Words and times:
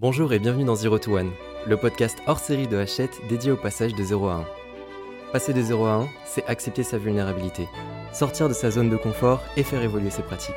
Bonjour 0.00 0.32
et 0.32 0.38
bienvenue 0.38 0.64
dans 0.64 0.76
Zero 0.76 0.96
to 1.00 1.18
One, 1.18 1.32
le 1.66 1.76
podcast 1.76 2.16
hors 2.28 2.38
série 2.38 2.68
de 2.68 2.76
Hachette 2.76 3.20
dédié 3.28 3.50
au 3.50 3.56
passage 3.56 3.96
de 3.96 4.04
0 4.04 4.28
à 4.28 4.34
1. 4.34 5.32
Passer 5.32 5.52
de 5.52 5.60
0 5.60 5.86
à 5.86 5.94
1, 5.94 6.08
c'est 6.24 6.46
accepter 6.46 6.84
sa 6.84 6.98
vulnérabilité, 6.98 7.66
sortir 8.12 8.48
de 8.48 8.54
sa 8.54 8.70
zone 8.70 8.90
de 8.90 8.96
confort 8.96 9.42
et 9.56 9.64
faire 9.64 9.82
évoluer 9.82 10.10
ses 10.10 10.22
pratiques. 10.22 10.54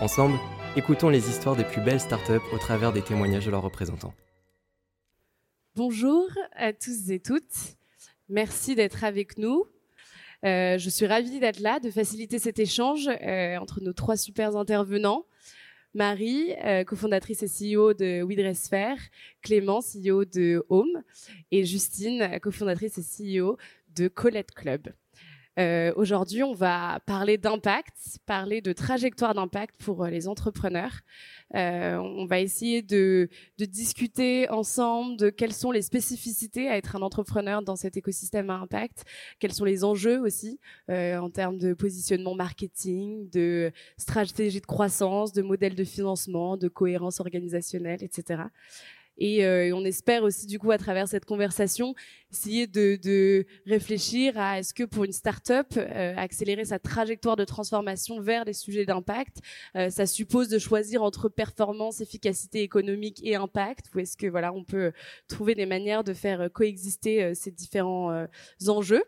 Ensemble, 0.00 0.38
écoutons 0.76 1.08
les 1.08 1.28
histoires 1.28 1.56
des 1.56 1.64
plus 1.64 1.80
belles 1.82 1.98
startups 1.98 2.46
au 2.52 2.58
travers 2.58 2.92
des 2.92 3.02
témoignages 3.02 3.44
de 3.44 3.50
leurs 3.50 3.62
représentants. 3.62 4.14
Bonjour 5.74 6.28
à 6.54 6.72
tous 6.72 7.10
et 7.10 7.18
toutes. 7.18 7.74
Merci 8.28 8.76
d'être 8.76 9.02
avec 9.02 9.36
nous. 9.36 9.64
Euh, 10.44 10.78
je 10.78 10.90
suis 10.90 11.06
ravie 11.06 11.40
d'être 11.40 11.58
là, 11.58 11.80
de 11.80 11.90
faciliter 11.90 12.38
cet 12.38 12.60
échange 12.60 13.08
euh, 13.08 13.56
entre 13.56 13.80
nos 13.80 13.92
trois 13.92 14.16
super 14.16 14.56
intervenants. 14.56 15.24
Marie, 15.94 16.54
euh, 16.64 16.84
cofondatrice 16.84 17.42
et 17.42 17.48
CEO 17.48 17.94
de 17.94 18.22
WeDressFair, 18.22 18.96
Clément, 19.42 19.80
CEO 19.80 20.24
de 20.24 20.64
Home, 20.68 21.02
et 21.50 21.64
Justine, 21.64 22.38
cofondatrice 22.40 22.98
et 22.98 23.02
CEO 23.02 23.56
de 23.96 24.08
Colette 24.08 24.52
Club. 24.52 24.88
Euh, 25.58 25.92
aujourd'hui, 25.96 26.42
on 26.42 26.54
va 26.54 27.00
parler 27.06 27.36
d'impact, 27.36 28.18
parler 28.24 28.60
de 28.60 28.72
trajectoire 28.72 29.34
d'impact 29.34 29.76
pour 29.82 30.04
euh, 30.04 30.10
les 30.10 30.28
entrepreneurs. 30.28 31.00
Euh, 31.56 31.96
on 31.96 32.24
va 32.26 32.38
essayer 32.38 32.82
de, 32.82 33.28
discuter 33.58 34.48
ensemble 34.48 35.16
de 35.16 35.28
quelles 35.28 35.52
sont 35.52 35.72
les 35.72 35.82
spécificités 35.82 36.68
à 36.68 36.76
être 36.76 36.94
un 36.94 37.02
entrepreneur 37.02 37.62
dans 37.62 37.74
cet 37.74 37.96
écosystème 37.96 38.48
à 38.50 38.54
impact, 38.54 39.04
quels 39.40 39.52
sont 39.52 39.64
les 39.64 39.84
enjeux 39.84 40.20
aussi 40.20 40.60
en 40.88 41.30
termes 41.30 41.58
de 41.58 41.74
positionnement 41.74 42.34
marketing, 42.34 43.28
de 43.30 43.72
stratégie 43.96 44.60
de 44.60 44.66
croissance, 44.66 45.32
de 45.32 45.42
modèle 45.42 45.74
de 45.74 45.84
financement, 45.84 46.56
de 46.56 46.68
cohérence 46.68 47.20
organisationnelle, 47.20 48.02
etc. 48.02 48.44
Euh, 49.20 49.64
et 49.64 49.72
on 49.72 49.84
espère 49.84 50.22
aussi, 50.22 50.46
du 50.46 50.58
coup, 50.58 50.70
à 50.70 50.78
travers 50.78 51.08
cette 51.08 51.24
conversation, 51.24 51.94
essayer 52.32 52.66
de, 52.66 52.98
de 53.02 53.46
réfléchir 53.66 54.38
à 54.38 54.58
est-ce 54.58 54.72
que 54.72 54.84
pour 54.84 55.04
une 55.04 55.12
start-up, 55.12 55.66
euh, 55.76 56.14
accélérer 56.16 56.64
sa 56.64 56.78
trajectoire 56.78 57.36
de 57.36 57.44
transformation 57.44 58.20
vers 58.20 58.44
des 58.44 58.52
sujets 58.52 58.84
d'impact, 58.84 59.38
euh, 59.76 59.90
ça 59.90 60.06
suppose 60.06 60.48
de 60.48 60.58
choisir 60.58 61.02
entre 61.02 61.28
performance, 61.28 62.00
efficacité 62.00 62.62
économique 62.62 63.20
et 63.24 63.34
impact, 63.34 63.86
ou 63.94 63.98
est-ce 63.98 64.16
que 64.16 64.26
voilà, 64.26 64.52
on 64.52 64.64
peut 64.64 64.92
trouver 65.28 65.54
des 65.54 65.66
manières 65.66 66.04
de 66.04 66.14
faire 66.14 66.50
coexister 66.52 67.34
ces 67.34 67.50
différents 67.50 68.26
enjeux? 68.66 69.04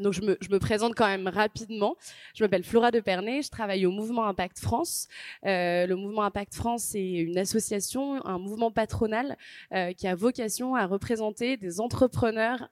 Donc 0.00 0.12
je 0.12 0.22
me, 0.22 0.36
je 0.40 0.48
me, 0.50 0.58
présente 0.58 0.94
quand 0.94 1.06
même 1.06 1.28
rapidement. 1.28 1.96
Je 2.34 2.44
m'appelle 2.44 2.64
Flora 2.64 2.90
de 2.90 3.00
Pernay, 3.00 3.42
je 3.42 3.50
travaille 3.50 3.86
au 3.86 3.90
Mouvement 3.90 4.26
Impact 4.26 4.58
France. 4.58 5.08
Euh, 5.46 5.86
le 5.86 5.96
Mouvement 5.96 6.24
Impact 6.24 6.54
France, 6.54 6.84
c'est 6.84 7.04
une 7.04 7.38
association, 7.38 8.24
un 8.26 8.38
mouvement 8.38 8.70
patronal 8.70 9.36
euh, 9.72 9.92
qui 9.92 10.06
a 10.06 10.14
vocation 10.14 10.74
à 10.74 10.86
représenter 10.86 11.56
des 11.56 11.80
entrepreneurs 11.80 12.68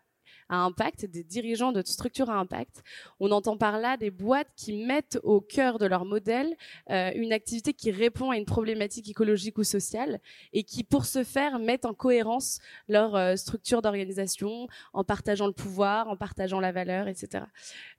à 0.48 0.56
impact, 0.56 1.06
des 1.06 1.24
dirigeants 1.24 1.72
de 1.72 1.82
structures 1.84 2.30
à 2.30 2.34
impact. 2.34 2.82
On 3.20 3.30
entend 3.30 3.56
par 3.56 3.78
là 3.78 3.96
des 3.96 4.10
boîtes 4.10 4.50
qui 4.56 4.72
mettent 4.84 5.18
au 5.22 5.40
cœur 5.40 5.78
de 5.78 5.86
leur 5.86 6.04
modèle 6.04 6.56
euh, 6.90 7.10
une 7.14 7.32
activité 7.32 7.72
qui 7.72 7.90
répond 7.90 8.30
à 8.30 8.36
une 8.36 8.44
problématique 8.44 9.08
écologique 9.08 9.58
ou 9.58 9.64
sociale 9.64 10.20
et 10.52 10.64
qui, 10.64 10.84
pour 10.84 11.04
ce 11.04 11.24
faire, 11.24 11.58
mettent 11.58 11.86
en 11.86 11.94
cohérence 11.94 12.58
leur 12.88 13.14
euh, 13.14 13.36
structure 13.36 13.82
d'organisation 13.82 14.66
en 14.92 15.04
partageant 15.04 15.46
le 15.46 15.52
pouvoir, 15.52 16.08
en 16.08 16.16
partageant 16.16 16.60
la 16.60 16.72
valeur, 16.72 17.08
etc. 17.08 17.44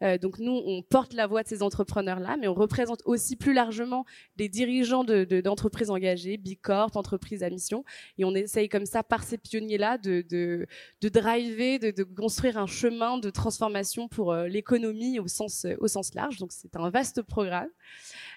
Euh, 0.01 0.17
donc 0.17 0.39
nous, 0.39 0.61
on 0.65 0.81
porte 0.81 1.13
la 1.13 1.27
voix 1.27 1.43
de 1.43 1.47
ces 1.47 1.63
entrepreneurs-là, 1.63 2.37
mais 2.39 2.47
on 2.47 2.53
représente 2.53 3.01
aussi 3.05 3.35
plus 3.35 3.53
largement 3.53 4.05
des 4.35 4.49
dirigeants 4.49 5.03
d'entreprises 5.03 5.87
de, 5.87 5.93
engagées, 5.93 6.37
Big 6.37 6.59
Corp, 6.61 6.95
entreprises 6.95 7.43
à 7.43 7.49
mission, 7.49 7.83
et 8.17 8.25
on 8.25 8.35
essaye 8.35 8.69
comme 8.69 8.85
ça, 8.85 9.03
par 9.03 9.23
ces 9.23 9.37
pionniers-là, 9.37 9.97
de, 9.97 10.23
de, 10.29 10.67
de 11.01 11.09
driver, 11.09 11.79
de, 11.79 11.91
de 11.91 12.03
construire 12.03 12.42
un 12.51 12.67
chemin 12.67 13.17
de 13.17 13.29
transformation 13.29 14.07
pour 14.07 14.31
euh, 14.31 14.47
l'économie 14.47 15.19
au 15.19 15.27
sens, 15.27 15.65
au 15.79 15.87
sens 15.87 16.13
large. 16.13 16.37
Donc 16.37 16.51
c'est 16.51 16.75
un 16.75 16.89
vaste 16.89 17.21
programme. 17.21 17.69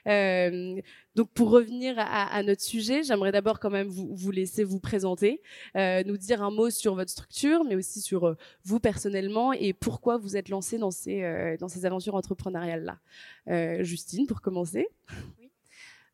Euh, 0.06 0.81
donc 1.14 1.31
pour 1.31 1.50
revenir 1.50 1.94
à, 1.98 2.42
notre 2.42 2.62
sujet, 2.62 3.03
j'aimerais 3.03 3.32
d'abord 3.32 3.58
quand 3.58 3.70
même 3.70 3.88
vous, 3.88 4.31
laisser 4.31 4.64
vous 4.64 4.78
présenter, 4.78 5.42
euh, 5.76 6.03
nous 6.04 6.16
dire 6.16 6.42
un 6.42 6.50
mot 6.50 6.70
sur 6.70 6.94
votre 6.94 7.10
structure, 7.10 7.64
mais 7.64 7.75
aussi 7.75 8.00
sur 8.00 8.36
vous 8.64 8.81
personnellement 8.81 9.53
et 9.53 9.72
pourquoi 9.72 10.19
vous 10.19 10.36
êtes 10.36 10.48
lancé 10.48 10.78
dans 10.78 10.91
ces, 10.91 11.56
dans 11.58 11.69
ces 11.69 11.86
aventures 11.86 12.14
entrepreneuriales-là. 12.14 13.82
Justine, 13.82 14.26
pour 14.26 14.42
commencer. 14.42 14.88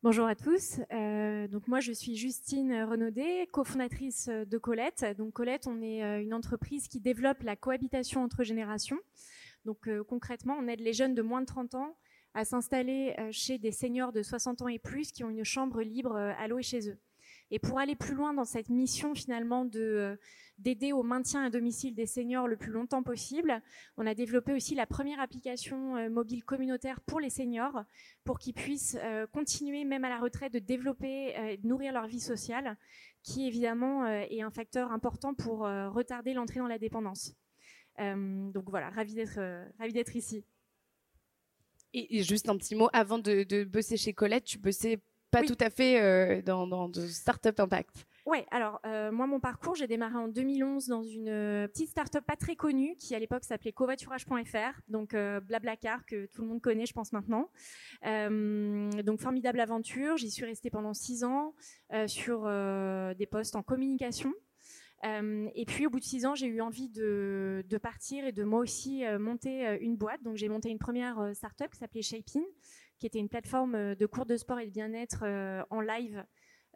Bonjour 0.03 0.27
à 0.27 0.35
tous. 0.35 0.81
Euh, 0.91 1.47
donc 1.47 1.69
moi, 1.69 1.79
je 1.79 1.93
suis 1.93 2.17
Justine 2.17 2.83
Renaudet, 2.83 3.47
cofondatrice 3.53 4.27
de 4.27 4.57
Colette. 4.57 5.05
Donc 5.17 5.31
Colette, 5.31 5.65
on 5.65 5.81
est 5.81 6.03
euh, 6.03 6.21
une 6.21 6.33
entreprise 6.33 6.89
qui 6.89 6.99
développe 6.99 7.41
la 7.41 7.55
cohabitation 7.55 8.21
entre 8.21 8.43
générations. 8.43 8.99
Donc 9.63 9.87
euh, 9.87 10.03
concrètement, 10.03 10.57
on 10.59 10.67
aide 10.67 10.81
les 10.81 10.91
jeunes 10.91 11.15
de 11.15 11.21
moins 11.21 11.39
de 11.39 11.45
30 11.45 11.75
ans 11.75 11.95
à 12.33 12.43
s'installer 12.43 13.15
chez 13.31 13.57
des 13.57 13.71
seniors 13.71 14.11
de 14.11 14.23
60 14.23 14.63
ans 14.63 14.67
et 14.67 14.77
plus 14.77 15.13
qui 15.13 15.23
ont 15.23 15.29
une 15.29 15.45
chambre 15.45 15.81
libre 15.81 16.17
à 16.17 16.47
louer 16.49 16.63
chez 16.63 16.89
eux. 16.89 16.97
Et 17.53 17.59
pour 17.59 17.77
aller 17.77 17.95
plus 17.95 18.15
loin 18.15 18.33
dans 18.33 18.45
cette 18.45 18.69
mission 18.69 19.13
finalement 19.13 19.63
de 19.63 19.79
euh, 19.79 20.15
d'aider 20.57 20.91
au 20.91 21.03
maintien 21.03 21.43
à 21.43 21.51
domicile 21.51 21.93
des 21.93 22.07
seniors 22.07 22.47
le 22.47 22.57
plus 22.57 22.71
longtemps 22.71 23.03
possible, 23.03 23.61
on 23.95 24.07
a 24.07 24.15
développé 24.15 24.53
aussi 24.53 24.73
la 24.73 24.87
première 24.87 25.19
application 25.19 25.95
euh, 25.95 26.09
mobile 26.09 26.43
communautaire 26.43 26.99
pour 27.01 27.19
les 27.19 27.29
seniors, 27.29 27.83
pour 28.23 28.39
qu'ils 28.39 28.55
puissent 28.55 28.97
euh, 29.03 29.27
continuer 29.27 29.85
même 29.85 30.03
à 30.03 30.09
la 30.09 30.17
retraite 30.17 30.51
de 30.51 30.57
développer, 30.57 31.35
et 31.51 31.57
de 31.57 31.67
nourrir 31.67 31.93
leur 31.93 32.07
vie 32.07 32.19
sociale, 32.19 32.75
qui 33.21 33.45
évidemment 33.45 34.07
est 34.07 34.41
un 34.41 34.49
facteur 34.49 34.91
important 34.91 35.35
pour 35.35 35.59
retarder 35.59 36.33
l'entrée 36.33 36.59
dans 36.59 36.67
la 36.67 36.79
dépendance. 36.79 37.35
donc 37.97 38.69
voilà, 38.69 38.89
ravi 38.89 39.13
d'être 39.13 39.39
ravi 39.77 39.93
d'être 39.93 40.15
ici. 40.15 40.43
Et, 41.93 42.23
juste 42.23 42.49
un 42.49 42.57
petit 42.57 42.75
mot, 42.75 42.89
avant 42.91 43.19
de, 43.19 43.43
de 43.43 43.63
bosser 43.63 43.95
chez 43.95 44.13
Colette, 44.13 44.43
tu 44.43 44.57
bossais 44.57 44.99
pas 45.33 45.43
tout 45.43 45.57
à 45.59 45.69
fait 45.69 46.01
euh, 46.01 46.41
dans, 46.41 46.67
dans, 46.67 46.87
de 46.87 47.05
Startup 47.07 47.59
Impact. 47.59 48.05
Oui, 48.25 48.39
alors 48.51 48.79
euh, 48.85 49.11
moi 49.11 49.27
mon 49.27 49.39
parcours, 49.39 49.75
j'ai 49.75 49.87
démarré 49.87 50.15
en 50.15 50.29
2011 50.29 50.87
dans 50.87 51.03
une 51.03 51.27
euh, 51.27 51.67
petite 51.67 51.89
start-up 51.89 52.23
pas 52.25 52.37
très 52.37 52.55
connue 52.55 52.95
qui 52.97 53.15
à 53.15 53.19
l'époque 53.19 53.43
s'appelait 53.43 53.73
covoiturage.fr, 53.73 54.79
donc 54.87 55.15
Blablacar 55.45 56.05
que 56.05 56.27
tout 56.27 56.41
le 56.41 56.47
monde 56.47 56.61
connaît 56.61 56.85
je 56.85 56.93
pense 56.93 57.11
maintenant. 57.11 57.49
donc 58.03 59.19
formidable 59.19 59.59
aventure, 59.59 60.17
j'y 60.17 60.31
suis 60.31 60.45
restée 60.45 60.69
pendant 60.69 60.93
six 60.93 61.23
ans 61.23 61.53
sur 62.07 62.49
des 63.17 63.25
postes 63.25 63.55
en 63.55 63.63
communication. 63.63 64.33
et 65.03 65.65
puis 65.67 65.85
au 65.85 65.89
bout 65.89 65.99
de 65.99 66.05
six 66.05 66.25
ans, 66.25 66.35
j'ai 66.35 66.47
eu 66.47 66.61
envie 66.61 66.89
de, 66.89 67.63
de, 67.67 67.77
partir 67.77 68.25
et 68.25 68.31
de 68.31 68.43
moi 68.43 68.59
aussi 68.59 69.03
monter 69.19 69.77
une 69.81 69.97
boîte. 69.97 70.23
Donc 70.23 70.37
j'ai 70.37 70.47
monté 70.47 70.69
une 70.69 70.79
première 70.79 71.31
start-up 71.33 71.71
qui 71.71 71.79
s'appelait 71.79 72.01
Shapin, 72.01 72.41
qui 73.03 73.07
était 73.07 73.19
une 73.19 73.27
plateforme 73.27 73.75
euh, 73.75 73.95
de 73.95 74.05
cours 74.05 74.25
de 74.25 74.37
sport 74.37 74.61
et 74.61 74.65
de 74.65 74.71
bien-être 74.71 75.23
euh, 75.23 75.61
en 75.69 75.81
live, 75.81 76.23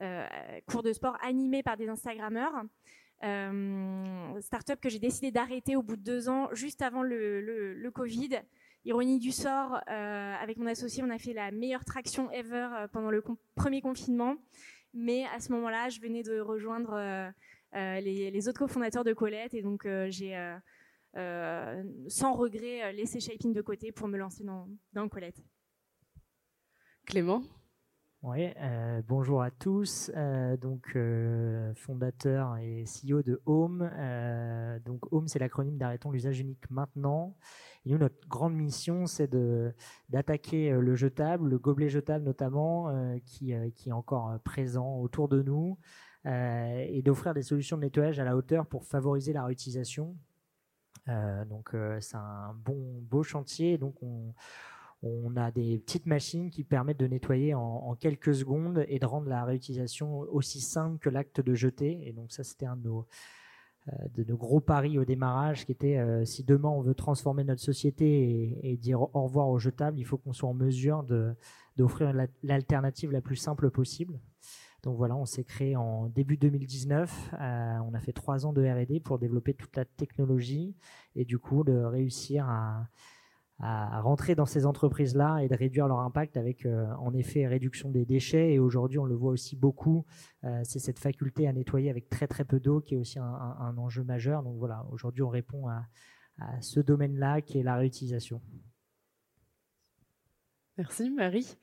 euh, 0.02 0.28
cours 0.68 0.84
de 0.84 0.92
sport 0.92 1.18
animés 1.24 1.64
par 1.64 1.78
des 1.78 1.88
Instagrammeurs. 1.88 2.64
Euh, 3.24 4.42
startup 4.42 4.82
que 4.82 4.90
j'ai 4.90 5.00
décidé 5.00 5.32
d'arrêter 5.32 5.78
au 5.78 5.82
bout 5.82 5.96
de 5.96 6.02
deux 6.02 6.28
ans, 6.28 6.50
juste 6.52 6.82
avant 6.82 7.02
le, 7.02 7.90
Covid. 7.96 8.42
Ironie 8.84 9.20
du 9.20 9.32
sort, 9.32 9.80
avec 9.88 10.58
mon 10.58 10.66
associé, 10.66 11.02
on 11.02 11.10
a 11.10 11.18
fait 11.18 11.34
la 11.34 11.52
meilleure 11.52 11.86
traction 11.86 12.30
ever 12.32 12.86
pendant 12.92 13.10
le 13.10 13.24
premier 13.56 13.82
confinement. 13.82 14.36
Mais 14.94 15.26
à 15.34 15.40
ce 15.40 15.52
moment-là, 15.54 15.90
je 15.90 16.00
venais 16.00 16.24
de 16.24 16.40
rejoindre 16.40 17.32
les, 17.74 18.48
autres 18.48 18.60
cofondateurs 18.60 19.04
de 19.04 19.14
Colette 19.14 19.54
et 19.54 19.62
donc 19.62 19.88
j'ai, 20.08 20.38
sans 21.16 22.34
regret, 22.34 22.94
laissé 22.94 23.20
Shaping 23.20 23.52
de 23.52 23.62
côté 23.62 23.92
pour 23.92 24.08
me 24.08 24.18
lancer 24.18 24.46
dans 24.94 25.10
Colette. 25.10 25.42
Clément 27.08 27.42
Oui, 28.22 28.50
euh, 28.58 29.02
bonjour 29.08 29.42
à 29.42 29.50
tous. 29.50 30.12
Euh, 30.18 30.58
donc, 30.58 30.92
euh, 30.98 31.74
fondateur 31.74 32.58
et 32.58 32.84
CEO 32.84 33.22
de 33.22 33.42
Home. 33.46 33.90
donc, 34.86 35.14
Home, 35.14 35.30
c'est 35.30 35.40
l'acronyme 35.40 35.78
d'Arrêtons 35.78 36.12
l'usage 36.12 36.42
unique 36.42 36.70
maintenant. 36.70 37.38
Et 37.86 37.92
nous, 37.92 37.98
notre 37.98 38.28
grande 38.28 38.56
mission, 38.56 39.06
c'est 39.06 39.34
d'attaquer 40.10 40.72
le 40.72 40.96
jetable, 40.96 41.48
le 41.48 41.58
gobelet 41.58 41.88
jetable 41.88 42.26
notamment, 42.26 42.92
qui, 43.26 43.54
qui, 43.74 43.88
est 43.88 43.94
encore 43.94 44.38
présent 44.44 44.98
autour 45.00 45.30
de 45.30 45.42
nous, 45.42 45.78
et 46.26 47.02
d'offrir 47.06 47.34
des 47.34 47.42
solutions 47.42 47.78
de 47.78 47.84
nettoyage 47.84 48.20
à 48.20 48.26
la 48.26 48.36
hauteur 48.36 48.66
pour 48.66 48.84
favoriser 48.84 49.32
la 49.32 49.46
réutilisation. 49.46 50.18
donc, 51.08 51.74
c'est 52.02 52.18
un 52.18 52.54
bon, 52.54 53.00
beau 53.04 53.24
chantier. 53.24 53.78
Donc, 53.78 53.96
on 54.04 54.34
on 55.04 55.36
a 55.36 55.52
des 55.52 55.78
petites 55.78 56.06
machines 56.06 56.50
qui 56.50 56.64
permettent 56.64 57.00
de 57.00 57.08
nettoyer 57.08 57.54
en, 57.54 57.96
quelques 57.96 58.34
secondes 58.34 58.84
et 58.88 59.00
de 59.00 59.06
rendre 59.06 59.30
la 59.30 59.46
réutilisation 59.46 60.20
aussi 60.20 60.60
simple 60.60 60.98
que 60.98 61.10
l'acte 61.10 61.42
de 61.42 61.54
jeter. 61.54 62.08
Et 62.08 62.14
donc 62.14 62.32
ça, 62.32 62.44
c'était 62.44 62.66
un 62.66 62.78
de 62.78 62.88
nos, 62.88 63.08
euh, 63.90 64.36
gros 64.36 64.60
paris 64.60 64.98
au 64.98 65.06
démarrage, 65.06 65.66
qui 65.66 65.72
était 65.72 65.98
euh, 65.98 66.26
si 66.26 66.44
demain 66.44 66.70
on 66.70 66.82
veut 66.82 66.96
transformer 66.96 67.44
notre 67.44 67.62
société 67.62 68.60
et, 68.64 68.78
dire 68.78 69.02
au 69.02 69.24
revoir 69.24 69.50
au 69.50 69.60
jetable, 69.60 70.00
il 70.00 70.04
faut 70.04 70.18
qu'on 70.18 70.34
soit 70.34 70.50
en 70.50 70.56
mesure 70.56 71.06
d'offrir 71.78 72.14
l'alternative 72.44 73.12
la 73.12 73.22
plus 73.22 73.36
simple 73.36 73.70
possible. 73.70 74.20
Donc 74.84 74.98
voilà, 74.98 75.16
on 75.16 75.26
s'est 75.26 75.44
créé 75.44 75.76
en 75.76 76.08
début 76.08 76.38
2019. 76.38 77.34
on 77.34 77.94
a 77.94 78.00
fait 78.00 78.14
trois 78.14 78.46
ans 78.46 78.54
de 78.54 78.64
R&D 78.64 79.00
pour 79.00 79.20
développer 79.20 79.54
toute 79.54 79.76
la 79.76 79.86
technologie 79.86 80.76
et 81.16 81.26
du 81.26 81.40
coup 81.40 81.64
de 81.64 81.74
réussir 81.74 82.48
à, 82.48 82.88
à 83.60 84.02
rentrer 84.02 84.36
dans 84.36 84.46
ces 84.46 84.68
entreprises-là 84.68 85.40
et 85.40 85.48
de 85.48 85.56
réduire 85.56 85.88
leur 85.88 86.00
impact 86.00 86.38
avec, 86.38 86.66
euh, 86.66 86.86
en 87.00 87.14
effet, 87.14 87.48
réduction 87.48 87.90
des 87.90 88.06
déchets. 88.06 88.54
Et 88.54 88.60
aujourd'hui, 88.60 89.00
on 89.00 89.06
le 89.06 89.16
voit 89.16 89.32
aussi 89.32 89.56
beaucoup, 89.56 90.06
euh, 90.44 90.62
c'est 90.64 90.80
cette 90.80 91.00
faculté 91.00 91.48
à 91.48 91.54
nettoyer 91.54 91.90
avec 91.90 92.08
très 92.08 92.28
très 92.28 92.46
peu 92.46 92.60
d'eau 92.60 92.82
qui 92.82 92.94
est 92.94 92.98
aussi 92.98 93.18
un, 93.18 93.78
enjeu 93.78 94.04
majeur. 94.04 94.44
Donc 94.44 94.58
voilà, 94.58 94.86
aujourd'hui, 94.92 95.24
on 95.24 95.30
répond 95.30 95.68
à, 95.68 95.88
ce 96.62 96.80
domaine-là 96.80 97.42
qui 97.42 97.58
est 97.58 97.64
la 97.64 97.78
réutilisation. 97.78 98.40
Merci 100.78 101.10
Marie. 101.10 101.58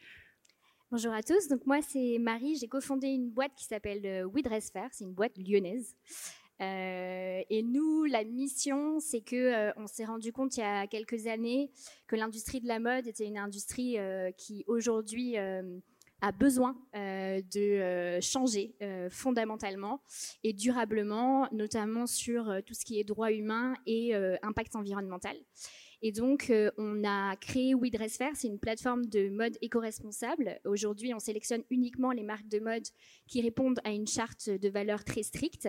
Bonjour 0.90 1.12
à 1.12 1.22
tous, 1.22 1.46
donc 1.46 1.64
moi 1.64 1.80
c'est 1.80 2.18
Marie, 2.18 2.56
j'ai 2.56 2.66
cofondé 2.66 3.06
une 3.06 3.30
boîte 3.30 3.54
qui 3.54 3.66
s'appelle 3.66 4.04
euh, 4.04 4.24
We 4.24 4.42
c'est 4.90 5.04
une 5.04 5.14
boîte 5.14 5.38
lyonnaise. 5.38 5.94
Euh, 6.60 7.42
et 7.50 7.62
nous, 7.62 8.04
la 8.04 8.24
mission, 8.24 9.00
c'est 9.00 9.20
que 9.20 9.36
euh, 9.36 9.72
on 9.76 9.86
s'est 9.86 10.04
rendu 10.04 10.32
compte 10.32 10.56
il 10.56 10.60
y 10.60 10.62
a 10.62 10.86
quelques 10.86 11.26
années 11.26 11.70
que 12.06 12.16
l'industrie 12.16 12.60
de 12.60 12.68
la 12.68 12.78
mode 12.78 13.06
était 13.06 13.26
une 13.26 13.38
industrie 13.38 13.98
euh, 13.98 14.30
qui 14.32 14.64
aujourd'hui 14.66 15.36
a 15.36 16.32
besoin 16.32 16.74
de 16.94 18.18
changer 18.22 18.74
fondamentalement 19.10 20.00
et 20.42 20.54
durablement, 20.54 21.48
notamment 21.52 22.06
sur 22.06 22.62
tout 22.64 22.72
ce 22.72 22.84
qui 22.84 22.98
est 22.98 23.04
droit 23.04 23.30
humain 23.30 23.74
et 23.84 24.14
impact 24.42 24.74
environnemental. 24.74 25.36
Et 26.06 26.12
donc, 26.12 26.52
on 26.76 27.02
a 27.02 27.34
créé 27.36 27.74
We 27.74 27.90
c'est 28.34 28.46
une 28.46 28.58
plateforme 28.58 29.06
de 29.06 29.30
mode 29.30 29.56
éco-responsable. 29.62 30.60
Aujourd'hui, 30.66 31.14
on 31.14 31.18
sélectionne 31.18 31.62
uniquement 31.70 32.12
les 32.12 32.22
marques 32.22 32.48
de 32.48 32.58
mode 32.58 32.86
qui 33.26 33.40
répondent 33.40 33.80
à 33.84 33.90
une 33.90 34.06
charte 34.06 34.50
de 34.50 34.68
valeurs 34.68 35.02
très 35.04 35.22
stricte. 35.22 35.66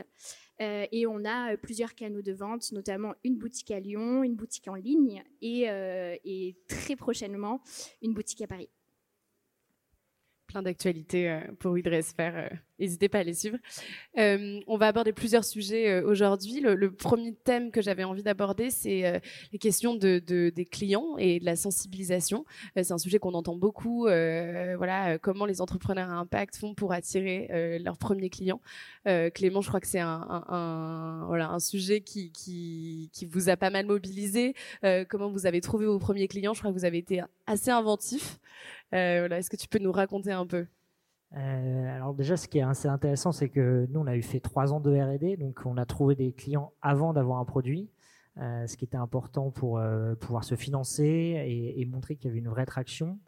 Euh, 0.61 0.85
et 0.91 1.07
on 1.07 1.23
a 1.25 1.53
euh, 1.53 1.57
plusieurs 1.57 1.95
canaux 1.95 2.21
de 2.21 2.33
vente, 2.33 2.71
notamment 2.71 3.13
une 3.23 3.37
boutique 3.37 3.71
à 3.71 3.79
Lyon, 3.79 4.23
une 4.23 4.35
boutique 4.35 4.67
en 4.67 4.75
ligne 4.75 5.23
euh, 5.43 6.15
et 6.23 6.57
très 6.67 6.95
prochainement 6.95 7.61
une 8.01 8.13
boutique 8.13 8.41
à 8.41 8.47
Paris. 8.47 8.69
Plein 10.55 10.61
d'actualités 10.61 11.41
pour 11.59 11.73
Widress 11.73 12.13
faire 12.13 12.49
N'hésitez 12.77 13.07
pas 13.07 13.19
à 13.19 13.23
les 13.23 13.33
suivre. 13.33 13.57
Euh, 14.17 14.59
on 14.67 14.77
va 14.77 14.87
aborder 14.87 15.13
plusieurs 15.13 15.45
sujets 15.45 15.89
euh, 15.89 16.05
aujourd'hui. 16.05 16.59
Le, 16.59 16.91
premier 16.91 17.33
thème 17.33 17.71
que 17.71 17.81
j'avais 17.81 18.03
envie 18.03 18.23
d'aborder, 18.23 18.69
c'est 18.69 19.05
euh, 19.05 19.19
les 19.53 19.59
questions 19.59 19.95
de, 19.95 20.19
des 20.19 20.65
clients 20.65 21.15
et 21.17 21.39
de 21.39 21.45
la 21.45 21.55
sensibilisation. 21.55 22.45
c'est 22.75 22.91
un 22.91 22.97
sujet 22.97 23.17
qu'on 23.17 23.33
entend 23.33 23.55
beaucoup. 23.55 24.03
voilà, 24.03 25.17
comment 25.19 25.45
les 25.45 25.61
entrepreneurs 25.61 26.09
à 26.09 26.15
impact 26.15 26.57
font 26.57 26.73
pour 26.73 26.91
attirer 26.91 27.79
leurs 27.79 27.97
premiers 27.97 28.29
clients. 28.29 28.61
Clément, 29.33 29.61
je 29.61 29.67
crois 29.67 29.79
que 29.79 29.87
c'est 29.87 29.99
un, 29.99 31.57
sujet 31.59 32.01
qui, 32.01 33.09
vous 33.29 33.49
a 33.49 33.57
pas 33.57 33.69
mal 33.69 33.85
mobilisé. 33.85 34.53
comment 35.09 35.29
vous 35.29 35.45
avez 35.45 35.61
trouvé 35.61 35.85
vos 35.85 35.99
premiers 35.99 36.27
clients? 36.27 36.53
Je 36.53 36.59
crois 36.59 36.71
que 36.71 36.77
vous 36.77 36.85
avez 36.85 36.97
été 36.97 37.21
assez 37.47 37.71
inventif. 37.71 38.39
Voilà, 38.91 39.37
Est-ce 39.37 39.49
que 39.49 39.57
tu 39.57 39.67
peux 39.67 39.79
nous 39.79 39.91
raconter 39.91 40.31
un 40.31 40.45
peu? 40.45 40.65
Euh, 41.35 41.95
alors 41.95 42.13
déjà, 42.13 42.37
ce 42.37 42.47
qui 42.47 42.59
est 42.59 42.63
assez 42.63 42.87
intéressant, 42.87 43.31
c'est 43.31 43.49
que 43.49 43.87
nous, 43.89 43.99
on 43.99 44.07
a 44.07 44.15
eu 44.15 44.21
fait 44.21 44.39
trois 44.39 44.73
ans 44.73 44.79
de 44.79 44.91
R&D, 44.91 45.37
donc 45.37 45.61
on 45.65 45.77
a 45.77 45.85
trouvé 45.85 46.15
des 46.15 46.31
clients 46.31 46.73
avant 46.81 47.13
d'avoir 47.13 47.39
un 47.39 47.45
produit, 47.45 47.89
euh, 48.37 48.65
ce 48.67 48.77
qui 48.77 48.85
était 48.85 48.97
important 48.97 49.51
pour 49.51 49.77
euh, 49.77 50.15
pouvoir 50.15 50.43
se 50.43 50.55
financer 50.55 51.43
et 51.45 51.85
montrer 51.85 52.15
qu'il 52.15 52.27
y 52.27 52.31
avait 52.31 52.39
une 52.39 52.49
vraie 52.49 52.65
traction. 52.65 53.19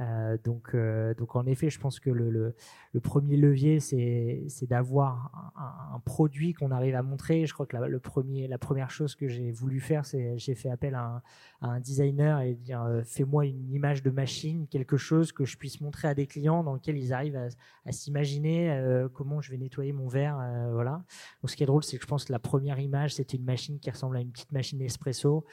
Euh, 0.00 0.38
donc, 0.44 0.70
euh, 0.74 1.14
donc 1.14 1.36
en 1.36 1.44
effet, 1.46 1.68
je 1.68 1.78
pense 1.78 2.00
que 2.00 2.10
le, 2.10 2.30
le, 2.30 3.00
premier 3.00 3.36
levier, 3.36 3.80
c'est 3.80 4.66
d'avoir 4.68 5.52
un, 5.94 6.00
produit 6.00 6.54
qu'on 6.54 6.70
arrive 6.70 6.94
à 6.94 7.02
montrer. 7.02 7.46
Je 7.46 7.52
crois 7.52 7.66
que 7.66 7.76
la, 7.76 7.86
le 7.86 7.98
premier, 7.98 8.48
la 8.48 8.58
première 8.58 8.90
chose 8.90 9.14
que 9.14 9.28
j'ai 9.28 9.50
voulu 9.52 9.80
faire, 9.80 10.06
c'est 10.06 10.38
j'ai 10.38 10.54
fait 10.54 10.70
appel 10.70 10.94
à 10.94 11.22
un, 11.60 11.80
designer 11.80 12.40
et 12.40 12.54
dire 12.54 12.82
euh, 12.82 13.02
fais-moi 13.04 13.46
une 13.46 13.70
image 13.72 14.02
de 14.02 14.10
machine, 14.10 14.66
quelque 14.68 14.96
chose 14.96 15.32
que 15.32 15.44
je 15.44 15.56
puisse 15.58 15.80
montrer 15.80 16.08
à 16.08 16.14
des 16.14 16.26
clients 16.26 16.64
dans 16.64 16.74
lequel 16.74 16.96
ils 16.96 17.12
arrivent 17.12 17.36
à, 17.36 17.92
s'imaginer 17.92 19.06
comment 19.14 19.40
je 19.40 19.50
vais 19.50 19.58
nettoyer 19.58 19.92
mon 19.92 20.08
verre. 20.08 20.38
voilà. 20.72 21.02
Donc 21.42 21.50
ce 21.50 21.56
qui 21.56 21.62
est 21.62 21.66
drôle, 21.66 21.82
c'est 21.82 21.96
que 21.96 22.02
je 22.02 22.08
pense 22.08 22.24
que 22.24 22.32
la 22.32 22.38
première 22.38 22.78
image, 22.78 23.14
c'était 23.14 23.36
une 23.36 23.44
machine 23.44 23.78
qui 23.78 23.90
ressemble 23.90 24.16
à 24.16 24.20
une 24.20 24.30
petite 24.30 24.52
machine 24.52 24.80
espresso. 24.80 25.44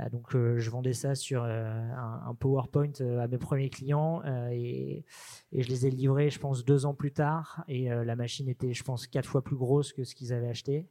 Euh, 0.00 0.08
donc 0.10 0.34
euh, 0.34 0.58
je 0.58 0.70
vendais 0.70 0.92
ça 0.92 1.14
sur 1.14 1.44
euh, 1.44 1.90
un, 1.96 2.34
PowerPoint 2.34 2.92
à 3.20 3.28
mes 3.28 3.38
premiers 3.38 3.70
clients 3.70 4.22
et, 4.50 5.04
je 5.52 5.68
les 5.68 5.86
ai 5.86 5.90
livrés, 5.90 6.30
je 6.30 6.38
pense, 6.38 6.64
deux 6.64 6.86
ans 6.86 6.94
plus 6.94 7.12
tard. 7.12 7.64
Et 7.68 7.88
la 7.88 8.16
machine 8.16 8.48
était, 8.48 8.74
je 8.74 8.82
pense, 8.82 9.06
quatre 9.06 9.28
fois 9.28 9.42
plus 9.42 9.56
grosse 9.56 9.92
que 9.92 10.04
ce 10.04 10.14
qu'ils 10.14 10.32
avaient 10.32 10.48
acheté. 10.48 10.88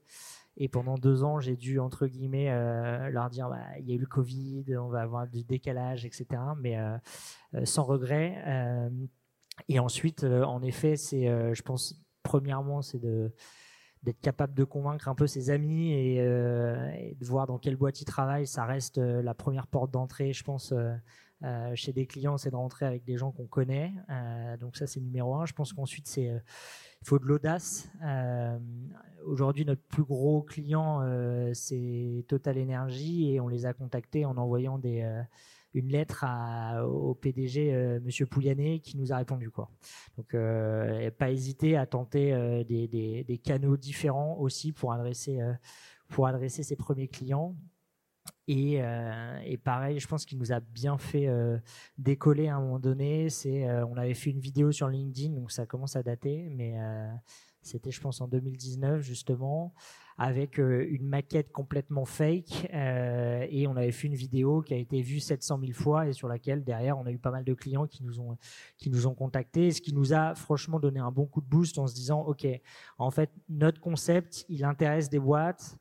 Et 0.55 0.69
pendant 0.69 0.95
deux 0.95 1.23
ans, 1.23 1.39
j'ai 1.39 1.55
dû, 1.55 1.79
entre 1.79 2.07
guillemets, 2.07 2.50
leur 3.11 3.29
dire 3.29 3.50
bah, 3.50 3.59
il 3.79 3.89
y 3.89 3.91
a 3.91 3.95
eu 3.95 4.00
le 4.00 4.05
Covid, 4.05 4.77
on 4.77 4.88
va 4.88 5.01
avoir 5.01 5.27
du 5.27 5.44
décalage, 5.44 6.06
etc. 6.06 6.25
Mais 6.61 6.77
sans 7.65 7.83
regret. 7.83 8.89
et 9.67 9.79
ensuite, 9.79 10.23
en 10.23 10.61
effet, 10.61 10.95
c'est, 10.95 11.53
je 11.53 11.61
pense, 11.61 12.01
premièrement, 12.23 12.81
c'est 12.81 12.99
de 12.99 13.33
d'être 14.03 14.19
capable 14.19 14.53
de 14.53 14.63
convaincre 14.63 15.07
un 15.07 15.15
peu 15.15 15.27
ses 15.27 15.50
amis 15.50 15.94
euh, 16.19 16.91
et, 16.91 17.15
de 17.15 17.25
voir 17.25 17.47
dans 17.47 17.57
quelle 17.57 17.77
boîte 17.77 18.01
ils 18.01 18.05
travaillent, 18.05 18.47
ça 18.47 18.65
reste 18.65 18.97
euh, 18.97 19.21
la 19.21 19.33
première 19.33 19.67
porte 19.67 19.91
d'entrée, 19.91 20.33
je 20.33 20.44
pense, 20.44 20.73
euh, 20.73 21.75
chez 21.75 21.94
des 21.94 22.05
clients, 22.05 22.38
c'est 22.38 22.51
de 22.51 22.55
rentrer 22.55 22.85
avec 22.85 23.03
des 23.03 23.17
gens 23.17 23.31
qu'on 23.31 23.47
connaît. 23.47 23.94
donc 24.61 24.77
ça, 24.77 24.88
c'est 24.88 25.01
numéro 25.01 25.35
un. 25.35 25.45
Je 25.45 25.51
pense 25.51 25.73
qu'ensuite, 25.73 26.07
c'est 26.07 26.27
il 26.27 27.05
faut 27.05 27.19
de 27.19 27.25
l'audace. 27.25 27.89
Aujourd'hui, 29.25 29.65
notre 29.65 29.81
plus 29.81 30.06
gros 30.06 30.41
client, 30.41 31.01
c'est 31.53 32.23
Total 32.29 32.57
Energy, 32.57 33.33
et 33.33 33.41
on 33.41 33.49
les 33.49 33.65
a 33.65 33.73
contactés 33.73 34.23
en 34.23 34.38
envoyant 34.38 34.77
des 34.77 35.06
une 35.73 35.89
lettre 35.89 36.25
au 36.85 37.15
PDG 37.15 37.73
euh, 37.73 37.99
Monsieur 38.01 38.25
Pouyanné 38.25 38.79
qui 38.79 38.97
nous 38.97 39.11
a 39.11 39.17
répondu 39.17 39.49
quoi. 39.49 39.69
Donc 40.17 40.33
euh, 40.33 41.09
pas 41.11 41.31
hésiter 41.31 41.75
à 41.77 41.85
tenter 41.85 42.33
euh, 42.33 42.63
des, 42.63 43.41
canaux 43.43 43.77
différents 43.77 44.37
aussi 44.39 44.71
pour 44.71 44.93
adresser 44.93 45.39
pour 46.09 46.27
adresser 46.27 46.63
ses 46.63 46.75
premiers 46.75 47.07
clients. 47.07 47.55
Et, 48.47 48.81
pareil, 49.63 49.99
je 49.99 50.07
pense 50.07 50.25
qu'il 50.25 50.37
nous 50.37 50.51
a 50.51 50.59
bien 50.59 50.97
fait 50.97 51.27
décoller 51.97 52.47
à 52.47 52.57
un 52.57 52.61
moment 52.61 52.79
donné. 52.79 53.29
C'est, 53.29 53.69
on 53.83 53.97
avait 53.97 54.13
fait 54.13 54.29
une 54.29 54.39
vidéo 54.39 54.71
sur 54.71 54.87
LinkedIn, 54.87 55.33
donc 55.33 55.51
ça 55.51 55.65
commence 55.65 55.95
à 55.95 56.03
dater, 56.03 56.49
mais 56.51 56.75
c'était, 57.61 57.91
je 57.91 57.99
pense, 57.99 58.21
en 58.21 58.27
2019 58.27 59.01
justement 59.01 59.73
avec 60.18 60.59
euh, 60.59 60.85
une 60.90 61.07
maquette 61.07 61.52
complètement 61.52 62.06
fake 62.06 62.69
euh, 62.73 63.45
et 63.49 63.68
on 63.68 63.76
avait 63.76 63.92
fait 63.92 64.07
une 64.07 64.16
vidéo 64.16 64.61
qui 64.61 64.73
a 64.73 64.78
été 64.78 65.02
vue 65.02 65.19
700 65.19 65.59
000 65.59 65.73
fois 65.73 66.07
et 66.07 66.14
sur 66.14 66.28
laquelle 66.28 66.64
derrière 66.64 66.97
on 66.97 67.06
a 67.06 67.11
eu 67.11 67.18
pas 67.18 67.31
mal 67.31 67.44
de 67.44 67.54
clients 67.54 67.87
qui 67.87 68.04
nous 68.04 68.19
ont 68.19 68.37
qui 68.78 68.90
nous 68.90 69.07
ont 69.07 69.16
contactés 69.16 69.71
ce 69.71 69.81
qui 69.81 69.94
nous 69.94 70.14
a 70.14 70.35
franchement 70.35 70.80
donné 70.80 70.99
un 70.99 71.11
bon 71.11 71.26
coup 71.26 71.42
de 71.42 71.47
boost 71.47 71.78
en 71.78 71.87
se 71.87 71.95
disant 71.95 72.21
ok 72.21 72.47
en 72.97 73.11
fait 73.11 73.31
notre 73.49 73.81
concept 73.81 74.45
il 74.49 74.64
intéresse 74.64 75.09
des 75.09 75.19
boîtes 75.19 75.78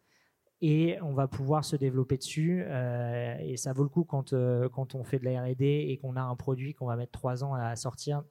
et 0.63 0.97
on 1.03 1.13
va 1.13 1.29
pouvoir 1.29 1.65
se 1.65 1.77
développer 1.77 2.17
dessus. 2.17 2.65
Euh, 2.65 3.37
et 3.41 3.59
ça 3.59 3.75
vaut 3.75 3.83
le 3.83 3.91
coup 3.91 4.05
quand, 4.05 4.35
quand 4.73 4.95
on 4.95 5.05
fait 5.05 5.19
de 5.19 5.25
la 5.25 5.43
R&D 5.43 5.65
et 5.91 5.99
qu'on 5.99 6.17
a 6.17 6.23
un 6.23 6.37
produit 6.37 6.73
qu'on 6.73 6.87
va 6.87 6.97
mettre 6.97 7.13
trois 7.13 7.45
ans 7.45 7.53
à 7.53 7.77
sortir, 7.77 8.23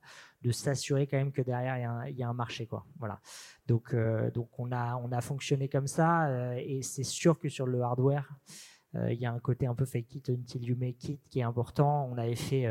de 0.42 0.52
s'assurer 0.52 1.08
quand 1.08 1.18
même 1.18 1.32
que 1.32 1.42
derrière 1.42 1.78
il 2.08 2.18
y, 2.18 2.24
a 2.24 2.30
un, 2.30 2.34
marché 2.34 2.66
quoi. 2.68 2.86
Voilà. 3.00 3.20
Donc 3.68 3.94
euh, 3.94 4.32
donc 4.32 4.50
on 4.60 4.72
a 4.72 4.96
on 4.96 5.12
a 5.12 5.22
fonctionné 5.22 5.70
comme 5.70 5.88
ça 5.88 6.28
euh, 6.28 6.56
et 6.58 6.82
c'est 6.82 7.04
sûr 7.04 7.38
que 7.38 7.50
sur 7.50 7.68
le 7.68 7.82
hardware 7.82 8.28
euh, 8.96 9.14
il 9.14 9.20
y 9.20 9.26
a 9.26 9.32
un 9.32 9.40
côté 9.40 9.68
un 9.68 9.76
peu 9.76 9.86
fake 9.86 10.16
it 10.16 10.30
until 10.30 10.64
you 10.64 10.76
make 10.78 11.04
it 11.08 11.22
qui 11.30 11.40
est 11.40 11.44
important. 11.44 12.10
On 12.12 12.18
avait 12.18 12.36
fait 12.36 12.66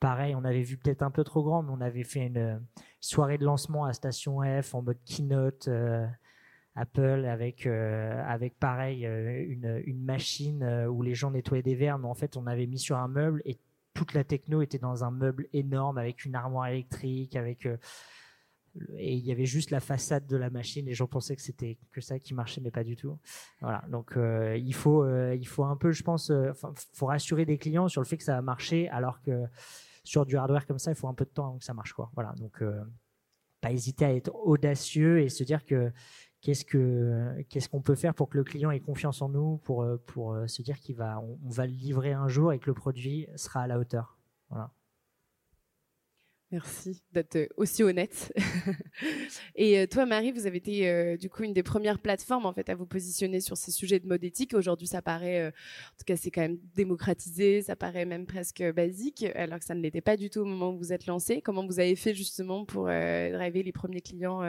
pareil, 0.00 0.34
on 0.34 0.44
avait 0.44 0.62
vu 0.62 0.76
peut-être 0.76 1.02
un 1.02 1.10
peu 1.10 1.24
trop 1.24 1.42
grand, 1.42 1.62
mais 1.62 1.70
on 1.72 1.80
avait 1.80 2.04
fait 2.04 2.26
une 2.26 2.60
soirée 3.00 3.38
de 3.38 3.44
lancement 3.44 3.84
à 3.84 3.92
Station 3.92 4.40
F 4.62 4.74
en 4.74 4.82
mode 4.82 4.98
keynote. 5.04 5.70
Apple 6.74 7.24
avec 7.26 7.66
avec 7.66 8.58
pareil 8.58 9.04
une, 9.04 9.82
une 9.84 10.02
machine 10.02 10.86
où 10.90 11.02
les 11.02 11.14
gens 11.14 11.30
nettoyaient 11.30 11.62
des 11.62 11.76
verres 11.76 11.98
mais 11.98 12.08
en 12.08 12.14
fait 12.14 12.36
on 12.36 12.46
avait 12.46 12.66
mis 12.66 12.78
sur 12.78 12.96
un 12.96 13.08
meuble 13.08 13.42
et 13.44 13.58
toute 13.94 14.12
la 14.12 14.24
techno 14.24 14.60
était 14.60 14.78
dans 14.78 15.04
un 15.04 15.10
meuble 15.10 15.48
énorme 15.52 15.98
avec 15.98 16.24
une 16.24 16.34
armoire 16.34 16.66
électrique, 16.66 17.36
avec 17.36 17.64
euh, 17.64 17.76
et 18.96 19.14
il 19.14 19.24
y 19.24 19.30
avait 19.30 19.46
juste 19.46 19.70
la 19.70 19.78
façade 19.78 20.26
de 20.26 20.36
la 20.36 20.50
machine. 20.50 20.84
Les 20.86 20.94
gens 20.94 21.06
pensaient 21.06 21.36
que 21.36 21.42
c'était 21.42 21.78
que 21.92 22.00
ça 22.00 22.18
qui 22.18 22.34
marchait, 22.34 22.60
mais 22.60 22.72
pas 22.72 22.82
du 22.82 22.96
tout. 22.96 23.16
Voilà. 23.60 23.84
Donc 23.88 24.16
euh, 24.16 24.56
il 24.56 24.74
faut 24.74 25.04
euh, 25.04 25.36
il 25.36 25.46
faut 25.46 25.62
un 25.62 25.76
peu, 25.76 25.92
je 25.92 26.02
pense, 26.02 26.32
faut 26.92 27.06
rassurer 27.06 27.44
des 27.44 27.56
clients 27.56 27.86
sur 27.86 28.02
le 28.02 28.06
fait 28.06 28.16
que 28.16 28.24
ça 28.24 28.34
va 28.34 28.42
marcher, 28.42 28.88
alors 28.88 29.22
que 29.22 29.44
sur 30.02 30.26
du 30.26 30.36
hardware 30.36 30.66
comme 30.66 30.80
ça, 30.80 30.90
il 30.90 30.96
faut 30.96 31.06
un 31.06 31.14
peu 31.14 31.24
de 31.24 31.30
temps 31.30 31.46
avant 31.46 31.58
que 31.58 31.64
ça 31.64 31.72
marche, 31.72 31.92
quoi. 31.92 32.10
Voilà. 32.14 32.34
Donc 32.36 32.62
pas 33.60 33.70
hésiter 33.70 34.04
à 34.04 34.12
être 34.12 34.34
audacieux 34.34 35.20
et 35.20 35.28
se 35.28 35.44
dire 35.44 35.64
que 35.64 35.92
qu'est-ce 36.44 36.64
que 36.64 37.42
qu'est-ce 37.48 37.68
qu'on 37.68 37.80
peut 37.80 37.94
faire 37.94 38.14
pour 38.14 38.28
que 38.28 38.36
le 38.36 38.44
client 38.44 38.70
ait 38.70 38.80
confiance 38.80 39.22
en 39.22 39.28
nous, 39.30 39.56
pour 39.64 39.82
euh, 39.82 39.96
pour 40.06 40.34
euh, 40.34 40.46
se 40.46 40.62
dire 40.62 40.78
qu'il 40.78 40.94
va 40.96 41.20
on, 41.20 41.48
va 41.48 41.66
le 41.66 41.72
livrer 41.72 42.12
un 42.12 42.28
jour 42.28 42.52
et 42.52 42.58
que 42.58 42.66
le 42.66 42.74
produit 42.74 43.26
sera 43.34 43.62
à 43.62 43.66
la 43.66 43.78
hauteur. 43.78 44.18
Voilà. 44.50 44.70
Merci 46.54 47.02
d'être 47.10 47.48
aussi 47.56 47.82
honnête. 47.82 48.32
et 49.56 49.80
euh, 49.80 49.86
toi, 49.88 50.06
Marie, 50.06 50.30
vous 50.30 50.46
avez 50.46 50.58
été 50.58 50.88
euh, 50.88 51.16
du 51.16 51.28
coup 51.28 51.42
une 51.42 51.52
des 51.52 51.64
premières 51.64 51.98
plateformes 51.98 52.46
en 52.46 52.52
fait 52.52 52.68
à 52.68 52.76
vous 52.76 52.86
positionner 52.86 53.40
sur 53.40 53.56
ces 53.56 53.72
sujets 53.72 53.98
de 53.98 54.06
mode 54.06 54.22
éthique. 54.22 54.54
Aujourd'hui, 54.54 54.86
ça 54.86 55.02
paraît, 55.02 55.40
euh, 55.40 55.48
en 55.48 55.96
tout 55.98 56.04
cas, 56.06 56.14
c'est 56.14 56.30
quand 56.30 56.42
même 56.42 56.58
démocratisé, 56.76 57.62
ça 57.62 57.74
paraît 57.74 58.04
même 58.04 58.24
presque 58.24 58.62
basique, 58.72 59.24
alors 59.34 59.58
que 59.58 59.64
ça 59.64 59.74
ne 59.74 59.80
l'était 59.80 60.00
pas 60.00 60.16
du 60.16 60.30
tout 60.30 60.40
au 60.40 60.44
moment 60.44 60.70
où 60.70 60.78
vous 60.78 60.92
êtes 60.92 61.06
lancé. 61.06 61.42
Comment 61.42 61.66
vous 61.66 61.80
avez 61.80 61.96
fait 61.96 62.14
justement 62.14 62.64
pour 62.64 62.84
driver 62.84 63.64
les 63.64 63.72
premiers 63.72 64.00
clients 64.00 64.40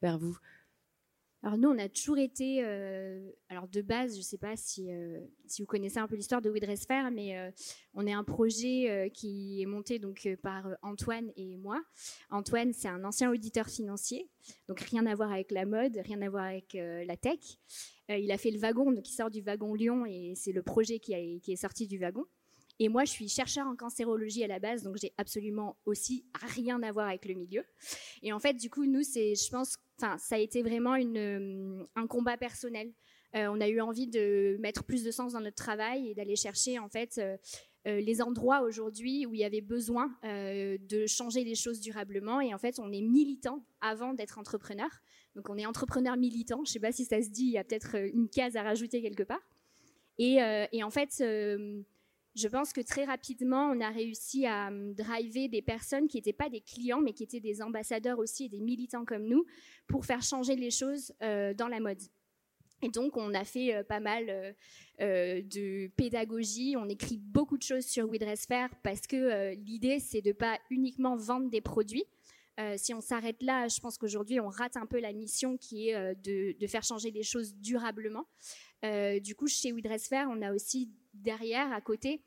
vers 0.00 0.18
vous? 0.18 0.38
Alors 1.44 1.58
nous, 1.58 1.68
on 1.68 1.78
a 1.78 1.90
toujours 1.90 2.16
été, 2.16 2.64
euh, 2.64 3.30
alors 3.50 3.68
de 3.68 3.82
base, 3.82 4.14
je 4.14 4.20
ne 4.20 4.22
sais 4.22 4.38
pas 4.38 4.56
si, 4.56 4.90
euh, 4.90 5.20
si 5.46 5.60
vous 5.60 5.66
connaissez 5.66 5.98
un 5.98 6.08
peu 6.08 6.16
l'histoire 6.16 6.40
de 6.40 6.48
WeDressFair, 6.48 7.10
mais 7.10 7.36
euh, 7.36 7.50
on 7.92 8.06
est 8.06 8.14
un 8.14 8.24
projet 8.24 9.10
qui 9.12 9.60
est 9.60 9.66
monté 9.66 9.98
donc 9.98 10.26
par 10.42 10.66
Antoine 10.80 11.30
et 11.36 11.58
moi. 11.58 11.82
Antoine, 12.30 12.72
c'est 12.72 12.88
un 12.88 13.04
ancien 13.04 13.30
auditeur 13.30 13.68
financier, 13.68 14.30
donc 14.68 14.80
rien 14.80 15.04
à 15.04 15.14
voir 15.14 15.30
avec 15.32 15.50
la 15.50 15.66
mode, 15.66 16.00
rien 16.02 16.22
à 16.22 16.30
voir 16.30 16.44
avec 16.44 16.72
la 16.72 17.16
tech. 17.18 17.58
il 18.08 18.32
a 18.32 18.38
fait 18.38 18.50
le 18.50 18.58
wagon, 18.58 18.90
donc 18.90 19.06
il 19.06 19.12
sort 19.12 19.30
du 19.30 19.42
wagon 19.42 19.74
Lyon 19.74 20.06
et 20.06 20.32
c'est 20.34 20.52
le 20.52 20.62
projet 20.62 20.98
qui 20.98 21.12
est 21.12 21.56
sorti 21.56 21.86
du 21.86 21.98
wagon. 21.98 22.24
Et 22.80 22.88
moi, 22.88 23.04
je 23.04 23.10
suis 23.10 23.28
chercheur 23.28 23.66
en 23.66 23.76
cancérologie 23.76 24.42
à 24.42 24.48
la 24.48 24.58
base, 24.58 24.82
donc 24.82 24.96
j'ai 25.00 25.12
absolument 25.16 25.76
aussi 25.84 26.24
rien 26.56 26.82
à 26.82 26.90
voir 26.90 27.08
avec 27.08 27.24
le 27.24 27.34
milieu. 27.34 27.64
Et 28.22 28.32
en 28.32 28.40
fait, 28.40 28.54
du 28.54 28.68
coup, 28.68 28.84
nous, 28.84 29.02
c'est, 29.02 29.34
je 29.34 29.48
pense, 29.48 29.76
enfin, 30.00 30.18
ça 30.18 30.34
a 30.34 30.38
été 30.38 30.62
vraiment 30.62 30.96
euh, 30.96 31.84
un 31.94 32.06
combat 32.06 32.36
personnel. 32.36 32.92
Euh, 33.36 33.46
on 33.48 33.60
a 33.60 33.68
eu 33.68 33.80
envie 33.80 34.08
de 34.08 34.56
mettre 34.60 34.84
plus 34.84 35.04
de 35.04 35.10
sens 35.12 35.34
dans 35.34 35.40
notre 35.40 35.56
travail 35.56 36.08
et 36.08 36.14
d'aller 36.14 36.34
chercher, 36.34 36.80
en 36.80 36.88
fait, 36.88 37.18
euh, 37.18 37.36
les 37.84 38.22
endroits 38.22 38.62
aujourd'hui 38.62 39.26
où 39.26 39.34
il 39.34 39.40
y 39.40 39.44
avait 39.44 39.60
besoin 39.60 40.10
de 40.22 41.06
changer 41.06 41.44
les 41.44 41.54
choses 41.54 41.80
durablement. 41.80 42.40
Et 42.40 42.54
en 42.54 42.58
fait, 42.58 42.80
on 42.80 42.90
est 42.90 43.02
militant 43.02 43.62
avant 43.82 44.14
d'être 44.14 44.38
entrepreneur. 44.38 44.88
Donc, 45.36 45.50
on 45.50 45.58
est 45.58 45.66
entrepreneur 45.66 46.16
militant. 46.16 46.64
Je 46.64 46.70
ne 46.70 46.72
sais 46.72 46.80
pas 46.80 46.92
si 46.92 47.04
ça 47.04 47.20
se 47.20 47.28
dit. 47.28 47.44
Il 47.44 47.50
y 47.50 47.58
a 47.58 47.64
peut-être 47.64 47.96
une 47.96 48.30
case 48.30 48.56
à 48.56 48.62
rajouter 48.62 49.02
quelque 49.02 49.22
part. 49.22 49.42
Et 50.16 50.38
en 50.82 50.90
fait 50.90 51.22
je 52.34 52.48
pense 52.48 52.72
que 52.72 52.80
très 52.80 53.04
rapidement, 53.04 53.70
on 53.70 53.80
a 53.80 53.90
réussi 53.90 54.46
à 54.46 54.68
hum, 54.68 54.92
driver 54.94 55.48
des 55.48 55.62
personnes 55.62 56.08
qui 56.08 56.16
n'étaient 56.16 56.32
pas 56.32 56.48
des 56.48 56.60
clients, 56.60 57.00
mais 57.00 57.12
qui 57.12 57.22
étaient 57.22 57.40
des 57.40 57.62
ambassadeurs 57.62 58.18
aussi 58.18 58.46
et 58.46 58.48
des 58.48 58.60
militants 58.60 59.04
comme 59.04 59.26
nous, 59.26 59.44
pour 59.86 60.04
faire 60.04 60.22
changer 60.22 60.56
les 60.56 60.70
choses 60.70 61.12
euh, 61.22 61.54
dans 61.54 61.68
la 61.68 61.80
mode. 61.80 62.00
Et 62.82 62.88
donc, 62.88 63.16
on 63.16 63.32
a 63.34 63.44
fait 63.44 63.74
euh, 63.74 63.84
pas 63.84 64.00
mal 64.00 64.28
euh, 65.00 65.42
de 65.42 65.86
pédagogie. 65.96 66.74
On 66.76 66.88
écrit 66.88 67.18
beaucoup 67.18 67.56
de 67.56 67.62
choses 67.62 67.86
sur 67.86 68.08
WeDressFair 68.10 68.68
parce 68.82 69.02
que 69.06 69.54
l'idée, 69.54 70.00
c'est 70.00 70.20
de 70.20 70.32
pas 70.32 70.58
uniquement 70.70 71.16
vendre 71.16 71.48
des 71.48 71.60
produits. 71.60 72.04
si 72.76 72.92
on 72.94 73.00
s'arrête 73.00 73.42
là, 73.42 73.68
je 73.68 73.80
pense 73.80 73.96
qu'aujourd'hui, 73.96 74.40
on 74.40 74.48
rate 74.48 74.76
un 74.76 74.86
peu 74.86 75.00
la 75.00 75.12
mission 75.12 75.56
qui 75.56 75.88
est 75.88 76.14
de, 76.16 76.58
de, 76.58 76.66
faire 76.66 76.82
changer 76.82 77.10
les 77.10 77.22
choses 77.22 77.54
durablement. 77.54 78.26
du 78.82 79.34
coup, 79.34 79.46
chez 79.46 79.72
WeDressFair, 79.72 80.28
on 80.30 80.42
a 80.42 80.52
aussi 80.52 80.90
derrière, 81.14 81.72
à 81.72 81.80
côté, 81.80 82.22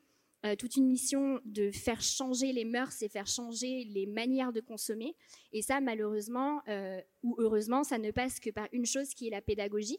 euh, 0.46 0.54
toute 0.54 0.76
une 0.76 0.86
mission 0.86 1.40
de 1.44 1.72
faire 1.72 2.00
changer 2.00 2.52
les 2.52 2.64
mœurs 2.64 3.02
et 3.02 3.08
faire 3.08 3.26
changer 3.26 3.82
les 3.84 4.06
manières 4.06 4.52
de 4.52 4.60
consommer. 4.60 5.16
Et 5.52 5.62
ça, 5.62 5.80
malheureusement 5.80 6.62
euh, 6.68 7.00
ou 7.24 7.34
heureusement, 7.38 7.82
ça 7.82 7.98
ne 7.98 8.12
passe 8.12 8.38
que 8.38 8.50
par 8.50 8.68
une 8.70 8.86
chose 8.86 9.14
qui 9.14 9.26
est 9.26 9.30
la 9.30 9.40
pédagogie. 9.40 9.98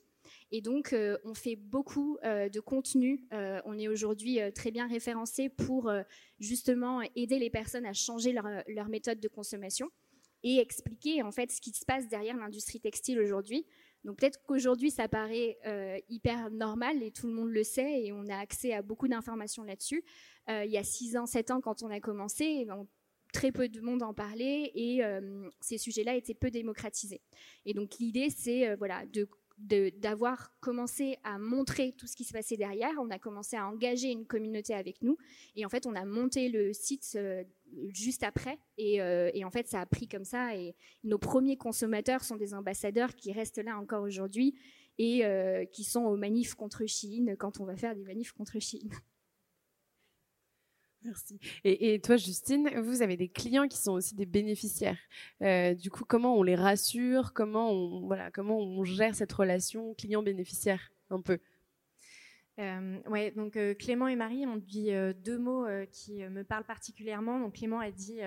Et 0.51 0.61
donc, 0.61 0.93
euh, 0.93 1.17
on 1.25 1.33
fait 1.33 1.57
beaucoup 1.57 2.17
de 2.23 2.59
contenu. 2.59 3.27
on 3.31 3.77
est 3.77 3.89
aujourd'hui 3.89 4.39
très 4.55 4.71
bien 4.71 4.87
référencé 4.87 5.49
pour 5.49 5.91
justement 6.39 7.01
aider 7.15 7.37
les 7.37 7.49
personnes 7.49 7.85
à 7.85 7.93
changer 7.93 8.31
leur, 8.31 8.45
leur 8.67 8.87
méthode 8.87 9.19
de 9.19 9.27
consommation 9.27 9.89
et 10.43 10.59
expliquer 10.59 11.21
en 11.21 11.31
fait 11.31 11.51
ce 11.51 11.59
qui 11.59 11.71
se 11.71 11.85
passe 11.85 12.07
derrière 12.07 12.37
l'industrie 12.37 12.79
textile 12.79 13.19
aujourd'hui. 13.19 13.65
Donc 14.09 14.17
peut-être 14.17 14.41
qu'aujourd'hui 14.47 14.89
ça 14.89 15.07
paraît 15.07 15.59
euh, 15.67 15.99
hyper 16.09 16.49
normal 16.49 17.03
et 17.03 17.11
tout 17.11 17.27
le 17.27 17.33
monde 17.33 17.51
le 17.51 17.63
sait 17.63 18.05
et 18.05 18.11
on 18.11 18.27
a 18.27 18.35
accès 18.35 18.73
à 18.73 18.81
beaucoup 18.81 19.07
d'informations 19.07 19.61
là-dessus. 19.61 20.03
Euh, 20.49 20.65
il 20.65 20.71
y 20.71 20.79
a 20.79 20.83
6 20.83 21.15
ans, 21.15 21.27
7 21.27 21.51
ans 21.51 21.61
quand 21.61 21.83
on 21.83 21.91
a 21.91 21.99
commencé, 21.99 22.65
ben, 22.65 22.87
très 23.33 23.51
peu 23.51 23.69
de 23.69 23.79
monde 23.81 24.01
en 24.01 24.15
parlait 24.15 24.71
et 24.73 25.03
euh, 25.03 25.47
ces 25.61 25.77
sujets-là 25.77 26.15
étaient 26.15 26.33
peu 26.33 26.49
démocratisés. 26.49 27.21
Et 27.67 27.75
donc 27.75 27.99
l'idée 27.99 28.31
c'est 28.31 28.75
voilà 28.77 29.05
de 29.05 29.29
d'avoir 29.59 30.51
commencé 30.61 31.17
à 31.23 31.37
montrer 31.37 31.93
tout 31.97 32.07
ce 32.07 32.15
qui 32.15 32.23
se 32.23 32.31
passait 32.31 32.55
derrière. 32.55 32.91
On 32.99 33.09
a 33.09 33.19
commencé 33.19 33.57
à 33.57 33.67
engager 33.67 34.09
une 34.09 34.25
communauté 34.25 34.73
avec 34.73 35.01
nous. 35.01 35.17
Et 35.55 35.65
en 35.65 35.69
fait, 35.69 35.85
on 35.85 35.95
a 35.95 36.05
monté 36.05 36.49
le 36.49 36.71
site 36.71 37.11
euh, 37.15 37.43
juste 37.89 38.23
après. 38.23 38.57
Euh, 38.79 39.29
et, 39.33 39.43
en 39.43 39.51
fait, 39.51 39.67
ça 39.67 39.81
a 39.81 39.85
pris 39.85 40.07
comme 40.07 40.23
ça. 40.23 40.55
Et 40.55 40.75
nos 41.03 41.17
premiers 41.17 41.57
consommateurs 41.57 42.23
sont 42.23 42.37
des 42.37 42.53
ambassadeurs 42.53 43.15
qui 43.15 43.33
restent 43.33 43.63
là 43.63 43.77
encore 43.77 44.03
aujourd'hui 44.03 44.55
et 44.97 45.25
euh, 45.25 45.65
qui 45.65 45.83
sont 45.83 46.03
aux 46.03 46.17
manifs 46.17 46.55
contre 46.55 46.85
Chine 46.85 47.35
quand 47.37 47.59
on 47.59 47.65
va 47.65 47.75
faire 47.75 47.95
des 47.95 48.03
manifs 48.03 48.31
contre 48.31 48.59
Chine. 48.59 48.89
Merci. 51.03 51.39
Et, 51.63 51.99
toi, 52.01 52.17
Justine, 52.17 52.69
vous 52.81 53.01
avez 53.01 53.15
des 53.15 53.29
clients 53.29 53.67
qui 53.67 53.77
sont 53.77 53.93
aussi 53.93 54.15
des 54.15 54.25
bénéficiaires. 54.25 54.97
Euh, 55.41 55.73
du 55.73 55.89
coup, 55.89 56.03
comment 56.03 56.35
on 56.35 56.43
les 56.43 56.55
rassure? 56.55 57.31
Comment 57.33 57.71
on, 57.71 58.05
voilà, 58.05 58.31
comment 58.31 58.57
on 58.57 58.83
gère 58.83 59.15
cette 59.15 59.31
relation 59.31 59.93
client-bénéficiaire 59.93 60.91
un 61.09 61.21
peu? 61.21 61.39
Euh, 62.59 62.99
ouais, 63.07 63.31
donc 63.31 63.55
euh, 63.55 63.73
Clément 63.73 64.09
et 64.09 64.17
Marie 64.17 64.45
ont 64.45 64.57
dit 64.57 64.91
deux 65.23 65.37
mots 65.37 65.65
qui 65.93 66.21
me 66.27 66.43
parlent 66.43 66.65
particulièrement. 66.65 67.39
Donc 67.39 67.55
Clément 67.55 67.79
a 67.79 67.91
dit 67.91 68.19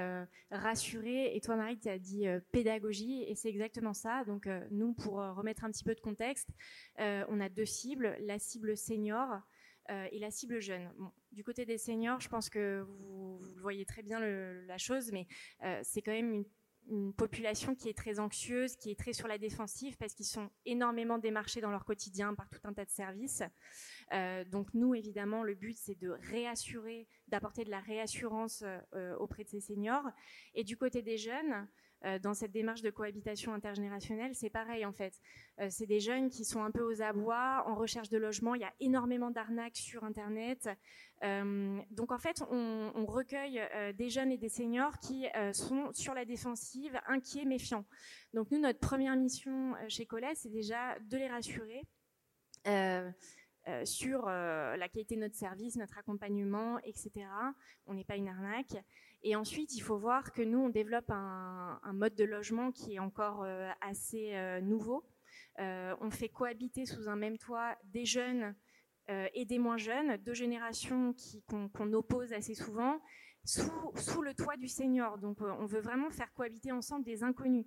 rassurer 0.51 1.37
et 1.37 1.41
toi 1.43 1.57
Marie 1.57 1.79
tu 1.79 1.91
as 1.91 1.99
dit 1.99 2.25
pédagogie 2.53 3.25
et 3.25 3.35
c'est 3.35 3.51
exactement 3.51 3.93
ça. 3.93 4.25
Donc 4.25 4.49
nous 4.71 4.95
pour 4.95 5.17
remettre 5.17 5.65
un 5.65 5.71
petit 5.71 5.85
peu 5.85 5.95
de 5.95 6.01
contexte, 6.01 6.49
on 6.99 7.41
a 7.41 7.51
deux 7.51 7.67
cibles, 7.67 8.17
la 8.23 8.39
cible 8.39 8.75
senior 8.75 9.43
euh, 9.91 10.07
et 10.13 10.19
la 10.19 10.31
cible 10.31 10.61
jeune. 10.61 10.91
du 11.33 11.43
côté 11.43 11.65
des 11.65 11.79
seniors, 11.79 12.21
je 12.21 12.29
pense 12.29 12.49
que 12.49 12.85
vous, 12.87 13.41
le 13.55 13.61
voyez 13.61 13.85
très 13.85 14.03
bien 14.03 14.21
la 14.21 14.79
chose, 14.79 15.11
mais 15.13 15.27
euh, 15.65 15.81
c'est 15.83 16.03
quand 16.03 16.13
même 16.13 16.33
une, 16.33 16.45
population 17.17 17.77
qui 17.77 17.89
est 17.89 17.97
très 17.97 18.19
anxieuse, 18.19 18.75
qui 18.75 18.91
est 18.91 18.99
très 18.99 19.13
sur 19.13 19.29
la 19.29 19.39
défensive 19.39 19.97
parce 19.99 20.15
qu'ils 20.15 20.27
sont 20.27 20.51
énormément 20.67 21.17
démarchés 21.17 21.61
dans 21.61 21.71
leur 21.71 21.85
quotidien 21.85 22.35
par 22.35 22.51
tout 22.51 22.59
un 22.65 22.73
tas 22.73 22.85
de 22.85 22.91
services. 22.91 23.45
Euh, 24.13 24.45
donc 24.45 24.75
nous, 24.75 24.93
évidemment, 24.93 25.45
le 25.45 25.55
but, 25.55 25.77
c'est 25.77 25.95
de 25.95 26.11
réassurer, 26.11 27.07
d'apporter 27.29 27.63
de 27.65 27.71
la 27.71 27.79
réassurance 27.79 28.65
auprès 29.21 29.45
de 29.45 29.49
ces 29.49 29.61
seniors. 29.61 30.11
Et 30.55 30.65
du 30.65 30.77
côté 30.77 31.03
des 31.03 31.19
jeunes, 31.19 31.53
euh, 31.53 31.67
dans 32.23 32.35
cette 32.35 32.51
démarche 32.51 32.83
de 32.83 32.91
cohabitation 32.91 33.55
intergénérationnelle, 33.55 34.35
c'est 34.35 34.51
pareil 34.51 34.85
en 34.85 34.93
fait. 34.93 35.21
Euh, 35.61 35.69
c'est 35.71 35.87
des 35.87 36.01
jeunes 36.01 36.31
qui 36.31 36.45
sont 36.45 36.63
un 36.63 36.71
peu 36.71 36.83
aux 36.83 37.03
abois, 37.03 37.65
en 37.67 37.75
recherche 37.75 38.09
de 38.09 38.19
logement. 38.19 38.55
Il 38.55 38.61
y 38.61 38.65
a 38.65 38.73
énormément 38.81 39.31
d'arnaques 39.31 39.77
sur 39.77 40.05
Internet. 40.05 40.69
Euh, 41.23 41.79
donc 41.91 42.11
en 42.11 42.19
fait, 42.19 42.43
on, 42.51 43.07
recueille 43.07 43.61
des 43.95 44.09
jeunes 44.09 44.33
et 44.33 44.39
des 44.39 44.49
seniors 44.49 44.99
qui 44.99 45.27
sont 45.53 45.91
sur 45.93 46.15
la 46.15 46.25
défensive, 46.25 46.99
inquiets, 47.07 47.45
méfiants. 47.45 47.85
Donc 48.33 48.51
nous, 48.51 48.59
notre 48.59 48.79
première 48.79 49.15
mission 49.17 49.75
chez 49.89 50.07
Collet, 50.07 50.35
c'est 50.35 50.49
déjà 50.49 50.99
de 51.01 51.19
les 51.19 51.29
rassurer. 51.29 51.83
sur 53.85 54.27
la 54.27 54.89
qualité 54.89 55.17
de 55.17 55.21
notre 55.21 55.35
service, 55.35 55.77
notre 55.77 55.99
accompagnement, 55.99 56.79
etc. 56.81 57.27
On 57.87 57.95
n'est 57.95 58.05
pas 58.05 58.17
une 58.17 58.29
arnaque. 58.29 58.77
Et 59.25 59.37
ensuite, 59.37 59.75
il 59.77 59.81
faut 59.81 59.97
voir 59.97 60.33
que 60.33 60.43
nous, 60.43 60.59
on 60.59 60.69
développe 60.69 61.11
un, 61.11 61.81
mode 61.93 62.15
de 62.15 62.25
logement 62.25 62.73
qui 62.73 62.95
est 62.95 62.99
encore 62.99 63.43
euh, 63.45 63.71
assez 63.81 64.35
euh, 64.35 64.61
nouveau. 64.61 65.05
Euh, 65.61 65.95
on 66.01 66.11
fait 66.11 66.29
cohabiter 66.29 66.87
sous 66.87 67.09
un 67.09 67.17
même 67.17 67.39
toit 67.39 67.77
des 67.85 68.05
jeunes 68.05 68.55
et 69.35 69.45
des 69.45 69.59
moins 69.59 69.77
jeunes, 69.77 70.17
deux 70.19 70.33
générations 70.33 71.15
qu'on 71.49 71.93
oppose 71.93 72.33
assez 72.33 72.55
souvent, 72.55 73.03
sous, 73.45 74.23
le 74.23 74.33
toit 74.33 74.57
du 74.57 74.69
senior. 74.69 75.19
Donc, 75.19 75.43
on 75.43 75.67
veut 75.67 75.81
vraiment 75.81 76.09
faire 76.09 76.33
cohabiter 76.33 76.73
ensemble 76.73 77.05
des 77.05 77.23
inconnus. 77.23 77.67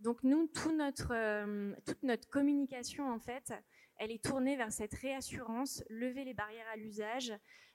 Donc, 0.00 0.22
nous, 0.22 0.50
notre, 0.76 1.76
toute 1.86 2.02
notre 2.02 2.28
communication, 2.28 3.10
en 3.10 3.20
fait, 3.20 3.54
elle 3.96 4.10
est 4.10 4.22
tournée 4.22 4.56
vers 4.56 4.72
cette 4.72 4.92
réassurance, 4.94 5.82
lever 5.88 6.24
les 6.24 6.34
barrières 6.34 6.66
à 6.74 6.76
l'usage, 6.76 7.32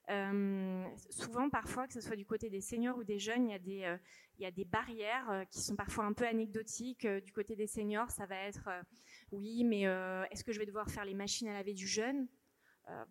euh, 0.09 0.85
souvent, 1.09 1.49
parfois, 1.49 1.87
que 1.87 1.93
ce 1.93 2.01
soit 2.01 2.15
du 2.15 2.25
côté 2.25 2.49
des 2.49 2.61
seniors 2.61 2.97
ou 2.97 3.03
des 3.03 3.19
jeunes, 3.19 3.49
il 3.49 3.51
y 3.51 3.55
a 4.45 4.51
des, 4.51 4.61
euh, 4.61 4.65
barrières 4.65 5.29
euh, 5.29 5.45
qui 5.45 5.61
sont 5.61 5.75
parfois 5.75 6.05
un 6.05 6.13
peu 6.13 6.25
anecdotiques. 6.25 7.05
du 7.05 7.33
côté 7.33 7.55
des 7.55 7.67
seniors, 7.67 8.09
ça 8.11 8.25
va 8.25 8.35
être 8.35 8.69
oui, 9.31 9.63
mais 9.63 9.81
est-ce 10.31 10.43
que 10.43 10.51
je 10.51 10.59
vais 10.59 10.65
devoir 10.65 10.89
faire 10.89 11.05
les 11.05 11.13
machines 11.13 11.47
à 11.47 11.53
laver 11.53 11.73
du 11.73 11.87
jeune? 11.87 12.27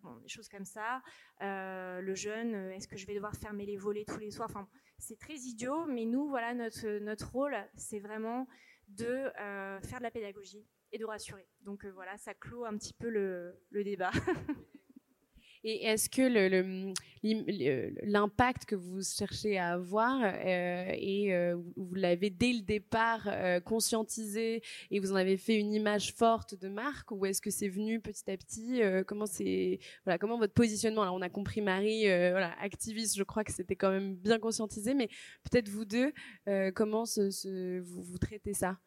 Bon, 0.01 0.15
des 0.15 0.27
choses 0.27 0.49
comme 0.49 0.65
ça. 0.65 1.03
le 1.39 2.15
jeune, 2.15 2.55
est-ce 2.71 2.87
que 2.87 2.97
je 2.97 3.05
vais 3.05 3.13
devoir 3.13 3.35
fermer 3.35 3.65
les 3.65 3.77
volets 3.77 4.05
tous 4.05 4.17
les 4.17 4.31
soirs? 4.31 4.49
Enfin, 4.49 4.67
c'est 4.97 5.19
très 5.19 5.35
idiot, 5.35 5.85
mais 5.85 6.05
nous, 6.05 6.27
voilà, 6.27 6.55
notre, 6.55 7.31
rôle, 7.31 7.55
c'est 7.75 7.99
vraiment 7.99 8.47
de 8.87 9.31
faire 9.83 9.99
de 9.99 10.03
la 10.03 10.11
pédagogie 10.11 10.65
et 10.91 10.97
de 10.97 11.05
rassurer. 11.05 11.47
Donc 11.61 11.85
voilà, 11.85 12.17
ça 12.17 12.33
clôt 12.33 12.65
un 12.65 12.75
petit 12.77 12.93
peu 12.93 13.09
le 13.09 13.83
débat. 13.83 14.11
Et 15.63 15.85
est-ce 15.85 16.09
que 16.09 16.93
l'impact 18.03 18.65
que 18.65 18.75
vous 18.75 19.01
cherchez 19.03 19.57
à 19.57 19.73
avoir, 19.73 20.21
euh, 20.23 20.91
et 20.93 21.33
euh, 21.33 21.57
vous 21.75 21.95
l'avez 21.95 22.29
dès 22.29 22.53
le 22.53 22.61
départ 22.61 23.27
euh, 23.27 23.59
conscientisé 23.59 24.61
et 24.91 24.99
vous 24.99 25.11
en 25.11 25.15
avez 25.15 25.37
fait 25.37 25.55
une 25.55 25.73
image 25.73 26.13
forte 26.13 26.55
de 26.55 26.67
marque, 26.67 27.11
ou 27.11 27.25
est-ce 27.25 27.41
que 27.41 27.49
c'est 27.49 27.69
venu 27.69 27.99
petit 27.99 28.29
à 28.29 28.37
petit 28.37 28.81
Comment 29.07 29.25
c'est 29.25 29.79
voilà, 30.05 30.17
comment 30.17 30.37
votre 30.37 30.53
positionnement 30.53 31.03
Alors 31.03 31.15
on 31.15 31.21
a 31.21 31.29
compris 31.29 31.61
Marie, 31.61 32.03
voilà, 32.05 32.53
activiste, 32.59 33.17
je 33.17 33.23
crois 33.23 33.43
que 33.43 33.51
c'était 33.51 33.75
quand 33.75 33.89
même 33.89 34.15
bien 34.15 34.39
conscientisé, 34.39 34.93
mais 34.93 35.09
peut-être 35.43 35.69
vous 35.69 35.85
deux, 35.85 36.13
comment 36.73 37.03
vous 37.05 38.17
traitez 38.19 38.53
ça? 38.53 38.77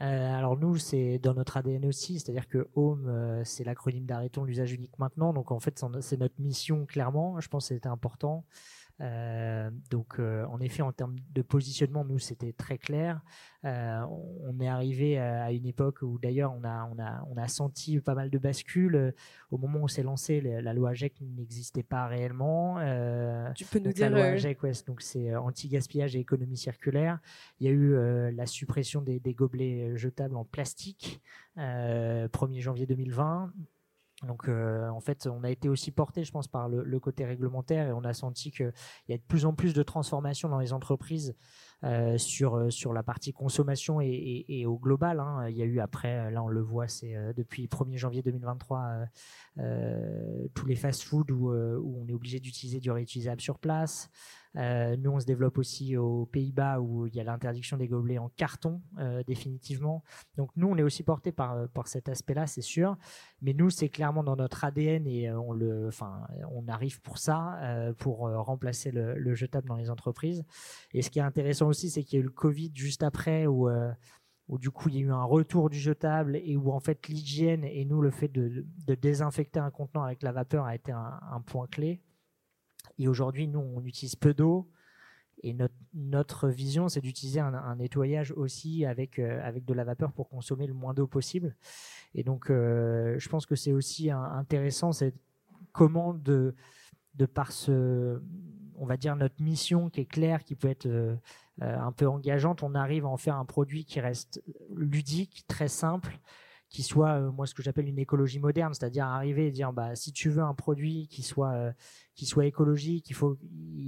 Euh, 0.00 0.38
alors 0.38 0.56
nous, 0.56 0.76
c'est 0.76 1.18
dans 1.18 1.34
notre 1.34 1.56
ADN 1.56 1.84
aussi, 1.86 2.20
c'est-à-dire 2.20 2.46
que 2.46 2.68
Home, 2.76 3.06
euh, 3.08 3.42
c'est 3.44 3.64
l'acronyme 3.64 4.06
d'arrêtons 4.06 4.44
l'usage 4.44 4.72
unique 4.72 4.96
maintenant. 4.98 5.32
Donc 5.32 5.50
en 5.50 5.58
fait, 5.58 5.82
c'est 6.00 6.18
notre 6.18 6.40
mission 6.40 6.86
clairement. 6.86 7.40
Je 7.40 7.48
pense 7.48 7.68
que 7.68 7.74
c'était 7.74 7.88
important. 7.88 8.44
Euh, 9.00 9.70
donc, 9.90 10.18
euh, 10.18 10.44
en 10.46 10.60
effet, 10.60 10.82
en 10.82 10.92
termes 10.92 11.16
de 11.32 11.42
positionnement, 11.42 12.04
nous, 12.04 12.18
c'était 12.18 12.52
très 12.52 12.78
clair. 12.78 13.20
Euh, 13.64 14.00
on 14.44 14.60
est 14.60 14.68
arrivé 14.68 15.18
à 15.18 15.52
une 15.52 15.66
époque 15.66 16.02
où, 16.02 16.18
d'ailleurs, 16.18 16.52
on 16.52 16.64
a, 16.64 16.88
on, 16.92 16.98
a, 17.00 17.24
on 17.30 17.36
a 17.36 17.48
senti 17.48 18.00
pas 18.00 18.14
mal 18.14 18.30
de 18.30 18.38
bascules. 18.38 19.14
Au 19.50 19.58
moment 19.58 19.80
où 19.80 19.88
s'est 19.88 20.02
lancé, 20.02 20.40
la 20.40 20.72
loi 20.72 20.90
AGEC 20.90 21.20
n'existait 21.20 21.82
pas 21.82 22.06
réellement. 22.06 22.76
tu 23.54 23.64
peux 23.64 23.78
nous 23.78 23.92
dire 23.92 24.10
la 24.10 24.18
loi 24.18 24.26
AGEC, 24.26 24.58
donc 24.86 25.00
c'est 25.00 25.34
anti-gaspillage 25.34 26.16
et 26.16 26.20
économie 26.20 26.56
circulaire. 26.56 27.18
Il 27.60 27.66
y 27.66 27.70
a 27.70 27.72
eu 27.72 28.32
la 28.32 28.46
suppression 28.46 29.02
des, 29.02 29.20
des, 29.20 29.34
gobelets 29.34 29.96
jetables 29.96 30.36
en 30.36 30.44
plastique, 30.44 31.20
1er 31.56 32.60
janvier 32.60 32.86
2020. 32.86 33.52
Donc 34.26 34.48
euh, 34.48 34.88
en 34.88 35.00
fait, 35.00 35.28
on 35.28 35.44
a 35.44 35.50
été 35.50 35.68
aussi 35.68 35.92
porté, 35.92 36.24
je 36.24 36.32
pense, 36.32 36.48
par 36.48 36.68
le, 36.68 36.98
côté 36.98 37.24
réglementaire 37.24 37.86
et 37.86 37.92
on 37.92 38.02
a 38.02 38.12
senti 38.12 38.50
qu'il 38.50 38.72
y 39.08 39.12
a 39.12 39.16
de 39.16 39.22
plus 39.22 39.44
en 39.44 39.54
plus 39.54 39.74
de 39.74 39.82
transformations 39.84 40.48
dans 40.48 40.58
les 40.58 40.72
entreprises 40.72 41.36
euh, 41.84 42.18
sur 42.18 42.56
euh, 42.56 42.70
sur 42.70 42.92
la 42.92 43.04
partie 43.04 43.32
consommation 43.32 44.00
et, 44.00 44.64
au 44.66 44.76
global. 44.76 45.20
Hein. 45.20 45.48
Il 45.48 45.56
y 45.56 45.62
a 45.62 45.64
eu 45.64 45.78
après, 45.78 46.32
là 46.32 46.42
on 46.42 46.48
le 46.48 46.60
voit, 46.60 46.88
c'est 46.88 47.14
depuis 47.36 47.68
1er 47.68 47.96
janvier 47.96 48.22
2023 48.22 49.04
tous 50.54 50.66
les 50.66 50.76
fast-food 50.76 51.30
où, 51.30 51.52
où, 51.52 52.02
on 52.02 52.08
est 52.08 52.12
obligé 52.12 52.40
d'utiliser 52.40 52.80
du 52.80 52.90
réutilisable 52.90 53.40
sur 53.40 53.58
place. 53.58 54.10
Euh, 54.56 54.96
nous, 54.96 55.10
on 55.10 55.20
se 55.20 55.26
développe 55.26 55.58
aussi 55.58 55.96
aux 55.96 56.26
Pays-Bas 56.26 56.80
où 56.80 57.06
il 57.06 57.14
y 57.14 57.20
a 57.20 57.24
l'interdiction 57.24 57.76
des 57.76 57.88
gobelets 57.88 58.18
en 58.18 58.28
carton, 58.30 58.80
euh, 58.98 59.22
définitivement. 59.26 60.02
Donc 60.36 60.50
nous, 60.56 60.68
on 60.68 60.76
est 60.76 60.82
aussi 60.82 61.02
porté 61.02 61.32
par, 61.32 61.52
euh, 61.54 61.66
par 61.66 61.88
cet 61.88 62.08
aspect-là, 62.08 62.46
c'est 62.46 62.62
sûr. 62.62 62.96
Mais 63.42 63.52
nous, 63.52 63.70
c'est 63.70 63.88
clairement 63.88 64.24
dans 64.24 64.36
notre 64.36 64.64
ADN 64.64 65.06
et 65.06 65.30
on, 65.30 65.52
le, 65.52 65.88
enfin, 65.88 66.26
on 66.50 66.66
arrive 66.68 67.00
pour 67.00 67.18
ça, 67.18 67.58
pour 67.98 68.18
remplacer 68.18 68.90
le, 68.90 69.34
jetable 69.34 69.68
dans 69.68 69.76
les 69.76 69.90
entreprises. 69.90 70.44
Et 70.92 71.02
ce 71.02 71.10
qui 71.10 71.18
est 71.18 71.22
intéressant 71.22 71.68
aussi, 71.68 71.90
c'est 71.90 72.02
qu'il 72.02 72.18
y 72.18 72.22
a 72.22 72.24
eu 72.24 72.26
le 72.26 72.32
Covid 72.32 72.72
juste 72.74 73.02
après 73.02 73.46
où 73.46 73.68
où 74.48 74.58
du 74.58 74.70
coup 74.70 74.88
il 74.88 74.94
y 74.96 74.98
a 74.98 75.02
eu 75.02 75.12
un 75.12 75.24
retour 75.24 75.70
du 75.70 75.78
jetable 75.78 76.36
et 76.36 76.56
où 76.56 76.72
en 76.72 76.80
fait 76.80 77.06
l'hygiène 77.08 77.64
et 77.64 77.84
nous 77.84 78.00
le 78.00 78.10
fait 78.10 78.28
de, 78.28 78.64
de, 78.86 78.94
désinfecter 78.94 79.60
un 79.60 79.70
contenant 79.70 80.04
avec 80.04 80.22
la 80.22 80.32
vapeur 80.32 80.64
a 80.64 80.74
été 80.74 80.90
un, 80.90 81.20
un 81.30 81.40
point 81.42 81.66
clé. 81.66 82.00
Et 82.98 83.08
aujourd'hui, 83.08 83.48
nous, 83.48 83.60
on 83.60 83.84
utilise 83.84 84.16
peu 84.16 84.34
d'eau. 84.34 84.68
Et 85.44 85.56
notre, 85.94 86.48
vision, 86.48 86.88
c'est 86.88 87.00
d'utiliser 87.00 87.38
un, 87.38 87.76
nettoyage 87.76 88.32
aussi 88.32 88.84
avec, 88.84 89.20
euh, 89.20 89.40
avec 89.44 89.64
de 89.64 89.72
la 89.72 89.84
vapeur 89.84 90.12
pour 90.12 90.28
consommer 90.28 90.66
le 90.66 90.74
moins 90.74 90.94
d'eau 90.94 91.06
possible. 91.06 91.54
Et 92.14 92.24
donc, 92.24 92.50
euh, 92.50 93.16
je 93.18 93.28
pense 93.28 93.46
que 93.46 93.54
c'est 93.54 93.72
aussi 93.72 94.10
intéressant, 94.10 94.90
c'est 94.90 95.14
comment 95.72 96.12
de, 96.12 96.56
de 97.14 97.26
par 97.26 97.52
ce, 97.52 98.20
on 98.78 98.86
va 98.86 98.96
dire, 98.96 99.14
notre 99.14 99.40
mission 99.40 99.90
qui 99.90 100.00
est 100.00 100.06
claire, 100.06 100.42
qui 100.42 100.56
peut 100.56 100.68
être 100.68 100.86
euh, 100.86 101.16
un 101.60 101.92
peu 101.92 102.08
engageante, 102.08 102.62
on 102.62 102.74
arrive 102.74 103.04
à 103.04 103.08
en 103.08 103.16
faire 103.16 103.36
un 103.36 103.44
produit 103.44 103.84
qui 103.84 104.00
reste 104.00 104.42
ludique, 104.74 105.44
très 105.48 105.68
simple, 105.68 106.18
qui 106.68 106.82
soit 106.82 107.20
euh, 107.20 107.32
moi 107.32 107.46
ce 107.46 107.54
que 107.54 107.62
j'appelle 107.62 107.88
une 107.88 107.98
écologie 107.98 108.38
moderne, 108.38 108.74
c'est-à-dire 108.74 109.06
arriver 109.06 109.46
et 109.46 109.50
dire 109.50 109.72
bah 109.72 109.94
si 109.96 110.12
tu 110.12 110.28
veux 110.28 110.42
un 110.42 110.54
produit 110.54 111.08
qui 111.08 111.22
soit 111.22 111.52
euh, 111.52 111.72
qui 112.14 112.26
soit 112.26 112.46
écologique, 112.46 113.08
il 113.10 113.14
faut 113.14 113.38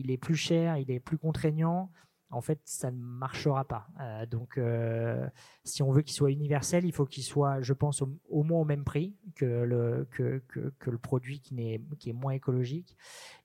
est 0.09 0.17
plus 0.17 0.35
cher, 0.35 0.77
il 0.79 0.91
est 0.91 1.01
plus 1.01 1.19
contraignant, 1.19 1.91
en 2.31 2.41
fait 2.41 2.61
ça 2.65 2.91
ne 2.91 2.99
marchera 2.99 3.65
pas. 3.65 3.89
Euh, 4.01 4.25
donc 4.27 4.59
si 5.65 5.83
on 5.83 5.93
veut 5.93 6.03
qu'il 6.03 6.15
soit 6.15 6.31
universel, 6.31 6.85
il 6.87 6.93
faut 6.93 7.05
qu'il 7.05 7.23
soit, 7.23 7.61
je 7.61 7.73
pense, 7.75 8.03
au, 8.03 8.43
moins 8.43 8.61
au 8.61 8.65
même 8.65 8.85
prix 8.85 9.15
que 9.35 9.45
le 9.45 10.09
que, 10.11 10.43
que, 10.49 10.91
le 10.91 10.99
produit 10.99 11.41
qui 11.41 11.55
n'est 11.55 11.83
qui 11.99 12.11
est 12.11 12.15
moins 12.15 12.33
écologique, 12.33 12.97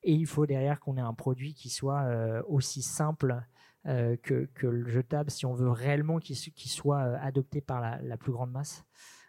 et 0.04 0.14
il 0.14 0.28
faut 0.28 0.46
derrière 0.46 0.80
qu'on 0.80 0.98
ait 0.98 1.02
un 1.02 1.14
produit 1.14 1.54
qui 1.54 1.70
soit 1.70 2.06
aussi 2.48 2.82
simple. 2.82 3.44
que, 3.86 4.50
que, 4.56 4.66
le 4.66 4.90
jetable 4.90 5.30
si 5.30 5.46
on 5.46 5.54
veut 5.54 5.70
réellement 5.70 6.18
qu'il 6.20 6.36
soit 6.36 7.02
adopté 7.20 7.62
par 7.62 7.82
la, 7.82 8.18
plus 8.18 8.32
grande 8.32 8.52
masse. 8.52 8.84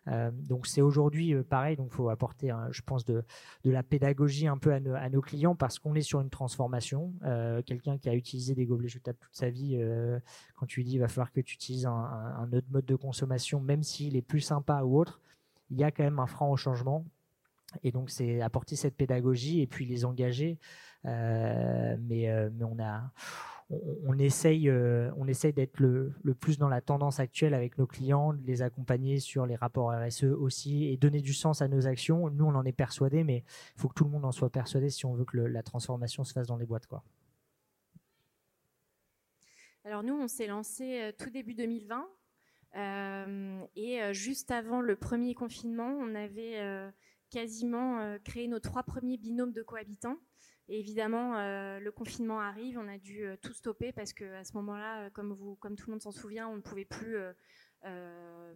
Euh, 0.09 0.31
donc 0.33 0.67
c'est 0.67 0.83
aujourd'hui 0.83 1.35
euh, 1.35 1.43
pareil, 1.43 1.77
donc 1.77 1.93
faut 1.93 2.09
apporter, 2.11 2.53
je 2.71 2.83
pense, 2.83 3.05
de, 3.05 3.25
la 3.65 3.83
pédagogie 3.83 4.47
un 4.47 4.59
peu 4.59 4.73
à, 4.73 5.11
nos 5.11 5.21
clients 5.21 5.57
parce 5.57 5.79
qu'on 5.79 5.95
est 5.95 6.03
sur 6.03 6.21
une 6.21 6.31
transformation. 6.31 7.13
Euh, 7.25 7.63
quelqu'un 7.63 7.99
qui 7.99 8.09
a 8.09 8.15
utilisé 8.15 8.55
des 8.55 8.67
gobelets 8.67 8.89
jetables 8.89 9.19
toute 9.19 9.35
sa 9.35 9.51
vie, 9.51 9.79
quand 10.57 10.67
tu 10.67 10.81
lui 10.81 10.85
dis 10.85 10.95
il 10.95 11.01
va 11.01 11.09
falloir 11.09 11.33
que 11.33 11.41
tu 11.41 11.55
utilises 11.55 11.87
un, 11.87 11.93
un, 11.93 12.53
autre 12.53 12.67
mode 12.71 12.87
de 12.87 12.97
consommation, 12.97 13.61
même 13.61 13.83
s'il 13.83 14.17
est 14.17 14.23
plus 14.23 14.41
sympa 14.41 14.83
ou 14.83 14.99
autre, 14.99 15.21
il 15.71 15.79
y 15.79 15.85
a 15.85 15.91
quand 15.91 16.05
même 16.05 16.19
un 16.19 16.27
frein 16.27 16.47
au 16.47 16.57
changement. 16.57 17.05
Et 17.83 17.91
donc 17.91 18.11
c'est 18.11 18.41
apporter 18.41 18.77
cette 18.77 18.97
pédagogie 18.97 19.61
et 19.61 19.67
puis 19.67 19.87
les 19.87 20.05
engager. 20.05 20.59
mais, 21.05 21.99
mais 21.99 22.65
on 22.65 22.79
a 22.79 23.11
on, 23.71 24.19
essaye, 24.19 24.69
euh, 24.69 25.11
essaye 25.27 25.53
d'être 25.53 25.81
le, 25.81 26.15
plus 26.39 26.59
dans 26.59 26.69
la 26.69 26.81
tendance 26.81 27.19
actuelle 27.19 27.55
avec 27.55 27.79
nos 27.79 27.87
clients, 27.87 28.33
de 28.33 28.47
les 28.47 28.63
accompagner 28.63 29.19
sur 29.19 29.47
les 29.47 29.57
rapports 29.57 29.91
RSE 29.91 30.25
aussi 30.25 30.85
et 30.85 30.97
donner 30.97 31.21
du 31.21 31.35
sens 31.35 31.63
à 31.63 31.69
nos 31.69 31.87
actions. 31.87 32.31
Nous, 32.31 32.45
on 32.45 32.55
en 32.55 32.65
est 32.65 32.73
persuadé, 32.73 33.25
mais 33.25 33.45
il 33.75 33.81
faut 33.81 33.89
que 33.89 33.95
tout 33.95 34.05
le 34.05 34.11
monde 34.11 34.25
en 34.25 34.33
soit 34.33 34.51
persuadé 34.51 34.89
si 34.89 35.05
on 35.07 35.15
veut 35.15 35.25
que 35.25 35.39
la 35.39 35.63
transformation 35.63 36.23
se 36.23 36.33
fasse 36.33 36.47
dans 36.47 36.57
les 36.57 36.67
boîtes. 36.67 36.87
Quoi. 36.87 37.03
Alors 39.85 40.03
nous, 40.03 40.15
on 40.15 40.29
s'est 40.29 40.47
lancé 40.47 41.01
euh, 41.01 41.13
tout 41.17 41.31
début 41.31 41.55
2020 41.55 42.09
euh, 42.77 43.61
et 43.75 44.13
juste 44.13 44.51
avant 44.51 44.81
le 44.81 44.97
premier 44.97 45.35
confinement, 45.35 45.89
on 45.89 46.15
avait 46.15 46.61
quasiment 47.31 48.19
créé 48.23 48.49
nos 48.49 48.61
trois 48.61 48.83
premiers 48.83 49.17
binômes 49.17 49.53
de 49.53 49.63
cohabitants 49.63 50.19
évidemment, 50.69 51.37
euh, 51.37 51.79
le 51.79 51.93
confinement 51.93 52.41
arrive, 52.41 52.79
on 52.79 52.89
a 52.89 52.99
dû 52.99 53.25
euh, 53.25 53.37
tout 53.41 53.53
stopper 53.53 53.93
parce 53.93 54.13
qu'à 54.13 54.45
ce 54.45 54.53
moment-là, 54.55 55.07
euh, 55.07 55.11
comme 55.11 55.77
tout 55.77 55.87
le 55.87 55.93
monde 55.93 56.03
s'en 56.03 56.13
souvient, 56.13 56.49
on 56.49 56.57
ne 56.57 56.61
pouvait 56.61 56.85
plus 56.85 57.17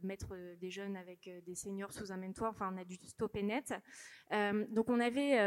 mettre 0.03 0.37
des 0.61 0.71
jeunes 0.71 0.97
avec 0.97 1.31
des 1.47 1.55
seniors 1.55 1.93
sous 1.93 2.11
un 2.11 2.17
même 2.17 2.35
toit. 2.35 2.49
Enfin, 2.49 2.73
on 2.75 2.77
a 2.77 2.85
dû 2.85 2.97
stopper 3.05 3.45
net. 3.45 3.73
donc, 4.71 4.91
on 4.91 4.99
avait, 4.99 5.39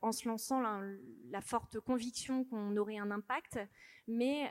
en 0.00 0.12
se 0.12 0.26
lançant, 0.26 0.62
la, 1.30 1.40
forte 1.42 1.78
conviction 1.78 2.44
qu'on 2.44 2.74
aurait 2.78 2.96
un 2.96 3.10
impact, 3.10 3.58
mais 4.06 4.50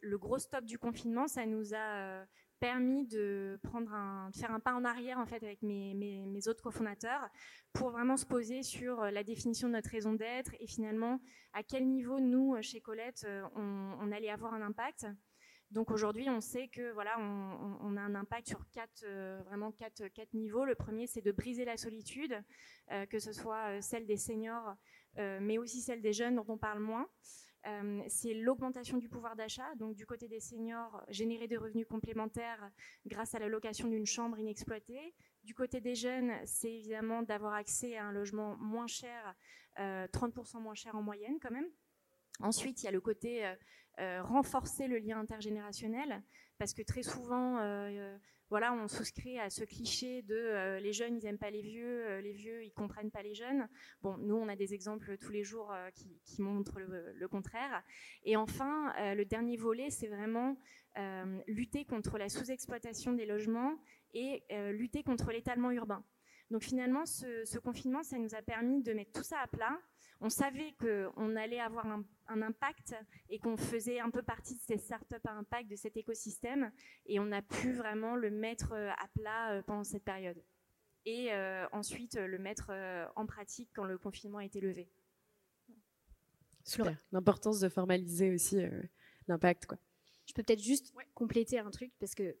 le 0.00 0.18
gros 0.18 0.38
stop 0.38 0.64
du 0.64 0.80
confinement, 0.80 1.28
ça 1.28 1.46
nous 1.46 1.74
a 1.74 2.26
permis 2.60 3.06
de 3.06 3.58
faire 4.34 4.50
un 4.50 4.60
pas 4.60 4.74
en 4.74 4.84
arrière 4.84 5.18
en 5.18 5.26
fait 5.26 5.42
avec 5.42 5.62
mes, 5.62 6.48
autres 6.48 6.62
cofondateurs 6.62 7.28
pour 7.72 7.90
vraiment 7.90 8.16
se 8.16 8.26
poser 8.26 8.62
sur 8.62 9.02
euh, 9.02 9.10
la 9.10 9.24
définition 9.24 9.68
de 9.68 9.74
notre 9.74 9.90
raison 9.90 10.12
d'être 10.12 10.52
et 10.60 10.66
finalement 10.66 11.20
à 11.52 11.62
quel 11.62 11.86
niveau 11.86 12.20
nous 12.20 12.54
euh, 12.54 12.62
chez 12.62 12.80
Colette 12.80 13.24
euh, 13.26 13.42
on, 13.54 14.12
allait 14.12 14.30
avoir 14.30 14.54
un 14.54 14.62
impact. 14.62 15.06
Donc 15.70 15.90
aujourd'hui, 15.90 16.30
on 16.30 16.40
sait 16.40 16.68
que 16.68 16.92
voilà, 16.92 17.18
on, 17.20 17.96
a 17.98 18.00
un 18.00 18.14
impact 18.14 18.48
sur 18.48 18.66
quatre, 18.70 19.04
vraiment 19.44 19.70
quatre, 19.70 20.08
quatre 20.08 20.32
niveaux. 20.32 20.64
Le 20.64 20.74
premier, 20.74 21.06
c'est 21.06 21.20
de 21.20 21.30
briser 21.30 21.66
la 21.66 21.76
solitude, 21.76 22.42
que 23.10 23.18
ce 23.18 23.34
soit 23.34 23.82
celle 23.82 24.06
des 24.06 24.16
seniors, 24.16 24.74
mais 25.18 25.58
aussi 25.58 25.82
celle 25.82 26.00
des 26.00 26.14
jeunes 26.14 26.36
dont 26.36 26.46
on 26.48 26.56
parle 26.56 26.80
moins. 26.80 27.06
Euh, 27.66 28.02
c'est 28.08 28.34
l'augmentation 28.34 28.98
du 28.98 29.08
pouvoir 29.08 29.36
d'achat, 29.36 29.74
donc 29.76 29.94
du 29.94 30.06
côté 30.06 30.28
des 30.28 30.40
seniors, 30.40 31.02
générer 31.08 31.48
des 31.48 31.56
revenus 31.56 31.86
complémentaires 31.86 32.70
grâce 33.06 33.34
à 33.34 33.38
la 33.38 33.48
location 33.48 33.88
d'une 33.88 34.06
chambre 34.06 34.38
inexploitée. 34.38 35.14
Du 35.42 35.54
côté 35.54 35.80
des 35.80 35.94
jeunes, 35.94 36.32
c'est 36.44 36.72
évidemment 36.72 37.22
d'avoir 37.22 37.54
accès 37.54 37.96
à 37.96 38.04
un 38.04 38.12
logement 38.12 38.56
moins 38.56 38.86
cher, 38.86 39.34
30% 39.76 40.56
euh, 40.56 40.60
moins 40.60 40.74
cher 40.74 40.94
en 40.94 41.02
moyenne 41.02 41.38
quand 41.40 41.50
même. 41.50 41.68
Ensuite, 42.40 42.82
il 42.82 42.86
y 42.86 42.88
a 42.88 42.92
le 42.92 43.00
côté 43.00 43.44
euh, 43.98 44.22
renforcer 44.22 44.86
le 44.86 44.98
lien 44.98 45.18
intergénérationnel, 45.18 46.22
parce 46.58 46.74
que 46.74 46.82
très 46.82 47.02
souvent, 47.02 47.58
voilà, 48.50 48.72
on 48.72 48.88
souscrit 48.88 49.38
à 49.38 49.50
ce 49.50 49.62
cliché 49.64 50.22
de 50.22 50.34
euh, 50.34 50.80
les 50.80 50.92
jeunes, 50.92 51.16
ils 51.18 51.24
n'aiment 51.24 51.38
pas 51.38 51.50
les 51.50 51.60
vieux, 51.60 52.06
euh, 52.06 52.20
les 52.22 52.32
vieux, 52.32 52.64
ils 52.64 52.72
comprennent 52.72 53.10
pas 53.10 53.22
les 53.22 53.34
jeunes. 53.34 53.68
Bon, 54.02 54.16
nous, 54.16 54.36
on 54.36 54.48
a 54.48 54.56
des 54.56 54.72
exemples 54.72 55.18
tous 55.18 55.32
les 55.32 55.44
jours 55.44 55.70
euh, 55.72 55.90
qui, 56.24 56.40
montrent 56.40 56.80
le, 56.80 57.28
contraire. 57.28 57.82
Et 58.24 58.36
enfin, 58.36 58.92
le 59.14 59.24
dernier 59.24 59.56
volet, 59.56 59.90
c'est 59.90 60.06
vraiment 60.06 60.56
lutter 61.46 61.84
contre 61.84 62.16
la 62.16 62.28
sous-exploitation 62.28 63.12
des 63.12 63.26
logements 63.26 63.76
et 64.14 64.44
lutter 64.72 65.02
contre 65.02 65.30
l'étalement 65.30 65.70
urbain. 65.70 66.04
Donc 66.50 66.62
finalement, 66.62 67.04
ce, 67.04 67.58
confinement, 67.58 68.02
ça 68.02 68.18
nous 68.18 68.34
a 68.34 68.40
permis 68.40 68.82
de 68.82 68.92
mettre 68.92 69.12
tout 69.12 69.24
ça 69.24 69.40
à 69.40 69.46
plat. 69.46 69.78
On 70.20 70.30
savait 70.30 70.74
qu'on 70.80 71.36
allait 71.36 71.60
avoir 71.60 71.86
un, 71.86 72.04
impact 72.42 72.94
et 73.30 73.38
qu'on 73.38 73.56
faisait 73.56 74.00
un 74.00 74.10
peu 74.10 74.22
partie 74.22 74.54
de 74.54 74.60
ces 74.60 74.76
startups 74.76 75.14
à 75.24 75.32
impact, 75.32 75.70
de 75.70 75.76
cet 75.76 75.96
écosystème. 75.96 76.72
Et 77.06 77.20
on 77.20 77.30
a 77.30 77.40
pu 77.40 77.72
vraiment 77.72 78.16
le 78.16 78.30
mettre 78.30 78.72
à 78.72 79.08
plat 79.14 79.62
pendant 79.66 79.84
cette 79.84 80.04
période. 80.04 80.42
Et 81.06 81.30
ensuite, 81.72 82.16
le 82.16 82.38
mettre 82.38 82.72
en 83.14 83.26
pratique 83.26 83.70
quand 83.74 83.84
le 83.84 83.96
confinement 83.96 84.38
a 84.38 84.44
été 84.44 84.60
levé. 84.60 84.90
Super. 86.64 86.96
L'importance 87.12 87.60
de 87.60 87.68
formaliser 87.68 88.30
aussi 88.34 88.58
l'impact. 89.28 89.66
Quoi. 89.66 89.78
Je 90.26 90.34
peux 90.34 90.42
peut-être 90.42 90.62
juste 90.62 90.92
compléter 91.14 91.58
un 91.58 91.70
truc 91.70 91.92
parce 91.98 92.14
que 92.14 92.36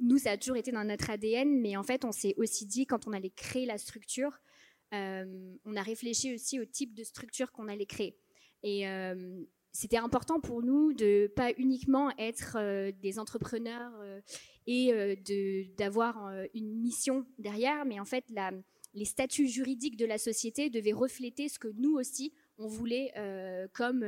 nous, 0.00 0.18
ça 0.18 0.32
a 0.32 0.36
toujours 0.36 0.56
été 0.56 0.72
dans 0.72 0.84
notre 0.84 1.10
ADN, 1.10 1.60
mais 1.60 1.76
en 1.76 1.82
fait, 1.82 2.04
on 2.04 2.12
s'est 2.12 2.34
aussi 2.38 2.66
dit 2.66 2.86
quand 2.86 3.06
on 3.06 3.12
allait 3.12 3.30
créer 3.30 3.66
la 3.66 3.78
structure, 3.78 4.40
euh, 4.92 5.54
on 5.64 5.76
a 5.76 5.82
réfléchi 5.82 6.34
aussi 6.34 6.60
au 6.60 6.64
type 6.64 6.94
de 6.94 7.04
structure 7.04 7.50
qu'on 7.52 7.68
allait 7.68 7.86
créer. 7.86 8.16
Et 8.62 8.86
euh, 8.88 9.42
c'était 9.72 9.96
important 9.96 10.40
pour 10.40 10.62
nous 10.62 10.92
de 10.92 11.32
pas 11.34 11.52
uniquement 11.56 12.12
être 12.18 12.56
euh, 12.58 12.92
des 13.00 13.18
entrepreneurs 13.18 13.92
et 14.66 14.92
d'avoir 15.76 16.30
une 16.54 16.80
mission 16.80 17.26
derrière, 17.38 17.84
mais 17.84 17.98
en 17.98 18.04
fait, 18.04 18.24
les 18.94 19.04
statuts 19.04 19.48
juridiques 19.48 19.96
de 19.96 20.04
la 20.04 20.18
société 20.18 20.70
devaient 20.70 20.92
refléter 20.92 21.48
ce 21.48 21.58
que 21.58 21.68
nous 21.68 21.94
aussi 21.94 22.32
on 22.58 22.68
voulait 22.68 23.12
comme 23.72 24.06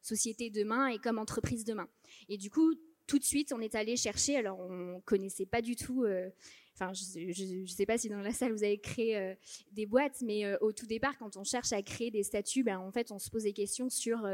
société 0.00 0.50
demain 0.50 0.88
et 0.88 0.98
comme 0.98 1.18
entreprise 1.18 1.64
demain. 1.64 1.88
Et 2.28 2.38
du 2.38 2.50
coup, 2.50 2.74
tout 3.06 3.20
de 3.20 3.24
suite, 3.24 3.52
on 3.52 3.60
est 3.60 3.76
allé 3.76 3.96
chercher. 3.96 4.36
Alors, 4.36 4.58
on 4.58 5.00
connaissait 5.04 5.46
pas 5.46 5.62
du 5.62 5.76
tout. 5.76 6.04
Euh, 6.80 6.84
enfin, 6.84 6.92
je 6.92 7.60
ne 7.60 7.66
sais 7.66 7.86
pas 7.86 7.98
si 7.98 8.08
dans 8.08 8.20
la 8.20 8.32
salle 8.32 8.52
vous 8.52 8.64
avez 8.64 8.78
créé 8.78 9.16
euh, 9.16 9.34
des 9.72 9.86
boîtes, 9.86 10.22
mais 10.22 10.44
euh, 10.44 10.56
au 10.60 10.72
tout 10.72 10.86
départ, 10.86 11.16
quand 11.18 11.36
on 11.36 11.44
cherche 11.44 11.72
à 11.72 11.82
créer 11.82 12.10
des 12.10 12.22
statuts, 12.22 12.64
ben, 12.64 12.78
en 12.78 12.90
fait, 12.90 13.12
on 13.12 13.18
se 13.18 13.30
pose 13.30 13.44
des 13.44 13.52
questions 13.52 13.88
sur 13.88 14.26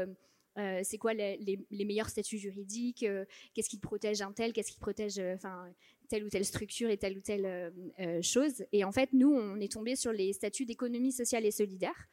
c'est 0.83 0.97
quoi 0.97 1.13
les, 1.13 1.65
meilleurs 1.71 2.09
statuts 2.09 2.37
juridiques, 2.37 3.05
qu'est-ce 3.53 3.69
qui 3.69 3.77
protège 3.77 4.21
un 4.21 4.33
tel, 4.33 4.51
qu'est-ce 4.51 4.71
qui 4.71 4.79
protège 4.79 5.17
enfin 5.33 5.65
telle 6.09 6.25
ou 6.25 6.29
telle 6.29 6.43
structure 6.43 6.89
et 6.89 6.97
telle 6.97 7.17
ou 7.17 7.21
telle 7.21 7.71
chose. 8.21 8.65
Et 8.73 8.83
en 8.83 8.91
fait, 8.91 9.13
nous, 9.13 9.31
on 9.31 9.61
est 9.61 9.71
tombé 9.71 9.95
sur 9.95 10.11
les 10.11 10.33
statuts 10.33 10.65
d'économie 10.65 11.13
sociale 11.13 11.45
et 11.45 11.51
solidaire. 11.51 12.09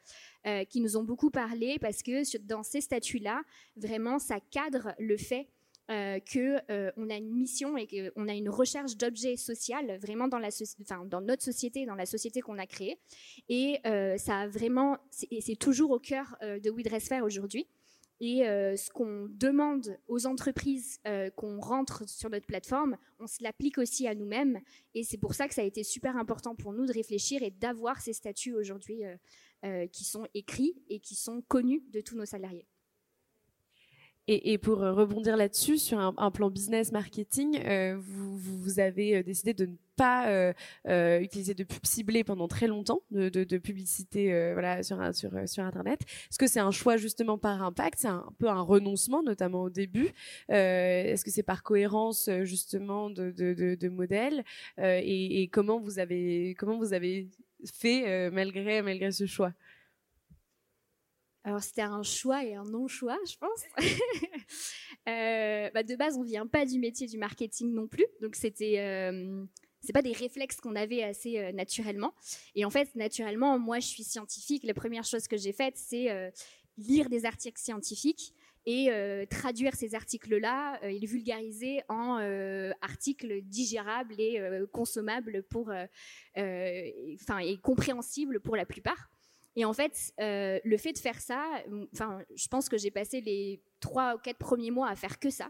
qui 0.69 0.79
nous 0.79 0.95
ont 0.95 1.03
beaucoup 1.03 1.31
parlé 1.31 1.79
parce 1.79 2.01
que 2.01 2.37
dans 2.37 2.63
ces 2.63 2.79
statuts-là, 2.79 3.41
vraiment, 3.75 4.19
ça 4.19 4.39
cadre 4.39 4.93
le 4.99 5.17
fait 5.17 5.49
euh, 5.89 6.19
qu'on 6.19 6.59
euh, 6.69 6.91
a 7.09 7.15
une 7.15 7.31
mission 7.31 7.75
et 7.75 7.87
qu'on 7.87 8.27
a 8.27 8.33
une 8.33 8.49
recherche 8.49 8.95
d'objets 8.95 9.37
social 9.37 9.97
vraiment 9.97 10.27
dans, 10.27 10.39
notre 10.39 11.43
société, 11.43 11.87
dans 11.87 11.95
la 11.95 12.05
société 12.05 12.41
qu'on 12.41 12.59
a 12.59 12.67
créée. 12.67 12.99
Et 13.47 13.79
euh, 13.87 14.15
ça 14.17 14.41
a 14.41 14.47
vraiment, 14.47 14.99
c'est 15.09 15.57
toujours 15.57 15.89
au 15.89 15.99
cœur 15.99 16.37
de 16.41 16.69
WeDressFair 16.69 17.23
aujourd'hui. 17.23 17.67
Et 18.21 18.41
ce 18.43 18.89
qu'on 18.91 19.29
demande 19.29 19.97
aux 20.09 20.27
entreprises 20.27 20.99
qu'on 21.37 21.59
rentre 21.61 22.07
sur 22.07 22.29
notre 22.29 22.45
plateforme, 22.45 22.97
on 23.19 23.27
se 23.27 23.41
l'applique 23.41 23.77
aussi 23.77 24.07
à 24.07 24.13
nous-mêmes. 24.13 24.59
Et 24.93 25.03
c'est 25.03 25.17
pour 25.17 25.33
ça 25.33 25.47
que 25.47 25.53
ça 25.53 25.61
a 25.61 25.65
été 25.65 25.83
super 25.83 26.17
important 26.17 26.53
pour 26.53 26.73
nous 26.73 26.85
de 26.85 26.91
réfléchir 26.91 27.41
et 27.43 27.49
d'avoir 27.49 28.01
ces 28.01 28.11
statuts 28.11 28.53
aujourd'hui 28.53 29.03
qui 29.93 30.03
sont 30.03 30.27
écrits 30.33 30.75
et 30.89 30.99
qui 30.99 31.15
sont 31.15 31.41
connus 31.47 31.81
de 31.91 32.01
tous 32.01 32.17
nos 32.17 32.25
salariés. 32.25 32.67
Et, 34.31 34.59
pour 34.59 34.83
euh, 34.83 34.93
rebondir 34.93 35.35
là-dessus, 35.35 35.79
sur 35.79 35.97
un, 35.99 36.31
plan 36.31 36.51
business 36.51 36.91
marketing, 36.91 37.59
euh, 37.65 37.97
vous, 37.99 38.79
avez 38.79 39.15
euh, 39.15 39.23
décidé 39.23 39.55
de 39.55 39.65
ne 39.65 39.75
pas 39.95 40.53
utiliser 41.19 41.55
de 41.55 41.63
pub 41.63 41.83
ciblée 41.83 42.23
pendant 42.23 42.47
très 42.47 42.67
longtemps, 42.67 43.01
de, 43.09 43.57
publicité 43.57 44.27
sur, 44.83 45.01
Internet. 45.01 46.01
Est-ce 46.29 46.37
que 46.37 46.45
c'est 46.45 46.59
un 46.59 46.69
choix 46.69 46.95
justement 46.95 47.39
par 47.39 47.63
impact? 47.63 47.97
C'est 47.97 48.07
un, 48.07 48.31
peu 48.37 48.47
un 48.47 48.61
renoncement, 48.61 49.23
notamment 49.23 49.63
au 49.63 49.69
début. 49.69 50.13
Est-ce 50.47 51.25
que 51.25 51.31
c'est 51.31 51.43
par 51.43 51.63
cohérence 51.63 52.29
justement 52.43 53.09
de, 53.09 53.89
modèle? 53.89 54.45
Et, 54.77 55.49
comment, 55.51 55.79
vous 55.79 55.99
avez, 55.99 56.55
fait 57.65 58.29
malgré 58.31 59.11
ce 59.11 59.25
choix? 59.25 59.53
Alors 61.43 61.63
c'était 61.63 61.81
un 61.81 62.03
choix 62.03 62.43
et 62.43 62.55
un 62.55 62.65
non-choix, 62.65 63.17
je 63.27 63.35
pense. 63.37 63.63
Euh, 65.07 65.69
bah, 65.73 65.81
de 65.81 65.95
base, 65.95 66.17
on 66.17 66.23
vient 66.23 66.45
pas 66.45 66.65
du 66.65 66.77
métier 66.77 67.07
du 67.07 67.17
marketing 67.17 67.73
non 67.73 67.87
plus, 67.87 68.05
donc 68.21 68.35
c'était 68.35 68.79
euh, 68.79 69.43
c'est 69.81 69.93
pas 69.93 70.03
des 70.03 70.11
réflexes 70.11 70.57
qu'on 70.57 70.75
avait 70.75 71.01
assez 71.01 71.39
euh, 71.39 71.51
naturellement. 71.51 72.13
Et 72.53 72.63
en 72.63 72.69
fait, 72.69 72.93
naturellement, 72.95 73.57
moi, 73.57 73.79
je 73.79 73.87
suis 73.87 74.03
scientifique. 74.03 74.63
La 74.63 74.75
première 74.75 75.05
chose 75.05 75.27
que 75.27 75.37
j'ai 75.37 75.53
faite, 75.53 75.77
c'est 75.77 76.31
lire 76.77 77.09
des 77.09 77.25
articles 77.25 77.59
scientifiques 77.59 78.35
et 78.67 78.91
traduire 79.31 79.73
ces 79.73 79.95
articles-là 79.95 80.79
et 80.83 80.99
les 80.99 81.07
vulgariser 81.07 81.81
en 81.87 82.17
articles 82.81 83.41
digérables 83.43 84.19
et 84.19 84.39
consommables 84.71 85.43
pour, 85.43 85.71
enfin, 86.35 87.39
et 87.39 87.57
compréhensibles 87.63 88.41
pour 88.41 88.55
la 88.55 88.65
plupart. 88.65 89.09
Et 89.55 89.65
en 89.65 89.73
fait, 89.73 90.13
euh, 90.19 90.59
le 90.63 90.77
fait 90.77 90.93
de 90.93 90.99
faire 90.99 91.19
ça, 91.19 91.43
enfin, 91.93 92.19
je 92.35 92.47
pense 92.47 92.69
que 92.69 92.77
j'ai 92.77 92.91
passé 92.91 93.19
les 93.21 93.61
trois 93.79 94.15
ou 94.15 94.17
quatre 94.19 94.37
premiers 94.37 94.71
mois 94.71 94.89
à 94.89 94.95
faire 94.95 95.19
que 95.19 95.29
ça. 95.29 95.49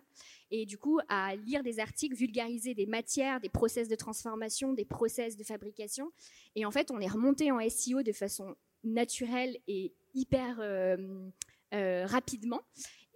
Et 0.51 0.65
du 0.65 0.77
coup, 0.77 0.99
à 1.09 1.35
lire 1.35 1.63
des 1.63 1.79
articles, 1.79 2.15
vulgariser 2.15 2.73
des 2.73 2.85
matières, 2.85 3.39
des 3.39 3.49
process 3.49 3.88
de 3.88 3.95
transformation, 3.95 4.73
des 4.73 4.85
process 4.85 5.38
de 5.38 5.43
fabrication. 5.43 6.12
Et 6.55 6.65
en 6.65 6.71
fait, 6.71 6.91
on 6.91 6.99
est 6.99 7.07
remonté 7.07 7.51
en 7.51 7.59
SEO 7.69 8.01
de 8.01 8.12
façon 8.12 8.55
naturelle 8.83 9.57
et 9.67 9.93
hyper 10.13 10.59
euh, 10.59 11.29
euh, 11.73 12.05
rapidement. 12.05 12.62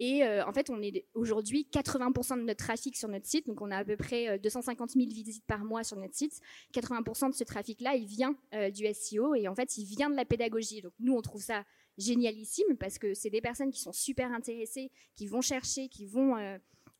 Et 0.00 0.24
euh, 0.24 0.44
en 0.46 0.52
fait, 0.52 0.70
on 0.70 0.82
est 0.82 1.06
aujourd'hui 1.14 1.68
80% 1.72 2.38
de 2.38 2.42
notre 2.42 2.64
trafic 2.64 2.96
sur 2.96 3.08
notre 3.08 3.26
site. 3.26 3.46
Donc, 3.46 3.60
on 3.60 3.70
a 3.70 3.78
à 3.78 3.84
peu 3.84 3.96
près 3.96 4.38
250 4.38 4.90
euh, 4.90 5.00
000 5.00 5.06
visites 5.12 5.44
par 5.46 5.64
mois 5.64 5.84
sur 5.84 5.96
notre 5.96 6.14
site. 6.14 6.40
80% 6.74 7.30
de 7.30 7.34
ce 7.34 7.44
trafic-là, 7.44 7.94
il 7.94 8.06
vient 8.06 8.36
euh, 8.54 8.70
du 8.70 8.86
SEO 8.92 9.34
et 9.34 9.46
en 9.46 9.54
fait, 9.54 9.76
il 9.76 9.84
vient 9.84 10.10
de 10.10 10.16
la 10.16 10.24
pédagogie. 10.24 10.82
Donc, 10.82 10.92
nous, 10.98 11.14
on 11.14 11.22
trouve 11.22 11.42
ça 11.42 11.64
génialissime 11.96 12.76
parce 12.78 12.98
que 12.98 13.14
c'est 13.14 13.30
des 13.30 13.40
personnes 13.40 13.70
qui 13.70 13.80
sont 13.80 13.92
super 13.92 14.32
intéressées, 14.32 14.90
qui 15.14 15.28
vont 15.28 15.40
chercher, 15.40 15.88
qui 15.88 16.06
vont, 16.06 16.34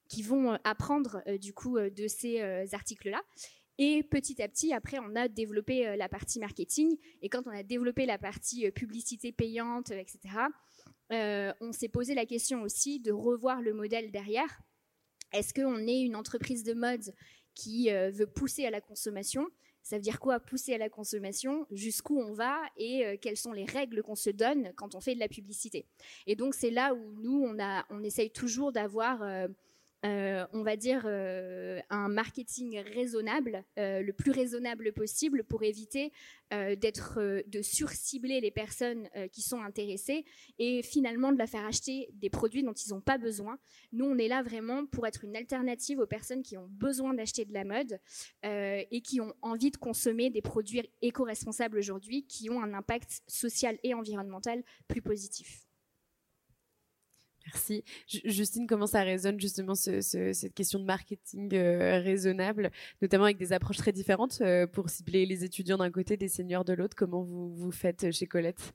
qui 0.09 0.23
vont 0.23 0.57
apprendre 0.63 1.21
du 1.41 1.53
coup 1.53 1.81
de 1.81 2.07
ces 2.07 2.41
articles-là. 2.73 3.21
Et 3.79 4.05
petit 4.05 4.41
à 4.41 4.47
petit, 4.47 4.73
après, 4.73 5.01
on 5.01 5.17
a 5.17 5.27
développé 5.27 5.97
la 5.97 6.09
partie 6.09 6.39
marketing. 6.39 6.97
Et 7.23 7.29
quand 7.29 7.43
on 7.47 7.51
a 7.51 7.65
développé 7.65 8.07
la 8.07 8.19
partie 8.19 8.71
publicité 8.71 9.33
payante, 9.33 9.91
etc., 9.91 10.47
euh, 11.12 11.53
on 11.61 11.73
s'est 11.73 11.88
posé 11.88 12.14
la 12.14 12.27
question 12.27 12.62
aussi 12.62 13.01
de 13.01 13.12
revoir 13.12 13.61
le 13.62 13.73
modèle 13.73 14.11
derrière. 14.11 14.61
Est-ce 15.33 15.53
qu'on 15.53 15.87
est 15.87 16.01
une 16.01 16.17
entreprise 16.17 16.64
de 16.64 16.75
mode 16.75 17.12
qui 17.55 17.90
euh, 17.90 18.11
veut 18.11 18.27
pousser 18.27 18.64
à 18.67 18.71
la 18.71 18.81
consommation? 18.81 19.47
Ça 19.83 19.97
veut 19.97 20.03
dire 20.03 20.19
quoi 20.19 20.40
pousser 20.40 20.75
à 20.75 20.79
la 20.79 20.88
consommation? 20.88 21.67
Jusqu'où 21.71 22.19
on 22.19 22.33
va 22.33 22.59
et 22.77 23.05
euh, 23.05 23.17
quelles 23.21 23.37
sont 23.37 23.53
les 23.53 23.67
règles 23.67 24.03
qu'on 24.03 24.14
se 24.14 24.31
donne 24.31 24.73
quand 24.77 24.95
on 24.95 25.01
fait 25.01 25.14
de 25.14 25.21
la 25.21 25.29
publicité? 25.29 25.87
Et 26.27 26.37
donc 26.37 26.55
c'est 26.55 26.71
là 26.71 26.95
où 26.95 27.12
nous 27.21 27.45
on 27.45 27.57
on 27.90 28.03
essaye 28.03 28.31
toujours 28.31 28.73
d'avoir 28.73 29.23
euh, 30.05 30.47
on 30.53 30.62
va 30.62 30.77
dire, 30.77 31.03
euh, 31.07 31.81
un 31.88 32.09
marketing 32.09 32.79
raisonnable, 32.95 33.64
euh, 33.79 34.03
le 34.03 34.12
plus 34.12 34.33
raisonnable 34.33 34.93
possible 34.93 35.45
pour 35.45 35.62
éviter 35.62 36.12
d'être, 36.51 37.43
de 37.49 37.62
surcibler 37.62 38.40
les 38.40 38.53
personnes 38.53 39.09
qui 39.33 39.43
sont 39.43 39.61
intéressées 39.61 40.25
et 40.61 40.85
finalement 40.85 41.33
de 41.33 41.38
la 41.38 41.49
faire 41.49 41.64
acheter 41.64 42.09
des 42.12 42.31
produits 42.31 42.62
dont 42.62 42.75
ils 42.75 42.90
n'ont 42.90 43.01
pas 43.01 43.19
besoin. 43.19 43.59
Nous, 43.90 44.05
on 44.05 44.17
est 44.19 44.29
là 44.29 44.40
vraiment 44.45 44.87
pour 44.87 45.05
être 45.05 45.25
une 45.25 45.35
alternative 45.35 45.99
aux 45.99 46.07
personnes 46.07 46.45
qui 46.45 46.57
ont 46.57 46.69
besoin 46.71 47.12
d'acheter 47.12 47.45
de 47.45 47.53
la 47.53 47.64
mode 47.64 47.99
et 48.45 49.01
qui 49.03 49.21
ont 49.21 49.35
envie 49.43 49.73
de 49.73 49.77
consommer 49.79 50.31
des 50.31 50.43
produits 50.43 50.88
éco-responsables 51.03 51.77
aujourd'hui 51.77 52.25
qui 52.25 52.51
ont 52.51 52.62
un 52.62 52.73
impact 52.73 53.23
social 53.27 53.77
et 53.83 53.93
environnemental 53.93 54.62
plus 54.87 55.03
positif. 55.03 55.67
Merci. 57.47 57.85
Justine, 58.07 58.67
comment 58.67 58.87
ça 58.87 59.03
résonne 59.03 59.39
justement 59.39 59.75
cette 59.75 60.55
question 60.55 60.79
de 60.79 60.85
marketing 60.85 61.55
euh, 61.55 62.01
raisonnable, 62.01 62.71
notamment 63.03 63.25
avec 63.25 63.37
des 63.37 63.53
approches 63.53 63.77
très 63.77 63.93
différentes 63.93 64.41
euh, 64.41 64.67
pour 64.67 64.89
cibler 64.89 65.27
les 65.27 65.45
étudiants 65.45 65.77
d'un 65.77 65.91
côté, 65.91 66.17
des 66.17 66.29
seniors 66.29 66.65
de 66.65 66.73
l'autre? 66.73 66.97
Comment 66.97 67.23
vous, 67.23 67.55
vous 67.55 67.71
faites 67.71 68.11
chez 68.13 68.27
Colette? 68.27 68.73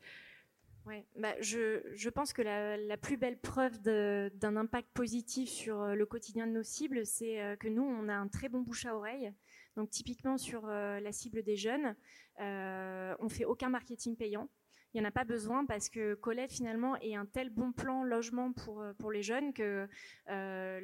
Ouais, 0.86 1.06
bah 1.18 1.36
je, 1.40 2.10
pense 2.10 2.34
que 2.34 2.42
la, 2.42 2.98
plus 2.98 3.18
belle 3.18 3.38
preuve 3.38 3.80
d'un 3.82 4.56
impact 4.56 4.90
positif 4.94 5.50
sur 5.50 5.82
euh, 5.82 5.96
le 5.96 6.06
quotidien 6.06 6.48
de 6.48 6.52
nos 6.52 6.64
cibles, 6.64 7.06
c'est 7.06 7.58
que 7.60 7.68
nous, 7.68 7.84
on 7.84 8.08
a 8.08 8.14
un 8.14 8.28
très 8.28 8.50
bon 8.50 8.62
bouche 8.62 8.86
à 8.86 8.96
oreille. 8.96 9.32
Donc 9.76 9.90
typiquement 9.90 10.38
sur 10.38 10.68
la 10.68 11.12
cible 11.12 11.42
des 11.42 11.56
jeunes, 11.56 11.96
on 12.38 13.30
fait 13.30 13.46
aucun 13.46 13.70
marketing 13.70 14.16
payant. 14.18 14.50
Il 14.94 15.00
n'y 15.00 15.06
en 15.06 15.10
a 15.10 15.12
pas 15.12 15.24
besoin 15.24 15.66
parce 15.66 15.88
que 15.88 16.16
Colette 16.16 16.52
finalement 16.52 16.96
est 16.98 17.16
un 17.16 17.28
tel 17.28 17.52
bon 17.52 17.72
plan 17.72 18.04
logement 18.04 18.52
pour, 18.54 18.82
euh, 18.82 18.94
pour 18.94 19.12
les 19.12 19.22
jeunes 19.22 19.54
que 19.54 19.88
euh, 20.30 20.80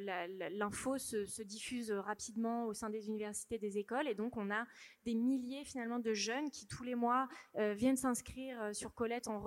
l'info 0.52 0.96
se, 0.96 1.42
diffuse 1.42 1.90
rapidement 1.90 2.66
au 2.66 2.74
sein 2.74 2.88
des 2.88 3.08
universités, 3.08 3.58
des 3.58 3.78
écoles 3.78 4.06
et 4.06 4.14
donc 4.14 4.36
on 4.36 4.50
a 4.50 4.64
des 5.04 5.14
milliers 5.14 5.64
finalement 5.64 5.98
de 5.98 6.14
jeunes 6.14 6.50
qui 6.50 6.66
tous 6.66 6.84
les 6.84 6.94
mois 6.94 7.28
euh, 7.56 7.74
viennent 7.74 7.96
s'inscrire 7.96 8.74
sur 8.74 8.94
Colette 8.94 9.28
en, 9.28 9.40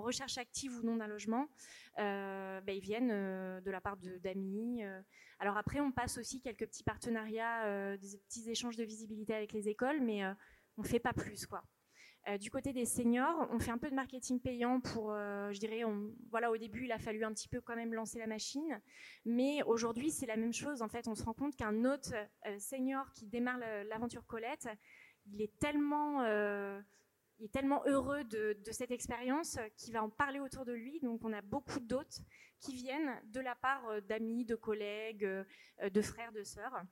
recherche 0.00 0.38
active 0.38 0.76
ou 0.76 0.82
non 0.82 0.96
d'un 0.96 1.06
logement. 1.06 1.48
Ben, 1.96 2.62
ils 2.68 2.80
viennent 2.80 3.08
de 3.08 3.70
la 3.70 3.80
part 3.80 3.96
d'amis. 4.22 4.82
Alors 5.38 5.56
après 5.56 5.80
on 5.80 5.92
passe 5.92 6.18
aussi 6.18 6.40
quelques 6.40 6.66
petits 6.66 6.84
partenariats, 6.84 7.96
des 7.96 8.18
petits 8.18 8.50
échanges 8.50 8.76
de 8.76 8.84
visibilité 8.84 9.34
avec 9.34 9.52
les 9.52 9.68
écoles, 9.68 10.00
mais 10.00 10.24
on 10.76 10.82
ne 10.82 10.86
fait 10.86 11.00
pas 11.00 11.12
plus 11.12 11.46
quoi. 11.46 11.62
Euh, 12.28 12.38
du 12.38 12.50
côté 12.50 12.72
des 12.72 12.86
seniors, 12.86 13.46
on 13.50 13.58
fait 13.58 13.70
un 13.70 13.76
peu 13.76 13.90
de 13.90 13.94
marketing 13.94 14.40
payant 14.40 14.80
pour, 14.80 15.12
euh, 15.12 15.52
je 15.52 15.60
dirais, 15.60 15.82
voilà, 16.30 16.50
au 16.50 16.56
début, 16.56 16.84
il 16.84 16.92
a 16.92 16.98
fallu 16.98 17.22
un 17.22 17.32
petit 17.34 17.48
peu 17.48 17.60
quand 17.60 17.76
même 17.76 17.92
lancer 17.92 18.18
la 18.18 18.26
machine, 18.26 18.80
mais 19.26 19.62
aujourd'hui, 19.64 20.10
c'est 20.10 20.24
la 20.24 20.36
même 20.36 20.52
chose. 20.52 20.80
En 20.80 20.88
fait, 20.88 21.06
on 21.06 21.14
se 21.14 21.22
rend 21.22 21.34
compte 21.34 21.54
qu'un 21.54 21.84
autre 21.84 22.14
euh, 22.46 22.58
senior 22.58 23.12
qui 23.12 23.26
démarre 23.26 23.58
l'aventure 23.88 24.24
Colette, 24.24 24.68
il 25.26 25.42
est 25.42 25.58
tellement, 25.58 26.22
il 27.38 27.44
est 27.46 27.52
tellement 27.52 27.82
heureux 27.86 28.24
de, 28.24 28.56
cette 28.72 28.90
expérience 28.90 29.58
qu'il 29.76 29.92
va 29.92 30.02
en 30.02 30.10
parler 30.10 30.40
autour 30.40 30.64
de 30.64 30.72
lui. 30.72 31.00
Donc, 31.00 31.24
on 31.24 31.32
a 31.32 31.42
beaucoup 31.42 31.80
d'autres 31.80 32.20
qui 32.60 32.74
viennent 32.74 33.20
de 33.24 33.40
la 33.40 33.54
part 33.54 34.02
d'amis, 34.02 34.44
de 34.44 34.54
collègues, 34.54 35.26
de 35.82 36.02
frères, 36.02 36.32
de 36.32 36.42
sœurs. 36.42 36.82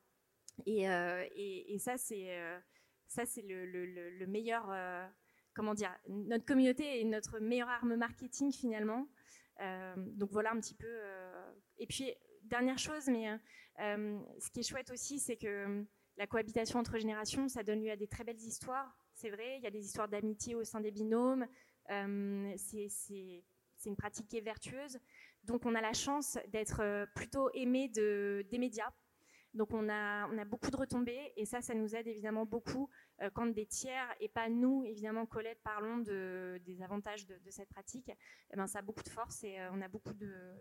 Et, 0.64 0.86
ça, 1.78 1.98
c'est 1.98 2.38
ça, 3.06 3.26
c'est 3.26 3.42
le, 3.42 4.26
meilleur 4.26 4.70
comment 5.54 5.74
dire, 5.74 5.94
notre 6.08 6.44
communauté 6.44 7.00
est 7.00 7.04
notre 7.04 7.38
meilleure 7.38 7.68
arme 7.68 7.96
marketing 7.96 8.52
finalement. 8.52 9.08
Euh, 9.60 9.94
donc 9.96 10.30
voilà 10.32 10.52
un 10.52 10.60
petit 10.60 10.74
peu. 10.74 10.88
Euh, 10.88 11.52
et 11.78 11.86
puis 11.86 12.12
dernière 12.42 12.78
chose, 12.78 13.06
mais 13.08 13.28
euh, 13.80 14.18
ce 14.38 14.50
qui 14.50 14.60
est 14.60 14.68
chouette 14.68 14.90
aussi, 14.90 15.18
c'est 15.18 15.36
que 15.36 15.84
la 16.16 16.26
cohabitation 16.26 16.78
entre 16.78 16.98
générations, 16.98 17.48
ça 17.48 17.62
donne 17.62 17.82
lieu 17.82 17.90
à 17.90 17.96
des 17.96 18.08
très 18.08 18.24
belles 18.24 18.40
histoires. 18.40 18.96
C'est 19.14 19.30
vrai, 19.30 19.58
il 19.58 19.62
y 19.62 19.66
a 19.66 19.70
des 19.70 19.84
histoires 19.84 20.08
d'amitié 20.08 20.54
au 20.54 20.64
sein 20.64 20.80
des 20.80 20.90
binômes. 20.90 21.46
c'est 21.88 22.88
une 23.86 23.96
pratique 23.96 24.28
qui 24.28 24.38
est 24.38 24.42
vertueuse. 24.42 24.98
Donc 25.44 25.66
on 25.66 25.74
a 25.74 25.80
la 25.80 25.92
chance 25.92 26.38
d'être 26.48 27.06
plutôt 27.14 27.50
aimé 27.54 27.88
de, 27.88 28.44
des 28.50 28.58
médias. 28.58 28.90
Donc 29.54 29.72
on 29.72 29.88
a, 29.88 30.44
beaucoup 30.44 30.70
de 30.70 30.76
retombées 30.76 31.32
et 31.36 31.44
ça, 31.44 31.60
ça 31.60 31.74
nous 31.74 31.94
aide 31.94 32.06
évidemment 32.06 32.46
beaucoup 32.46 32.88
euh, 33.20 33.28
quand 33.34 33.46
des 33.46 33.66
tiers 33.66 34.08
et 34.20 34.28
pas 34.28 34.48
nous, 34.48 34.84
évidemment, 34.84 35.26
Colette, 35.26 35.60
parlons 35.62 35.98
de, 35.98 36.60
des 36.64 36.82
avantages 36.82 37.26
de, 37.26 37.38
cette 37.50 37.68
pratique, 37.68 38.10
eh 38.52 38.56
ben, 38.56 38.66
ça 38.66 38.78
a 38.78 38.82
beaucoup 38.82 39.02
de 39.02 39.08
force 39.08 39.44
et 39.44 39.58
euh, 39.58 39.70
on 39.72 39.82
a 39.82 39.88
beaucoup 39.88 40.14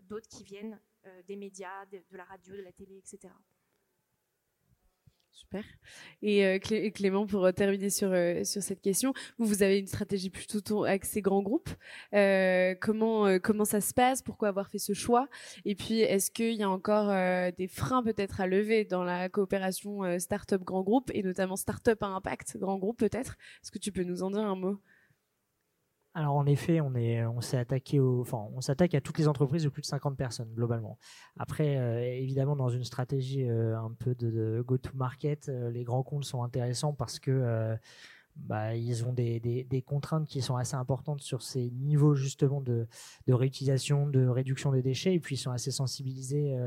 d'autres 0.04 0.28
qui 0.28 0.44
viennent 0.44 0.80
euh, 1.06 1.22
des 1.24 1.38
médias, 1.38 1.86
de, 1.86 2.04
la 2.12 2.26
radio, 2.26 2.56
de 2.56 2.62
la 2.62 2.74
télé, 2.74 2.98
etc. 2.98 3.34
Super. 5.34 5.64
Et 6.22 6.60
Clément, 6.94 7.26
pour 7.26 7.52
terminer 7.54 7.90
sur, 7.90 8.10
sur 8.44 8.62
cette 8.62 8.82
question, 8.82 9.14
vous, 9.38 9.46
vous 9.46 9.64
avez 9.64 9.80
une 9.80 9.88
stratégie 9.88 10.30
plutôt 10.30 10.84
axée 10.84 11.22
grands 11.22 11.42
groupes. 11.42 11.70
comment, 12.80 13.40
comment 13.40 13.66
ça 13.66 13.82
se 13.82 13.94
passe? 13.94 14.22
Pourquoi 14.22 14.50
avoir 14.50 14.70
fait 14.70 14.78
ce 14.78 14.94
choix? 14.94 15.28
Et 15.66 15.76
puis, 15.76 16.00
est-ce 16.00 16.32
qu'il 16.32 16.54
y 16.54 16.64
a 16.64 16.70
encore 16.70 17.08
des 17.58 17.68
freins 17.68 18.04
peut-être 18.04 18.40
à 18.40 18.48
lever 18.48 18.86
dans 18.86 19.04
la 19.04 19.30
coopération 19.30 20.20
start-up 20.20 20.64
grand 20.64 20.84
groupe 20.84 21.10
et 21.14 21.24
notamment 21.24 21.56
start-up 21.56 22.04
à 22.04 22.08
impact 22.08 22.58
grand 22.58 22.78
groupe 22.78 23.00
peut-être? 23.00 23.38
Est-ce 23.64 23.72
que 23.72 23.80
tu 23.80 23.92
peux 23.92 24.04
nous 24.04 24.24
en 24.24 24.32
dire 24.32 24.42
un 24.42 24.56
mot? 24.56 24.78
Alors 26.14 26.36
en 26.36 26.46
effet, 26.46 26.82
on 26.82 26.94
est, 26.94 27.26
on 27.26 27.40
s'est 27.40 27.58
attaqué 27.58 28.00
au, 28.00 28.20
enfin, 28.20 28.46
on 28.54 28.60
s'attaque 28.60 28.94
à 28.96 29.02
toutes 29.02 29.18
les 29.18 29.30
entreprises 29.30 29.64
de 29.64 29.70
plus 29.70 29.82
de 29.82 29.88
50 29.88 30.18
personnes 30.18 30.52
globalement. 30.54 30.98
Après, 31.38 31.78
euh, 31.78 32.02
évidemment, 32.02 32.58
dans 32.58 32.68
une 32.68 32.84
stratégie 32.84 33.48
euh, 33.48 33.78
un 33.80 33.92
peu 33.98 34.14
de, 34.16 34.62
go-to-market, 34.68 35.48
euh, 35.48 35.72
les 35.72 35.84
grands 35.86 36.04
comptes 36.04 36.26
sont 36.26 36.44
intéressants 36.44 36.94
parce 36.94 37.18
que 37.20 37.78
bah, 38.36 38.76
ils 38.76 39.06
ont 39.06 39.14
des, 39.14 39.84
contraintes 39.86 40.28
qui 40.28 40.42
sont 40.42 40.58
assez 40.58 40.76
importantes 40.76 41.22
sur 41.22 41.42
ces 41.42 41.72
niveaux 41.72 42.14
justement 42.16 42.60
de, 42.60 42.88
réutilisation, 43.30 44.06
de 44.06 44.28
réduction 44.28 44.72
des 44.74 44.82
déchets, 44.82 45.14
et 45.14 45.20
puis 45.22 45.36
ils 45.36 45.40
sont 45.40 45.52
assez 45.52 45.72
sensibilisés 45.72 46.58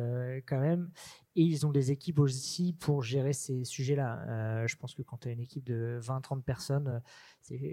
quand 0.47 0.61
même. 0.61 0.91
Et 1.37 1.43
ils 1.43 1.67
ont 1.67 1.73
des 1.73 1.91
équipes 1.91 2.21
aussi 2.21 2.73
pour 2.73 3.03
gérer 3.03 3.33
ces 3.33 3.65
sujets-là. 3.65 4.67
je 4.67 4.77
pense 4.77 4.95
que 4.95 5.03
quand 5.03 5.19
tu 5.19 5.29
as 5.29 5.33
une 5.33 5.41
équipe 5.41 5.65
de 5.65 5.99
20-30 6.01 6.43
personnes, 6.43 7.03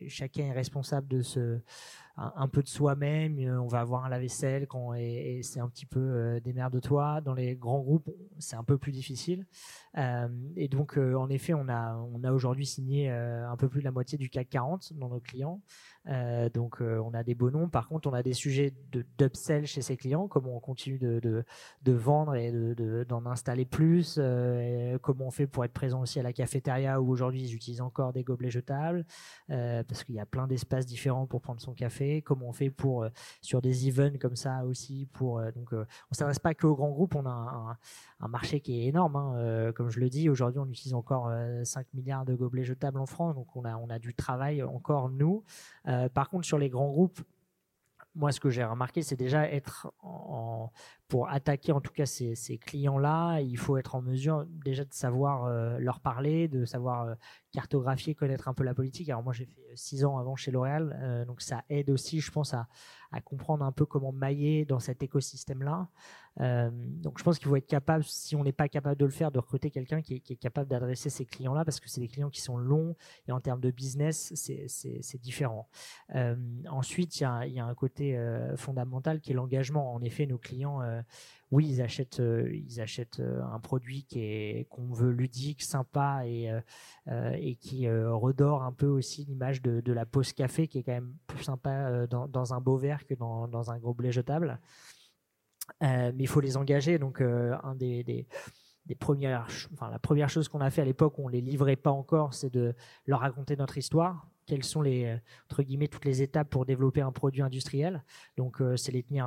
chacun 0.07 0.45
est 0.45 0.51
responsable 0.51 1.07
de 1.07 1.21
ce, 1.21 1.59
un, 2.17 2.47
peu 2.47 2.61
de 2.61 2.67
soi-même. 2.67 3.39
Euh, 3.39 3.61
on 3.61 3.67
va 3.67 3.79
avoir 3.79 4.05
un 4.05 4.09
lave-vaisselle 4.09 4.67
quand 4.67 4.93
c'est 5.41 5.59
un 5.59 5.69
petit 5.69 5.85
peu 5.85 5.99
euh, 5.99 6.39
des 6.39 6.53
mères 6.53 6.71
de 6.71 6.79
toi. 6.79 7.21
Dans 7.21 7.33
les 7.33 7.55
grands 7.55 7.79
groupes, 7.79 8.09
c'est 8.39 8.55
un 8.55 8.63
peu 8.63 8.77
plus 8.77 8.91
difficile. 8.91 9.45
Euh, 9.97 10.27
et 10.55 10.67
donc, 10.67 10.97
en 10.97 11.29
effet, 11.29 11.53
on 11.53 11.67
a, 11.69 11.97
aujourd'hui 12.31 12.65
signé 12.65 13.09
un 13.09 13.55
peu 13.57 13.69
plus 13.69 13.79
de 13.79 13.85
la 13.85 13.91
moitié 13.91 14.17
du 14.17 14.29
CAC 14.29 14.49
40 14.49 14.93
dans 14.93 15.09
nos 15.09 15.19
clients. 15.19 15.61
donc, 16.53 16.81
on 16.81 17.13
a 17.13 17.23
des 17.23 17.35
beaux 17.35 17.51
noms. 17.51 17.69
Par 17.69 17.87
contre, 17.87 18.07
on 18.07 18.13
a 18.13 18.23
des 18.23 18.33
sujets 18.33 18.73
d'upsell 19.17 19.65
chez 19.65 19.81
ces 19.81 19.97
clients, 19.97 20.27
comment 20.27 20.55
on 20.55 20.59
continue 20.59 20.97
de, 20.97 21.19
de, 21.19 21.43
de 21.83 21.91
vendre 21.91 22.35
et 22.35 22.51
d'en 23.05 23.25
installer 23.25 23.50
plus, 23.65 24.19
comment 25.01 25.27
on 25.27 25.31
fait 25.31 25.47
pour 25.47 25.65
être 25.65 25.73
présent 25.73 26.01
aussi 26.01 26.19
à 26.19 26.23
la 26.23 26.33
cafétéria 26.33 27.01
où 27.01 27.09
aujourd'hui 27.09 27.41
ils 27.43 27.55
utilisent 27.55 27.81
encore 27.81 28.13
des 28.13 28.23
gobelets 28.23 28.51
jetables. 28.51 29.05
Euh, 29.49 29.83
parce 29.83 30.03
qu'il 30.03 30.15
y 30.15 30.19
a 30.19 30.25
plein 30.25 30.47
d'espaces 30.47 30.85
différents 30.85 31.27
pour 31.27 31.41
prendre 31.41 31.61
son 31.61 31.73
café. 31.73 32.21
Comment 32.21 32.49
on 32.49 32.53
fait 32.53 32.69
pour 32.69 33.03
euh, 33.03 33.09
sur 33.41 33.61
des 33.61 33.87
events 33.87 34.17
comme 34.19 34.35
ça 34.35 34.65
aussi 34.65 35.07
pour 35.13 35.39
euh, 35.39 35.51
donc 35.51 35.73
on 35.73 36.13
s'adresse 36.13 36.39
pas 36.39 36.53
que 36.53 36.67
aux 36.67 36.75
grands 36.75 36.91
groupes. 36.91 37.15
On 37.15 37.25
a 37.25 37.77
un, 38.19 38.27
marché 38.27 38.61
qui 38.61 38.79
est 38.79 38.85
énorme. 38.85 39.15
Hein. 39.15 39.71
comme 39.75 39.89
je 39.89 39.99
le 39.99 40.09
dis, 40.09 40.29
aujourd'hui 40.29 40.59
on 40.59 40.67
utilise 40.67 40.93
encore 40.93 41.31
5 41.63 41.87
milliards 41.93 42.23
de 42.23 42.33
gobelets 42.33 42.63
jetables 42.63 42.99
en 42.99 43.05
France, 43.05 43.35
donc 43.35 43.47
on 43.55 43.65
a 43.65 43.75
on 43.75 43.89
a 43.89 43.99
du 43.99 44.13
travail 44.13 44.63
encore 44.63 45.09
nous. 45.09 45.43
par 46.13 46.29
contre 46.29 46.45
sur 46.45 46.57
les 46.57 46.69
grands 46.69 46.89
groupes 46.89 47.21
moi, 48.13 48.31
ce 48.31 48.39
que 48.39 48.49
j'ai 48.49 48.63
remarqué, 48.63 49.03
c'est 49.03 49.15
déjà 49.15 49.49
être 49.49 49.93
en, 50.01 50.69
pour 51.11 51.27
attaquer 51.27 51.73
en 51.73 51.81
tout 51.81 51.91
cas 51.91 52.05
ces, 52.05 52.57
clients-là, 52.57 53.41
il 53.41 53.57
faut 53.57 53.75
être 53.75 53.95
en 53.95 54.01
mesure 54.01 54.45
déjà 54.63 54.85
de 54.85 54.93
savoir 54.93 55.49
leur 55.77 55.99
parler, 55.99 56.47
de 56.47 56.63
savoir 56.63 57.17
cartographier, 57.51 58.15
connaître 58.15 58.47
un 58.47 58.53
peu 58.53 58.63
la 58.63 58.73
politique. 58.73 59.09
Alors 59.09 59.23
moi 59.23 59.33
j'ai 59.33 59.45
fait 59.45 59.61
euh, 59.71 59.75
six 59.75 60.05
ans 60.05 60.17
avant 60.17 60.35
chez 60.35 60.51
L'Oréal, 60.51 60.97
euh, 61.01 61.25
donc 61.25 61.41
ça 61.41 61.63
aide 61.69 61.89
aussi, 61.89 62.19
je 62.19 62.31
pense, 62.31 62.53
à, 62.53 62.67
comprendre 63.25 63.65
un 63.65 63.73
peu 63.73 63.85
comment 63.85 64.13
mailler 64.13 64.63
dans 64.63 64.79
cet 64.79 65.03
écosystème-là. 65.03 65.89
Euh, 66.39 66.69
donc 66.71 67.19
je 67.19 67.23
pense 67.25 67.39
qu'il 67.39 67.49
faut 67.49 67.57
être 67.57 67.67
capable, 67.67 68.05
si 68.05 68.37
on 68.37 68.43
n'est 68.45 68.53
pas 68.53 68.69
capable 68.69 68.95
de 68.95 69.03
le 69.03 69.11
faire, 69.11 69.31
de 69.31 69.39
recruter 69.39 69.69
quelqu'un 69.69 70.01
qui, 70.01 70.15
est 70.15 70.35
capable 70.37 70.69
d'adresser 70.69 71.09
ces 71.09 71.25
clients-là, 71.25 71.65
parce 71.65 71.81
que 71.81 71.89
c'est 71.89 71.99
des 71.99 72.07
clients 72.07 72.29
qui 72.29 72.39
sont 72.39 72.57
longs 72.57 72.95
et 73.27 73.33
en 73.33 73.41
termes 73.41 73.59
de 73.59 73.69
business, 73.69 74.31
c'est 74.33 75.21
différent. 75.21 75.67
ensuite, 76.69 77.19
il 77.19 77.23
y 77.23 77.59
a, 77.59 77.65
un 77.65 77.75
côté 77.75 78.17
fondamental 78.55 79.19
qui 79.19 79.31
est 79.31 79.35
l'engagement. 79.35 79.93
En 79.93 80.01
effet, 80.01 80.25
nos 80.25 80.37
clients 80.37 80.79
oui, 81.51 81.67
ils 81.67 81.81
achètent, 81.81 82.21
euh, 82.21 82.49
ils 82.53 82.79
achètent 82.79 83.19
euh, 83.19 83.43
un 83.43 83.59
produit 83.59 84.03
qui 84.05 84.19
est 84.19 84.67
qu'on 84.69 84.93
veut 84.93 85.11
ludique, 85.11 85.61
sympa 85.61 86.25
et 86.25 86.49
euh, 87.09 87.53
qui 87.59 87.89
redore 87.89 88.63
un 88.63 88.71
peu 88.71 88.87
aussi 88.87 89.25
l'image 89.25 89.61
de, 89.61 89.91
la 89.91 90.05
pause 90.05 90.31
café, 90.31 90.67
qui 90.67 90.79
est 90.79 90.83
quand 90.83 90.93
même 90.93 91.13
plus 91.27 91.43
sympa 91.43 92.07
dans, 92.07 92.53
un 92.53 92.61
beau 92.61 92.77
verre 92.77 93.05
que 93.05 93.13
dans, 93.13 93.47
dans 93.47 93.71
un 93.71 93.77
gobelet 93.77 94.11
jetable. 94.11 94.59
mais 95.81 96.13
il 96.17 96.27
faut 96.27 96.39
les 96.39 96.55
engager. 96.55 96.97
Donc, 96.97 97.21
des, 97.75 98.25
premières, 98.97 99.47
enfin, 99.73 99.89
la 99.89 99.99
première 99.99 100.29
chose 100.29 100.47
qu'on 100.47 100.61
a 100.61 100.69
fait 100.69 100.81
à 100.81 100.85
l'époque 100.85 101.17
où 101.17 101.25
on 101.25 101.27
les 101.27 101.41
livrait 101.41 101.75
pas 101.75 101.91
encore, 101.91 102.33
c'est 102.33 102.49
de 102.49 102.73
leur 103.05 103.19
raconter 103.19 103.57
notre 103.57 103.77
histoire 103.77 104.27
quelles 104.51 104.65
sont 104.65 104.81
les 104.81 105.05
euh, 105.05 105.17
entre 105.49 105.63
guillemets 105.63 105.87
toutes 105.87 106.03
les 106.03 106.21
étapes 106.21 106.49
pour 106.49 106.65
développer 106.65 106.99
un 106.99 107.13
produit 107.13 107.41
industriel. 107.41 108.03
Donc 108.35 108.59
euh, 108.59 108.75
c'est 108.75 108.91
les 108.91 109.01
tenir 109.01 109.25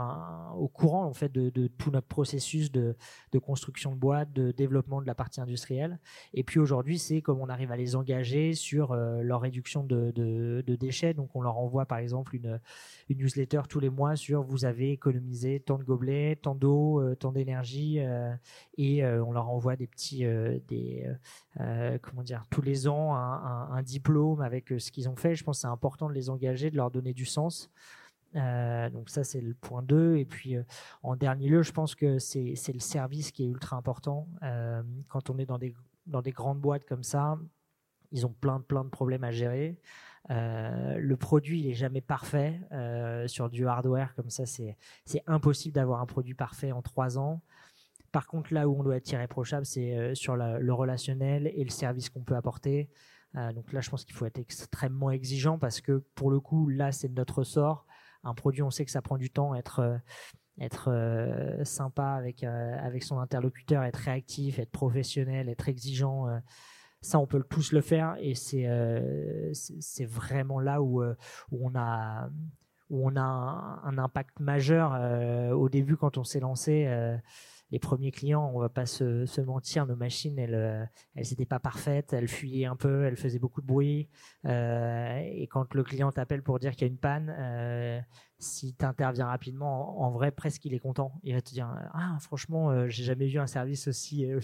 au 0.59 0.69
courant 0.69 1.07
en 1.07 1.15
fait 1.15 1.33
de, 1.33 1.67
tout 1.79 1.91
notre 1.91 2.07
processus 2.07 2.71
de, 2.71 2.95
construction 3.43 3.93
de 3.93 3.97
boîte, 3.97 4.31
de 4.35 4.53
développement 4.53 5.01
de 5.01 5.07
la 5.07 5.15
partie 5.15 5.41
industrielle. 5.41 5.99
Et 6.35 6.45
puis 6.45 6.61
aujourd'hui 6.61 6.99
c'est 6.99 7.23
comme 7.23 7.41
on 7.41 7.49
arrive 7.49 7.73
à 7.73 7.77
les 7.79 7.97
engager 7.97 8.53
sur 8.53 8.93
euh, 8.93 9.23
leur 9.23 9.41
réduction 9.41 9.83
de, 9.83 10.63
déchets. 10.79 11.15
Donc 11.15 11.35
on 11.35 11.41
leur 11.41 11.57
envoie 11.57 11.87
par 11.87 11.99
exemple 11.99 12.37
une, 12.37 12.61
une 13.09 13.17
newsletter 13.17 13.63
tous 13.67 13.81
les 13.81 13.89
mois 13.89 14.17
sur 14.17 14.43
vous 14.43 14.67
avez 14.67 14.91
économisé 14.93 15.61
tant 15.61 15.79
de 15.79 15.85
gobelets, 15.85 16.37
tant 16.37 16.55
d'eau, 16.55 17.03
tant 17.15 17.33
d'énergie 17.33 17.99
et 18.77 19.07
on 19.07 19.33
leur 19.33 19.49
envoie 19.49 19.77
des 19.77 19.87
petits 19.87 20.25
des 20.69 21.07
comment 22.03 22.23
dire 22.23 22.45
tous 22.51 22.61
les 22.63 22.89
ans 22.89 23.15
un, 23.15 23.71
un 23.73 23.83
diplôme 23.83 24.43
avec 24.43 24.69
ce 24.79 24.91
qu'ils 24.91 25.09
ont 25.09 25.14
fait. 25.17 25.35
Je 25.35 25.45
pense 25.45 25.59
que 25.59 25.61
c'est 25.63 25.67
important 25.67 26.09
de 26.09 26.15
les 26.15 26.31
engager, 26.31 26.71
de 26.71 26.77
leur 26.77 26.91
donner 26.91 27.13
du 27.13 27.25
sens. 27.25 27.71
Euh, 28.37 28.91
donc 28.91 29.11
ça, 29.11 29.25
c'est 29.25 29.41
le 29.41 29.55
point 29.55 29.83
2. 29.83 30.17
Et 30.17 30.25
puis, 30.25 30.57
euh, 30.57 30.63
en 31.03 31.17
dernier 31.17 31.49
lieu, 31.49 31.63
je 31.63 31.73
pense 31.73 31.95
que 31.95 32.19
c'est 32.19 32.55
le 32.73 32.81
service 32.81 33.31
qui 33.31 33.45
est 33.45 33.49
ultra 33.49 33.77
important. 33.77 34.29
Euh, 34.43 34.83
quand 35.09 35.31
on 35.31 35.39
est 35.39 35.47
dans 35.47 35.59
des, 35.59 36.33
grandes 36.33 36.61
boîtes 36.61 36.85
comme 36.85 37.03
ça, 37.03 37.39
ils 38.13 38.27
ont 38.27 38.33
plein, 38.41 38.59
de 38.59 38.89
problèmes 38.89 39.25
à 39.25 39.31
gérer. 39.31 39.81
le 40.29 41.15
produit, 41.15 41.61
il 41.61 41.71
est 41.71 41.75
jamais 41.75 42.01
parfait 42.01 42.61
sur 43.27 43.51
du 43.51 43.67
hardware 43.67 44.15
comme 44.15 44.31
ça. 44.31 44.47
C'est 44.47 44.77
impossible 45.27 45.75
d'avoir 45.75 46.01
un 46.01 46.07
produit 46.07 46.35
parfait 46.35 46.73
en 46.73 46.83
trois 46.83 47.19
ans. 47.19 47.43
Par 48.13 48.29
contre, 48.29 48.55
là 48.55 48.69
où 48.69 48.79
on 48.79 48.85
doit 48.85 48.97
être 48.97 49.11
irréprochable, 49.11 49.67
c'est 49.67 50.15
sur 50.15 50.37
le 50.37 50.73
relationnel 50.73 51.51
et 51.53 51.65
le 51.65 51.71
service 51.71 52.09
qu'on 52.09 52.23
peut 52.23 52.37
apporter. 52.37 52.89
Donc 53.35 53.73
là, 53.73 53.81
je 53.81 53.91
pense 53.91 54.05
qu'il 54.05 54.15
faut 54.15 54.27
être 54.27 54.39
extrêmement 54.39 55.11
exigeant 55.11 55.59
parce 55.59 55.81
que 55.81 56.05
pour 56.15 56.31
le 56.31 56.41
coup, 56.41 56.69
là, 56.69 56.93
c'est 56.93 57.09
notre 57.09 57.43
sort. 57.43 57.87
Un 58.23 58.35
produit, 58.35 58.63
on 58.63 58.71
sait 58.71 58.85
que 58.85 58.91
ça 58.91 59.03
prend 59.03 59.19
du 59.19 59.31
temps, 59.31 59.55
être 59.55 60.01
être 60.61 60.91
euh, 60.91 61.65
sympa 61.65 62.11
avec, 62.11 62.45
euh, 62.45 62.77
avec 62.81 63.03
son 63.03 63.19
interlocuteur, 63.19 63.83
être 63.83 63.97
réactif, 63.97 64.59
être 64.59 64.71
professionnel, 64.71 65.49
être 65.49 65.69
exigeant. 65.69 66.29
Euh, 66.29 66.39
ça, 67.01 67.19
on 67.19 67.27
peut 67.27 67.43
tous 67.49 67.73
le 67.73 67.83
faire 67.83 68.17
et 68.19 68.35
c'est 68.35 68.67
c'est 69.53 70.07
vraiment 70.07 70.59
là 70.59 70.81
où, 70.81 71.03
où 71.05 71.67
on 71.67 71.75
a 71.75 72.31
où 72.89 73.07
on 73.07 73.15
a 73.17 73.21
un, 73.21 73.99
impact 73.99 74.41
majeur. 74.41 74.93
au 75.53 75.69
début, 75.69 75.99
quand 75.99 76.17
on 76.17 76.25
s'est 76.25 76.41
lancé, 76.41 76.87
les 77.75 77.81
premiers 77.81 78.13
clients, 78.13 78.53
on 78.55 78.61
va 78.61 78.69
pas 78.69 78.87
se, 78.87 79.41
mentir, 79.41 79.85
nos 79.85 79.97
machines, 79.97 80.39
elles, 80.39 80.89
elles 81.17 81.27
n'étaient 81.29 81.45
pas 81.45 81.59
parfaites, 81.59 82.13
elles 82.13 82.29
fuyaient 82.29 82.67
un 82.67 82.77
peu, 82.77 83.05
elles 83.05 83.17
faisaient 83.17 83.41
beaucoup 83.41 83.61
de 83.61 83.67
bruit. 83.67 84.09
et 84.45 85.49
quand 85.51 85.75
le 85.75 85.83
client 85.83 86.13
t'appelle 86.13 86.43
pour 86.43 86.61
dire 86.61 86.73
qu'il 86.73 86.83
y 86.83 86.85
a 86.85 86.93
une 86.93 86.99
panne, 86.99 88.05
si 88.45 88.75
tu 88.75 88.85
interviens 88.85 89.27
rapidement, 89.27 90.01
en, 90.03 90.11
vrai, 90.11 90.31
presque 90.31 90.65
il 90.65 90.75
est 90.75 90.79
content. 90.79 91.13
Il 91.23 91.35
va 91.35 91.41
te 91.41 91.51
dire 91.51 91.69
Ah, 91.93 92.17
franchement, 92.21 92.71
euh, 92.71 92.89
j'ai 92.89 93.05
jamais 93.05 93.27
vu 93.27 93.39
un 93.39 93.47
service 93.47 93.89
aussi, 93.89 94.27
euh, 94.27 94.41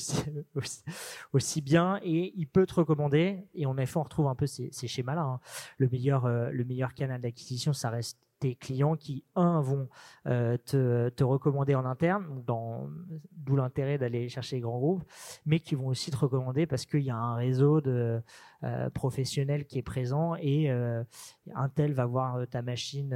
aussi, 1.33 1.61
bien. 1.63 2.01
Et 2.03 2.33
il 2.37 2.47
peut 2.47 2.67
te 2.67 2.75
recommander. 2.75 3.47
Et 3.55 3.67
en 3.67 3.77
effet, 3.79 3.99
on 3.99 4.03
retrouve 4.03 4.27
un 4.29 4.35
peu 4.35 4.47
ces, 4.47 4.71
schémas-là. 4.73 5.23
Hein. 5.23 5.41
Le, 5.79 5.89
meilleur, 5.89 6.27
euh, 6.27 6.51
le 6.51 6.65
meilleur 6.65 6.95
canal 6.95 7.21
d'acquisition, 7.21 7.73
ça 7.73 7.91
reste 7.91 8.19
tes 8.41 8.55
clients 8.57 8.97
qui, 8.97 9.23
un, 9.37 9.61
vont 9.61 9.89
euh, 10.27 10.57
te, 10.57 11.11
te, 11.11 11.23
recommander 11.23 11.75
en 11.75 11.85
interne, 11.85 12.43
d'où 12.47 13.57
l'intérêt 13.57 13.99
d'aller 13.99 14.29
chercher 14.29 14.57
les 14.57 14.63
grands 14.63 14.79
groupes, 14.79 15.05
mais 15.45 15.61
qui 15.61 15.75
vont 15.75 15.89
aussi 15.89 16.11
te 16.11 16.17
recommander 16.17 16.67
parce 16.67 16.87
qu'il 16.87 17.03
y 17.03 17.11
a 17.11 17.17
un 17.17 17.35
réseau 17.35 17.81
de 17.81 18.21
euh, 18.65 18.91
professionnels 18.91 19.67
qui 19.67 19.79
est 19.79 19.83
présent 19.83 20.35
et 20.37 20.71
euh, 20.71 21.05
un 21.55 21.69
tel 21.69 21.93
va 21.93 22.07
voir 22.07 22.47
ta 22.49 22.63
machine 22.63 23.15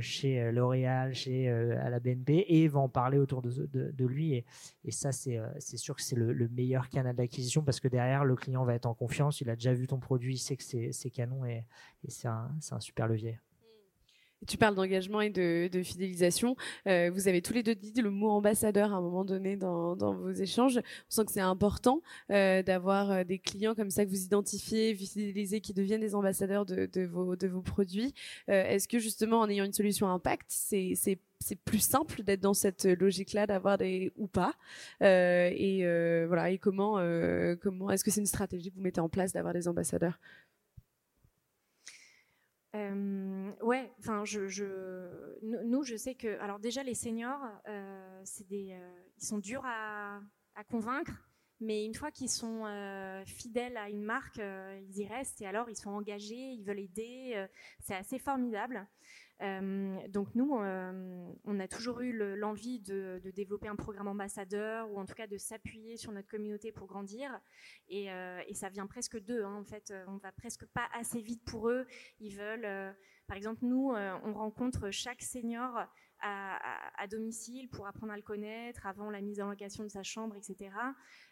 chez 0.00 0.52
L'Oréal, 0.52 1.14
chez 1.14 1.48
à 1.48 1.88
la 1.88 1.98
BNP 1.98 2.44
et 2.48 2.68
va 2.68 2.80
en 2.80 2.88
parler 2.88 3.18
autour 3.18 3.40
de, 3.42 4.06
lui. 4.06 4.44
Et, 4.84 4.90
ça, 4.90 5.10
c'est 5.10 5.40
sûr 5.76 5.96
que 5.96 6.02
c'est 6.02 6.16
le, 6.16 6.48
meilleur 6.48 6.88
canal 6.90 7.16
d'acquisition 7.16 7.62
parce 7.62 7.80
que 7.80 7.88
derrière, 7.88 8.24
le 8.24 8.36
client 8.36 8.64
va 8.64 8.74
être 8.74 8.86
en 8.86 8.94
confiance, 8.94 9.40
il 9.40 9.48
a 9.48 9.56
déjà 9.56 9.72
vu 9.72 9.86
ton 9.86 9.98
produit, 9.98 10.34
il 10.34 10.38
sait 10.38 10.56
que 10.56 10.62
c'est 10.62 11.10
canon 11.10 11.44
et, 11.46 11.64
et 12.04 12.10
c'est 12.10 12.28
un, 12.28 12.50
un 12.70 12.80
super 12.80 13.08
levier. 13.08 13.38
Tu 14.46 14.58
parles 14.58 14.74
d'engagement 14.74 15.20
et 15.22 15.30
de, 15.30 15.82
fidélisation. 15.82 16.56
Euh, 16.86 17.10
vous 17.12 17.26
avez 17.26 17.40
tous 17.40 17.54
les 17.54 17.62
deux 17.62 17.74
dit 17.74 17.92
le 18.02 18.10
mot 18.10 18.30
ambassadeur 18.30 18.92
à 18.92 18.96
un 18.96 19.00
moment 19.00 19.24
donné 19.24 19.56
dans, 19.56 19.94
vos 19.94 20.30
échanges. 20.30 20.78
On 20.78 21.10
sent 21.10 21.24
que 21.24 21.32
c'est 21.32 21.40
important 21.40 22.02
euh, 22.30 22.62
d'avoir 22.62 23.10
euh, 23.10 23.24
des 23.24 23.38
clients 23.38 23.74
comme 23.74 23.90
ça 23.90 24.04
que 24.04 24.10
vous 24.10 24.24
identifiez, 24.24 24.94
fidélisez, 24.94 25.60
qui 25.60 25.72
deviennent 25.72 26.00
des 26.00 26.14
ambassadeurs 26.14 26.66
de, 26.66 27.04
vos, 27.06 27.62
produits. 27.62 28.12
Est-ce 28.48 28.88
que 28.88 28.98
justement, 28.98 29.40
en 29.40 29.48
ayant 29.48 29.64
une 29.64 29.72
solution 29.72 30.08
impact, 30.08 30.46
c'est 30.48 31.18
plus 31.64 31.80
simple 31.80 32.22
d'être 32.22 32.40
dans 32.40 32.54
cette 32.54 32.84
logique-là, 32.84 33.46
d'avoir 33.46 33.78
des 33.78 34.12
ou 34.16 34.26
pas? 34.26 34.54
et 35.00 36.26
voilà. 36.26 36.50
Et 36.50 36.58
comment 36.58 37.00
est-ce 37.90 38.04
que 38.04 38.10
c'est 38.10 38.20
une 38.20 38.26
stratégie 38.26 38.70
que 38.70 38.76
vous 38.76 38.82
mettez 38.82 39.00
en 39.00 39.08
place 39.08 39.32
d'avoir 39.32 39.54
des 39.54 39.66
ambassadeurs? 39.66 40.18
Euh, 42.76 43.52
ouais, 43.62 43.92
enfin, 43.98 44.24
je, 44.24 44.40
nous, 45.42 45.82
je 45.82 45.96
sais 45.96 46.14
que, 46.14 46.38
alors 46.40 46.58
déjà 46.58 46.82
les 46.82 46.94
seniors, 46.94 47.40
euh, 47.68 48.20
c'est 48.24 48.46
des, 48.46 48.72
euh, 48.72 49.02
ils 49.18 49.24
sont 49.24 49.38
durs 49.38 49.64
à, 49.64 50.20
convaincre, 50.70 51.25
mais 51.60 51.84
une 51.84 51.94
fois 51.94 52.10
qu'ils 52.10 52.30
sont 52.30 52.64
fidèles 53.26 53.76
à 53.76 53.88
une 53.88 54.02
marque, 54.02 54.38
ils 54.38 54.98
y 54.98 55.06
restent 55.06 55.40
et 55.40 55.46
alors 55.46 55.70
ils 55.70 55.76
sont 55.76 55.90
engagés, 55.90 56.52
ils 56.52 56.64
veulent 56.64 56.80
aider, 56.80 57.46
c'est 57.80 57.94
assez 57.94 58.18
formidable. 58.18 58.86
Euh, 59.42 59.98
donc 60.08 60.34
nous, 60.34 60.58
euh, 60.58 61.32
on 61.44 61.60
a 61.60 61.68
toujours 61.68 62.00
eu 62.00 62.12
l'envie 62.36 62.80
de, 62.80 63.20
développer 63.34 63.68
un 63.68 63.76
programme 63.76 64.08
ambassadeur 64.08 64.90
ou 64.90 64.98
en 64.98 65.04
tout 65.04 65.14
cas 65.14 65.26
de 65.26 65.36
s'appuyer 65.36 65.96
sur 65.96 66.12
notre 66.12 66.28
communauté 66.28 66.72
pour 66.72 66.86
grandir. 66.86 67.38
Et, 67.88 68.10
euh, 68.10 68.40
ça 68.54 68.68
vient 68.70 68.86
presque 68.86 69.18
d'eux. 69.18 69.44
Hein, 69.44 69.54
en 69.54 69.64
fait, 69.64 69.92
on 70.08 70.16
va 70.16 70.32
presque 70.32 70.64
pas 70.66 70.88
assez 70.94 71.20
vite 71.20 71.44
pour 71.44 71.68
eux. 71.68 71.86
Ils 72.20 72.34
veulent, 72.34 72.94
par 73.26 73.36
exemple, 73.36 73.64
nous, 73.64 73.92
on 73.92 74.32
rencontre 74.32 74.90
chaque 74.90 75.22
senior 75.22 75.86
à, 76.22 77.06
domicile 77.08 77.68
pour 77.68 77.86
apprendre 77.86 78.12
à 78.12 78.16
le 78.16 78.22
connaître 78.22 78.86
avant 78.86 79.10
la 79.10 79.20
mise 79.20 79.40
en 79.40 79.48
location 79.48 79.84
de 79.84 79.88
sa 79.88 80.02
chambre, 80.02 80.34
etc. 80.36 80.70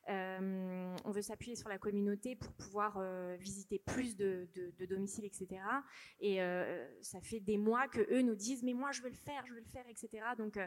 Euh, 0.09 0.97
on 1.05 1.11
veut 1.11 1.23
s'appuyer 1.23 1.57
sur 1.57 1.69
la 1.69 1.79
communauté 1.79 2.37
pour 2.37 2.53
pouvoir 2.53 2.99
euh, 2.99 3.37
visiter 3.41 3.79
plus 3.79 4.17
de, 4.17 4.49
domiciles, 4.89 5.25
etc. 5.25 5.61
Et 6.21 6.43
euh, 6.43 6.87
ça 7.03 7.21
fait 7.21 7.41
des 7.41 7.57
mois 7.57 7.89
que 7.89 8.01
eux 8.13 8.23
nous 8.23 8.37
disent 8.37 8.63
mais 8.63 8.75
moi 8.75 8.93
je 8.93 9.03
veux 9.03 9.09
le 9.09 9.17
faire, 9.17 9.45
je 9.47 9.55
veux 9.55 9.61
le 9.61 9.67
faire, 9.67 9.87
etc. 9.89 10.25
Donc 10.39 10.59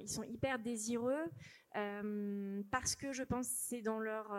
ils 0.00 0.08
sont 0.08 0.24
hyper 0.24 0.58
désireux 0.58 1.24
parce 2.70 2.96
que 2.96 3.12
je 3.12 3.22
pense 3.22 3.46
c'est 3.46 3.82
dans 3.82 3.98
leur, 3.98 4.36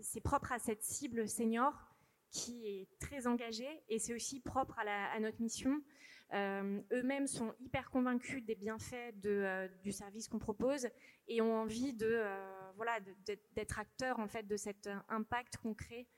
c'est 0.00 0.20
propre 0.20 0.52
à 0.52 0.58
cette 0.58 0.82
cible 0.82 1.28
senior 1.28 1.72
qui 2.30 2.66
est 2.66 2.88
très 2.98 3.28
engagée 3.28 3.84
et 3.88 4.00
c'est 4.00 4.12
aussi 4.12 4.40
propre 4.40 4.78
à, 4.80 5.12
à 5.12 5.20
notre 5.20 5.40
mission. 5.40 5.80
Euh, 6.32 6.80
eux-mêmes 6.92 7.26
sont 7.26 7.52
hyper 7.60 7.90
convaincus 7.90 8.44
des 8.44 8.54
bienfaits 8.54 9.14
euh, 9.24 9.68
du 9.82 9.92
service 9.92 10.26
qu'on 10.26 10.38
propose 10.38 10.88
et 11.28 11.40
ont 11.40 11.54
envie 11.54 11.92
de 11.92 12.08
euh, 12.10 12.72
voilà 12.76 12.98
d'être 13.54 13.78
acteurs 13.78 14.18
en 14.18 14.26
fait 14.26 14.44
de 14.44 14.56
cet 14.56 14.88
impact 15.08 15.58
qu'on 15.58 15.74
crée. 15.74 16.08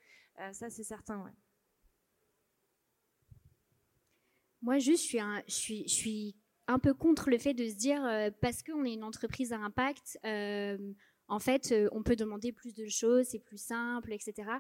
ça 0.53 0.71
c'est 0.71 0.85
certain. 0.85 1.31
Moi 4.63 4.79
juste 4.79 5.03
je 5.03 5.09
suis 5.09 5.21
un, 5.21 5.43
je 5.49 5.55
suis, 5.55 5.89
je 5.89 5.95
suis 5.95 6.37
un 6.67 6.79
peu 6.79 6.95
contre 6.95 7.29
le 7.29 7.39
fait 7.39 7.55
de 7.55 7.69
se 7.69 7.75
dire 7.75 8.03
parce 8.41 8.63
qu'on 8.63 8.85
est 8.85 8.95
une 8.95 9.05
entreprise 9.05 9.53
à 9.53 9.59
impact. 9.59 10.19
en 11.29 11.39
fait, 11.41 11.75
on 11.93 12.03
peut 12.03 12.17
demander 12.17 12.53
plus 12.53 12.75
de 12.75 12.87
choses, 12.87 13.27
c'est 13.27 13.41
plus 13.41 13.61
simple, 13.61 14.13
etc. 14.13 14.51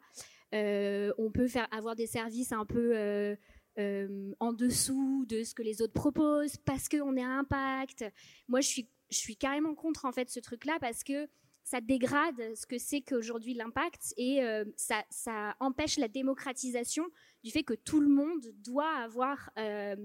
on 0.53 1.31
peut 1.33 1.49
faire 1.49 1.67
avoir 1.73 1.97
des 1.97 2.07
services 2.07 2.53
un 2.53 2.67
peu 2.67 3.37
euh, 3.79 4.33
en 4.41 4.55
dessous 4.55 5.27
de 5.29 5.45
ce 5.45 5.55
que 5.55 5.63
les 5.63 5.83
autres 5.83 5.93
proposent 5.93 6.57
parce 6.57 6.89
qu'on 6.89 7.15
est 7.17 7.23
à 7.23 7.29
impact. 7.29 8.05
Moi, 8.49 8.61
je 8.63 8.83
suis, 9.11 9.37
carrément 9.37 9.75
contre 9.75 10.07
en 10.07 10.13
fait 10.13 10.31
ce 10.31 10.41
truc-là 10.41 10.79
parce 10.81 11.05
que 11.05 11.29
ça 11.63 11.81
dégrade 11.81 12.55
ce 12.55 12.65
que 12.65 12.79
c'est 12.79 13.03
qu'aujourd'hui 13.03 13.53
l'impact 13.53 14.15
et 14.17 14.43
euh, 14.43 14.65
ça, 14.77 15.55
empêche 15.61 15.99
la 15.99 16.09
démocratisation 16.09 17.05
du 17.45 17.51
fait 17.51 17.65
que 17.65 17.75
tout 17.75 18.01
le 18.01 18.09
monde 18.09 18.47
doit 18.65 18.95
avoir, 18.97 19.51
euh, 19.59 19.97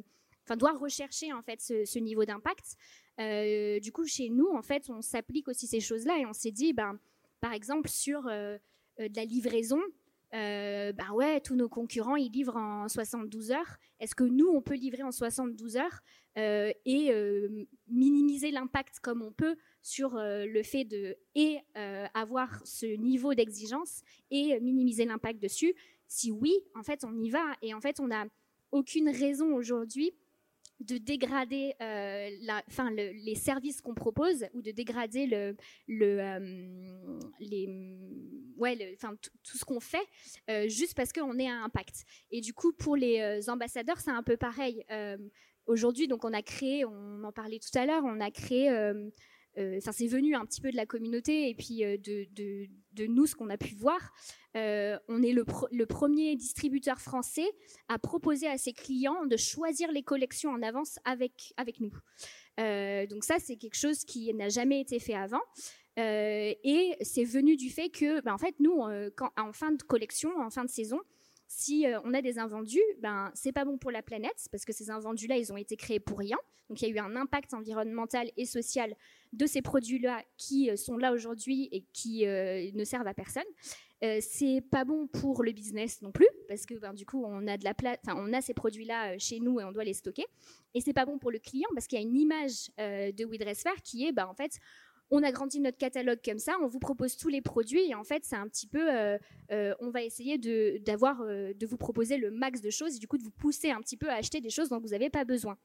doit 0.57 0.73
rechercher 0.73 1.31
en 1.31 1.41
fait 1.41 1.61
ce, 1.61 1.99
niveau 1.99 2.25
d'impact. 2.25 2.75
du 3.17 3.91
coup, 3.93 4.05
chez 4.05 4.29
nous, 4.29 4.49
en 4.49 4.63
fait, 4.63 4.89
on 4.89 5.01
s'applique 5.01 5.47
aussi 5.47 5.67
ces 5.67 5.79
choses-là 5.79 6.17
et 6.19 6.25
on 6.25 6.33
s'est 6.33 6.51
dit, 6.51 6.73
ben, 6.73 6.99
par 7.39 7.53
exemple 7.53 7.89
sur 7.89 8.23
de 8.23 8.59
la 8.97 9.25
livraison, 9.25 9.79
euh, 10.33 10.93
bah 10.93 11.11
ouais, 11.13 11.41
tous 11.41 11.55
nos 11.55 11.67
concurrents, 11.67 12.15
ils 12.15 12.31
livrent 12.31 12.57
en 12.57 12.87
72 12.87 13.51
heures. 13.51 13.77
Est-ce 13.99 14.15
que 14.15 14.23
nous, 14.23 14.47
on 14.47 14.61
peut 14.61 14.75
livrer 14.75 15.03
en 15.03 15.11
72 15.11 15.77
heures 15.77 16.01
euh, 16.37 16.71
et 16.85 17.11
euh, 17.11 17.65
minimiser 17.89 18.51
l'impact 18.51 18.99
comme 19.01 19.21
on 19.21 19.31
peut 19.31 19.57
sur 19.81 20.13
le 20.15 20.63
fait 20.63 20.85
de 20.85 21.17
et 21.35 21.59
avoir 22.13 22.61
ce 22.65 22.85
niveau 22.85 23.33
d'exigence 23.33 24.03
et 24.29 24.59
minimiser 24.59 25.05
l'impact 25.05 25.41
dessus? 25.41 25.73
Si 26.07 26.31
oui, 26.31 26.53
en 26.75 26.83
fait, 26.83 27.03
on 27.03 27.17
y 27.17 27.29
va. 27.29 27.43
Et 27.61 27.73
en 27.73 27.81
fait, 27.81 27.99
on 27.99 28.07
n'a 28.07 28.25
aucune 28.71 29.09
raison 29.09 29.53
aujourd'hui 29.53 30.13
de 30.81 30.97
dégrader 30.97 31.73
euh, 31.81 32.29
les 33.25 33.35
services 33.35 33.81
qu'on 33.81 33.93
propose 33.93 34.45
ou 34.53 34.61
de 34.61 34.71
dégrader 34.71 35.27
le, 35.27 35.55
le, 35.87 36.19
euh, 36.19 37.19
les, 37.39 37.69
ouais, 38.57 38.97
tout 39.43 39.57
ce 39.57 39.65
qu'on 39.65 39.79
fait 39.79 40.05
euh, 40.49 40.67
juste 40.67 40.95
parce 40.95 41.11
qu'on 41.13 41.37
est 41.39 41.49
à 41.49 41.63
impact. 41.63 42.03
Et 42.31 42.41
du 42.41 42.53
coup, 42.53 42.73
pour 42.73 42.95
les 42.95 43.49
ambassadeurs, 43.49 43.99
c'est 43.99 44.11
un 44.11 44.23
peu 44.23 44.37
pareil. 44.37 44.85
Aujourd'hui, 45.67 46.07
donc 46.07 46.25
on 46.25 46.33
a 46.33 46.41
créé, 46.41 46.85
on 46.85 47.23
en 47.23 47.31
parlait 47.31 47.59
tout 47.59 47.77
à 47.77 47.85
l'heure, 47.85 48.03
on 48.03 48.19
a 48.19 48.31
créé 48.31 48.69
ça 49.55 49.91
c'est 49.91 50.07
venu 50.07 50.35
un 50.35 50.45
petit 50.45 50.61
peu 50.61 50.71
de 50.71 50.75
la 50.75 50.85
communauté 50.85 51.49
et 51.49 51.55
puis 51.55 51.79
de, 51.79 52.27
de, 52.93 53.05
nous, 53.07 53.25
ce 53.25 53.35
qu'on 53.35 53.49
a 53.49 53.57
pu 53.57 53.75
voir. 53.75 53.99
Euh, 54.57 54.97
on 55.07 55.23
est 55.23 55.31
le, 55.31 55.85
premier 55.85 56.35
distributeur 56.35 56.99
français 56.99 57.49
à 57.87 57.97
proposer 57.99 58.47
à 58.47 58.57
ses 58.57 58.73
clients 58.73 59.25
de 59.25 59.37
choisir 59.37 59.91
les 59.91 60.03
collections 60.03 60.51
en 60.51 60.61
avance 60.61 60.99
avec, 61.05 61.53
avec 61.57 61.79
nous. 61.79 61.93
Euh, 62.59 63.05
donc 63.07 63.23
ça, 63.23 63.37
c'est 63.39 63.55
quelque 63.55 63.77
chose 63.77 64.03
qui 64.03 64.33
n'a 64.33 64.49
jamais 64.49 64.81
été 64.81 64.99
fait 64.99 65.15
avant. 65.15 65.41
Euh, 65.99 66.53
et 66.63 66.95
c'est 67.01 67.23
venu 67.23 67.55
du 67.55 67.69
fait 67.69 67.89
que, 67.89 68.21
ben, 68.21 68.33
en 68.33 68.37
fait, 68.37 68.55
nous, 68.59 68.81
en 68.81 69.53
fin 69.53 69.71
de 69.71 69.83
collection, 69.83 70.31
en 70.39 70.49
fin 70.49 70.65
de 70.65 70.69
saison, 70.69 70.99
si 71.47 71.85
on 72.05 72.13
a 72.13 72.21
des 72.21 72.39
invendus, 72.39 72.79
ben 72.99 73.29
c'est 73.33 73.51
pas 73.51 73.65
bon 73.65 73.77
pour 73.77 73.91
la 73.91 74.01
planète 74.01 74.47
parce 74.51 74.63
que 74.63 74.71
ces 74.71 74.89
invendus-là, 74.89 75.35
ils 75.35 75.51
ont 75.51 75.57
été 75.57 75.75
créés 75.75 75.99
pour 75.99 76.17
rien. 76.17 76.37
Donc 76.69 76.81
il 76.81 76.87
y 76.87 76.91
a 76.91 76.95
eu 76.95 76.99
un 76.99 77.17
impact 77.17 77.53
environnemental 77.53 78.31
et 78.37 78.45
social 78.45 78.95
de 79.33 79.45
ces 79.45 79.61
produits-là 79.61 80.23
qui 80.37 80.75
sont 80.77 80.97
là 80.97 81.13
aujourd'hui 81.13 81.69
et 81.71 81.85
qui 81.93 82.25
ne 82.25 82.83
servent 82.83 83.07
à 83.07 83.13
personne. 83.13 83.43
Euh, 84.03 84.17
c'est 84.19 84.61
pas 84.71 84.83
bon 84.83 85.05
pour 85.05 85.43
le 85.43 85.51
business 85.51 86.01
non 86.01 86.11
plus, 86.11 86.27
parce 86.47 86.65
que 86.65 86.73
ben, 86.73 86.93
du 86.93 87.05
coup, 87.05 87.23
on 87.23 87.47
a, 87.47 87.57
de 87.57 87.63
la 87.63 87.73
on 88.15 88.33
a 88.33 88.41
ces 88.41 88.55
produits-là 88.55 89.13
euh, 89.13 89.15
chez 89.19 89.39
nous 89.39 89.59
et 89.59 89.63
on 89.63 89.71
doit 89.71 89.83
les 89.83 89.93
stocker. 89.93 90.25
Et 90.73 90.81
c'est 90.81 90.93
pas 90.93 91.05
bon 91.05 91.19
pour 91.19 91.29
le 91.29 91.37
client, 91.37 91.69
parce 91.75 91.85
qu'il 91.85 91.99
y 91.99 92.01
a 92.01 92.05
une 92.05 92.17
image 92.17 92.71
euh, 92.79 93.11
de 93.11 93.25
WeDressFair 93.25 93.75
qui 93.83 94.07
est, 94.07 94.11
ben, 94.11 94.25
en 94.25 94.33
fait, 94.33 94.57
on 95.11 95.21
a 95.21 95.31
grandi 95.31 95.59
notre 95.59 95.77
catalogue 95.77 96.19
comme 96.25 96.39
ça, 96.39 96.55
on 96.63 96.67
vous 96.67 96.79
propose 96.79 97.15
tous 97.15 97.27
les 97.27 97.41
produits 97.41 97.89
et 97.89 97.95
en 97.95 98.05
fait 98.05 98.23
c'est 98.23 98.37
un 98.37 98.47
petit 98.47 98.65
peu, 98.65 98.87
on 99.49 99.89
va 99.89 100.03
essayer 100.03 100.37
de, 100.37 100.77
d'avoir, 100.85 101.21
de 101.25 101.65
vous 101.65 101.75
proposer 101.75 102.15
le 102.15 102.31
max 102.31 102.61
de 102.61 102.69
choses 102.69 102.95
et 102.95 102.99
du 102.99 103.09
coup 103.09 103.17
de 103.17 103.23
vous 103.23 103.31
pousser 103.31 103.71
un 103.71 103.81
petit 103.81 103.97
peu 103.97 104.07
à 104.07 104.13
acheter 104.13 104.39
des 104.39 104.49
choses 104.49 104.69
dont 104.69 104.79
vous 104.79 104.91
n'avez 104.91 105.09
pas 105.09 105.25
besoin. 105.25 105.57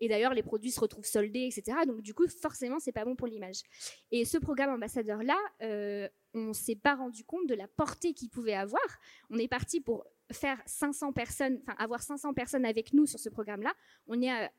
Et 0.00 0.08
d'ailleurs, 0.08 0.34
les 0.34 0.42
produits 0.42 0.70
se 0.70 0.80
retrouvent 0.80 1.06
soldés, 1.06 1.46
etc. 1.46 1.78
Donc, 1.86 2.02
du 2.02 2.14
coup, 2.14 2.26
forcément, 2.28 2.78
c'est 2.78 2.92
pas 2.92 3.04
bon 3.04 3.16
pour 3.16 3.26
l'image. 3.26 3.62
Et 4.10 4.24
ce 4.24 4.38
programme 4.38 4.70
ambassadeur-là, 4.70 5.38
euh, 5.62 6.08
on 6.34 6.52
s'est 6.52 6.76
pas 6.76 6.94
rendu 6.94 7.24
compte 7.24 7.46
de 7.48 7.54
la 7.54 7.68
portée 7.68 8.12
qu'il 8.12 8.28
pouvait 8.28 8.54
avoir. 8.54 8.82
On 9.30 9.38
est 9.38 9.48
parti 9.48 9.80
pour 9.80 10.04
faire 10.32 10.60
500 10.66 11.12
personnes, 11.12 11.60
enfin, 11.62 11.76
avoir 11.78 12.02
500 12.02 12.34
personnes 12.34 12.64
avec 12.64 12.92
nous 12.92 13.06
sur 13.06 13.18
ce 13.18 13.28
programme-là. 13.28 13.72
On 14.06 14.20
est 14.20 14.30
à 14.30 14.50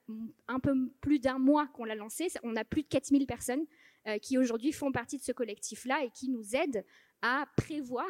un 0.47 0.59
peu 0.59 0.73
plus 1.01 1.19
d'un 1.19 1.39
mois 1.39 1.67
qu'on 1.67 1.85
l'a 1.85 1.95
lancé. 1.95 2.27
On 2.43 2.55
a 2.55 2.63
plus 2.63 2.83
de 2.83 2.87
4000 2.87 3.25
personnes 3.25 3.65
euh, 4.07 4.17
qui 4.19 4.37
aujourd'hui 4.37 4.71
font 4.71 4.91
partie 4.91 5.17
de 5.17 5.23
ce 5.23 5.31
collectif-là 5.31 6.03
et 6.03 6.11
qui 6.11 6.29
nous 6.29 6.55
aident 6.55 6.85
à 7.21 7.47
prévoir, 7.57 8.07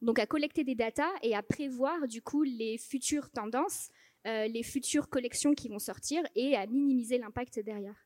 donc 0.00 0.18
à 0.18 0.26
collecter 0.26 0.64
des 0.64 0.74
datas 0.74 1.12
et 1.22 1.34
à 1.34 1.42
prévoir, 1.42 2.08
du 2.08 2.22
coup, 2.22 2.42
les 2.42 2.78
futures 2.78 3.30
tendances 3.30 3.90
les 4.24 4.62
futures 4.62 5.08
collections 5.08 5.54
qui 5.54 5.68
vont 5.68 5.78
sortir 5.78 6.22
et 6.34 6.56
à 6.56 6.66
minimiser 6.66 7.18
l'impact 7.18 7.60
derrière. 7.60 8.03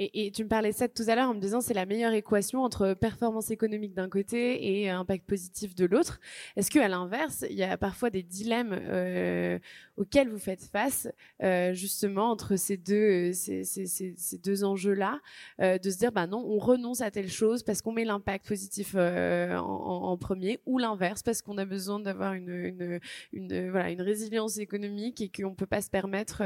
Et, 0.00 0.32
tu 0.32 0.42
me 0.42 0.48
parlais 0.48 0.72
ça 0.72 0.88
tout 0.88 1.04
à 1.06 1.14
l'heure 1.14 1.30
en 1.30 1.34
me 1.34 1.40
disant 1.40 1.60
c'est 1.60 1.74
la 1.74 1.86
meilleure 1.86 2.12
équation 2.14 2.64
entre 2.64 2.94
performance 2.94 3.52
économique 3.52 3.94
d'un 3.94 4.08
côté 4.08 4.80
et 4.82 4.90
impact 4.90 5.24
positif 5.24 5.76
de 5.76 5.84
l'autre. 5.84 6.20
Est-ce 6.56 6.68
que 6.68 6.80
à 6.80 6.88
l'inverse, 6.88 7.44
il 7.48 7.56
y 7.56 7.62
a 7.62 7.76
parfois 7.78 8.10
des 8.10 8.24
dilemmes 8.24 8.76
euh, 8.76 9.56
auxquels 9.96 10.28
vous 10.28 10.38
faites 10.38 10.64
face 10.64 11.06
euh, 11.44 11.74
justement 11.74 12.30
entre 12.32 12.56
ces 12.56 12.76
deux 12.76 13.32
ces, 13.32 13.62
ces, 13.64 14.38
deux 14.42 14.64
enjeux-là, 14.64 15.20
euh, 15.60 15.78
de 15.78 15.90
se 15.90 15.98
dire 15.98 16.10
bah 16.10 16.26
non, 16.26 16.44
on 16.44 16.58
renonce 16.58 17.00
à 17.00 17.12
telle 17.12 17.30
chose 17.30 17.62
parce 17.62 17.80
qu'on 17.80 17.92
met 17.92 18.04
l'impact 18.04 18.48
positif 18.48 18.96
en, 18.96 20.16
premier, 20.18 20.58
ou 20.66 20.78
l'inverse 20.78 21.22
parce 21.22 21.40
qu'on 21.40 21.56
a 21.56 21.64
besoin 21.64 22.00
d'avoir 22.00 22.32
une, 22.32 22.50
une, 22.50 23.00
une, 23.32 23.70
voilà 23.70 23.90
une 23.90 24.02
résilience 24.02 24.58
économique 24.58 25.20
et 25.20 25.28
qu'on 25.28 25.54
peut 25.54 25.66
pas 25.66 25.82
se 25.82 25.90
permettre 25.90 26.38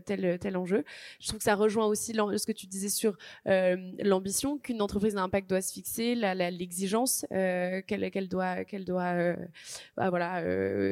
tel 0.00 0.38
tel 0.40 0.56
enjeu. 0.56 0.84
Je 1.20 1.28
trouve 1.28 1.38
que 1.38 1.44
ça 1.44 1.54
rejoint 1.54 1.86
aussi 1.86 2.12
ce 2.12 2.46
que 2.46 2.52
tu 2.52 2.66
disais 2.66 2.87
sur 2.88 3.16
euh, 3.46 3.76
l'ambition 3.98 4.58
qu'une 4.58 4.82
entreprise 4.82 5.16
à 5.16 5.22
impact 5.22 5.48
doit 5.48 5.60
se 5.60 5.72
fixer, 5.72 6.14
l'exigence 6.14 7.26
euh, 7.32 7.82
qu'elle 7.82 8.28
doit, 8.28 8.56
euh, 8.74 9.36
bah, 9.96 10.42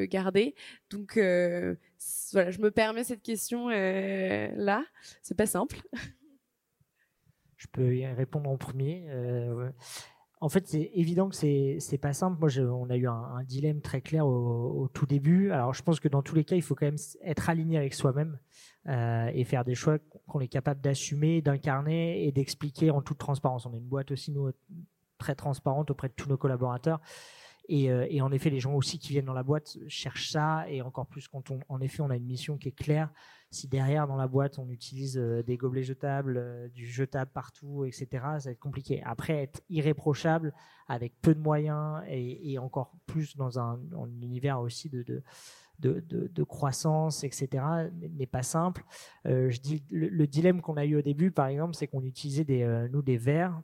garder. 0.07 0.55
Donc 0.91 1.15
voilà, 1.17 2.51
je 2.51 2.61
me 2.61 2.71
permets 2.71 3.05
cette 3.05 3.23
question 3.23 3.69
là. 3.69 4.85
C'est 5.23 5.37
pas 5.37 5.47
simple. 5.47 5.81
Je 7.59 7.69
peux 7.73 7.97
y 7.97 8.07
répondre 8.07 8.51
en 8.51 8.59
premier. 8.59 9.09
En 10.41 10.51
fait, 10.51 10.67
c'est 10.67 10.91
évident 10.93 11.31
que 11.31 11.35
c'est 11.35 11.79
c'est 11.81 11.97
pas 11.97 12.13
simple. 12.13 12.39
Moi, 12.39 12.51
on 12.69 12.91
a 12.91 12.97
eu 12.97 13.09
un, 13.09 13.43
dilemme 13.45 13.81
très 13.81 14.03
clair 14.03 14.27
au, 14.27 14.89
tout 14.93 15.07
début. 15.07 15.51
Alors, 15.51 15.73
je 15.73 15.83
pense 15.83 15.99
que 15.99 16.09
dans 16.09 16.23
tous 16.23 16.35
les 16.35 16.45
cas, 16.45 16.57
il 16.57 16.63
faut 16.63 16.75
quand 16.75 16.87
même 16.87 16.99
être 17.23 17.49
aligné 17.49 17.79
avec 17.79 17.95
soi-même. 17.95 18.39
Euh, 18.89 19.31
et 19.35 19.43
faire 19.43 19.65
des 19.65 19.75
choix 19.75 19.99
qu'on 20.29 20.39
est 20.39 20.47
capable 20.47 20.81
d'assumer, 20.81 21.43
d'incarner 21.43 22.25
et 22.25 22.31
d'expliquer 22.31 22.93
en 22.93 23.03
toute 23.03 23.19
transparence. 23.19 23.67
On 23.67 23.75
est 23.75 23.79
une 23.79 23.89
boîte 23.89 24.13
aussi, 24.13 24.31
nous, 24.31 24.53
très 25.19 25.35
transparente 25.35 25.91
auprès 25.91 26.09
de 26.09 26.13
tous 26.13 26.29
nos 26.29 26.37
collaborateurs. 26.37 27.01
Et, 27.69 27.91
euh, 27.91 28.07
et, 28.09 28.23
en 28.23 28.31
effet, 28.31 28.49
les 28.49 28.61
gens 28.61 28.75
aussi 28.75 29.01
qui 29.01 29.09
viennent 29.09 29.25
dans 29.25 29.33
la 29.33 29.43
boîte 29.43 29.77
cherchent 29.89 30.31
ça, 30.31 30.71
et 30.71 30.83
encore 30.83 31.07
plus 31.07 31.27
quand 31.27 31.51
on, 31.51 31.59
en 31.69 31.81
effet, 31.81 32.01
on 32.01 32.11
a 32.11 32.17
une 32.17 32.27
mission 32.27 32.59
qui 32.59 32.69
est 32.69 32.77
claire. 32.77 33.11
Si 33.51 33.67
derrière, 33.67 34.07
dans 34.07 34.15
la 34.15 34.29
boîte, 34.29 34.61
on 34.61 34.69
utilise 34.71 35.19
euh, 35.19 35.43
des 35.43 35.57
gobelets 35.57 35.83
jetables, 35.83 36.71
du 36.73 36.87
jetable 36.87 37.33
partout, 37.35 37.85
etc., 37.87 38.07
ça 38.13 38.39
va 38.45 38.51
être 38.53 38.61
compliqué. 38.61 39.03
Après, 39.05 39.43
être 39.43 39.63
irréprochable 39.69 40.55
avec 40.87 41.21
peu 41.21 41.35
de 41.35 41.41
moyens 41.41 42.05
et, 42.07 42.57
encore 42.61 42.93
plus 43.07 43.37
dans 43.37 43.59
un, 43.59 43.81
un 43.97 44.21
univers 44.23 44.61
aussi 44.61 44.89
de 44.91 45.25
de, 45.81 46.43
croissance, 46.45 47.25
etc., 47.25 47.65
n'est 48.19 48.27
pas 48.27 48.43
simple. 48.43 48.85
Euh, 49.27 49.51
le, 49.91 50.27
dilemme 50.27 50.61
qu'on 50.61 50.77
a 50.77 50.85
eu 50.85 50.97
au 50.97 51.03
début, 51.03 51.31
par 51.31 51.47
exemple, 51.47 51.75
c'est 51.75 51.87
qu'on 51.87 52.03
utilisait 52.03 52.45
des, 52.45 52.63
euh, 52.63 52.89
nous 52.89 53.03
des 53.03 53.17
verres 53.17 53.61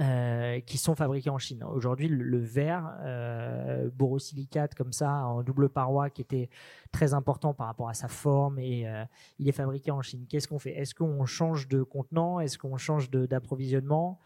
euh, 0.00 0.60
qui 0.60 0.78
sont 0.78 0.94
fabriqués 0.94 1.30
en 1.30 1.38
Chine. 1.38 1.64
Aujourd'hui, 1.64 2.08
le, 2.08 2.38
verre 2.38 2.98
borosilicate 3.94 4.74
comme 4.74 4.92
ça 4.92 5.26
en 5.26 5.42
double 5.42 5.68
paroi 5.68 6.10
qui 6.10 6.22
était 6.22 6.48
très 6.92 7.14
important 7.14 7.54
par 7.54 7.66
rapport 7.68 7.88
à 7.88 7.94
sa 7.94 8.08
forme 8.08 8.58
et 8.58 8.86
il 9.38 9.48
est 9.48 9.52
fabriqué 9.52 9.90
en 9.90 10.02
Chine. 10.02 10.26
Qu'est-ce 10.28 10.48
qu'on 10.48 10.58
fait? 10.58 10.76
Est-ce 10.76 10.94
qu'on 10.94 11.24
change 11.24 11.68
de 11.68 11.82
contenant? 11.82 12.40
Est-ce 12.40 12.58
qu'on 12.58 12.76
change 12.76 13.10
d'approvisionnement? 13.10 14.20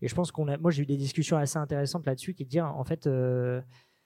Et 0.00 0.08
je 0.08 0.14
pense 0.14 0.30
qu'on 0.30 0.48
a, 0.48 0.56
moi 0.56 0.70
j'ai 0.70 0.82
eu 0.82 0.86
des 0.86 0.96
discussions 0.96 1.36
assez 1.36 1.58
intéressantes 1.58 2.06
là-dessus 2.06 2.32
qui 2.34 2.44
dire 2.44 2.66
en 2.66 2.84
fait 2.84 3.08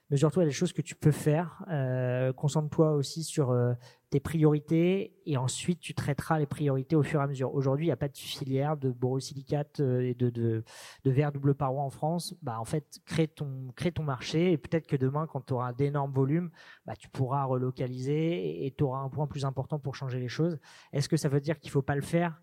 mesure-toi 0.09 0.45
les 0.45 0.51
choses 0.51 0.73
que 0.73 0.81
tu 0.81 0.95
peux 0.95 1.11
faire, 1.11 1.63
euh, 1.69 2.33
concentre-toi 2.33 2.93
aussi 2.93 3.23
sur 3.23 3.51
euh, 3.51 3.73
tes 4.09 4.19
priorités 4.19 5.13
et 5.25 5.37
ensuite 5.37 5.79
tu 5.79 5.93
traiteras 5.93 6.39
les 6.39 6.47
priorités 6.47 6.95
au 6.95 7.03
fur 7.03 7.19
et 7.19 7.23
à 7.23 7.27
mesure. 7.27 7.53
Aujourd'hui, 7.53 7.85
il 7.85 7.89
n'y 7.89 7.93
a 7.93 7.97
pas 7.97 8.07
de 8.07 8.17
filière 8.17 8.75
de 8.75 8.89
borosilicate 8.89 9.79
euh, 9.81 10.01
et 10.01 10.15
de, 10.15 10.29
de, 10.29 10.63
de 11.03 11.11
verre 11.11 11.31
double 11.31 11.53
paroi 11.53 11.83
en 11.83 11.91
France. 11.91 12.35
Bah, 12.41 12.59
en 12.59 12.65
fait, 12.65 12.99
crée 13.05 13.27
ton, 13.27 13.71
crée 13.75 13.91
ton 13.91 14.03
marché 14.03 14.51
et 14.51 14.57
peut-être 14.57 14.87
que 14.87 14.95
demain, 14.95 15.27
quand 15.27 15.45
tu 15.45 15.53
auras 15.53 15.73
d'énormes 15.73 16.11
volumes, 16.11 16.49
bah, 16.85 16.95
tu 16.95 17.07
pourras 17.09 17.43
relocaliser 17.43 18.65
et 18.65 18.71
tu 18.71 18.83
auras 18.83 18.99
un 18.99 19.09
point 19.09 19.27
plus 19.27 19.45
important 19.45 19.77
pour 19.77 19.95
changer 19.95 20.19
les 20.19 20.27
choses. 20.27 20.59
Est-ce 20.91 21.07
que 21.07 21.17
ça 21.17 21.29
veut 21.29 21.41
dire 21.41 21.59
qu'il 21.59 21.69
ne 21.69 21.73
faut 21.73 21.83
pas 21.83 21.95
le 21.95 22.01
faire? 22.01 22.41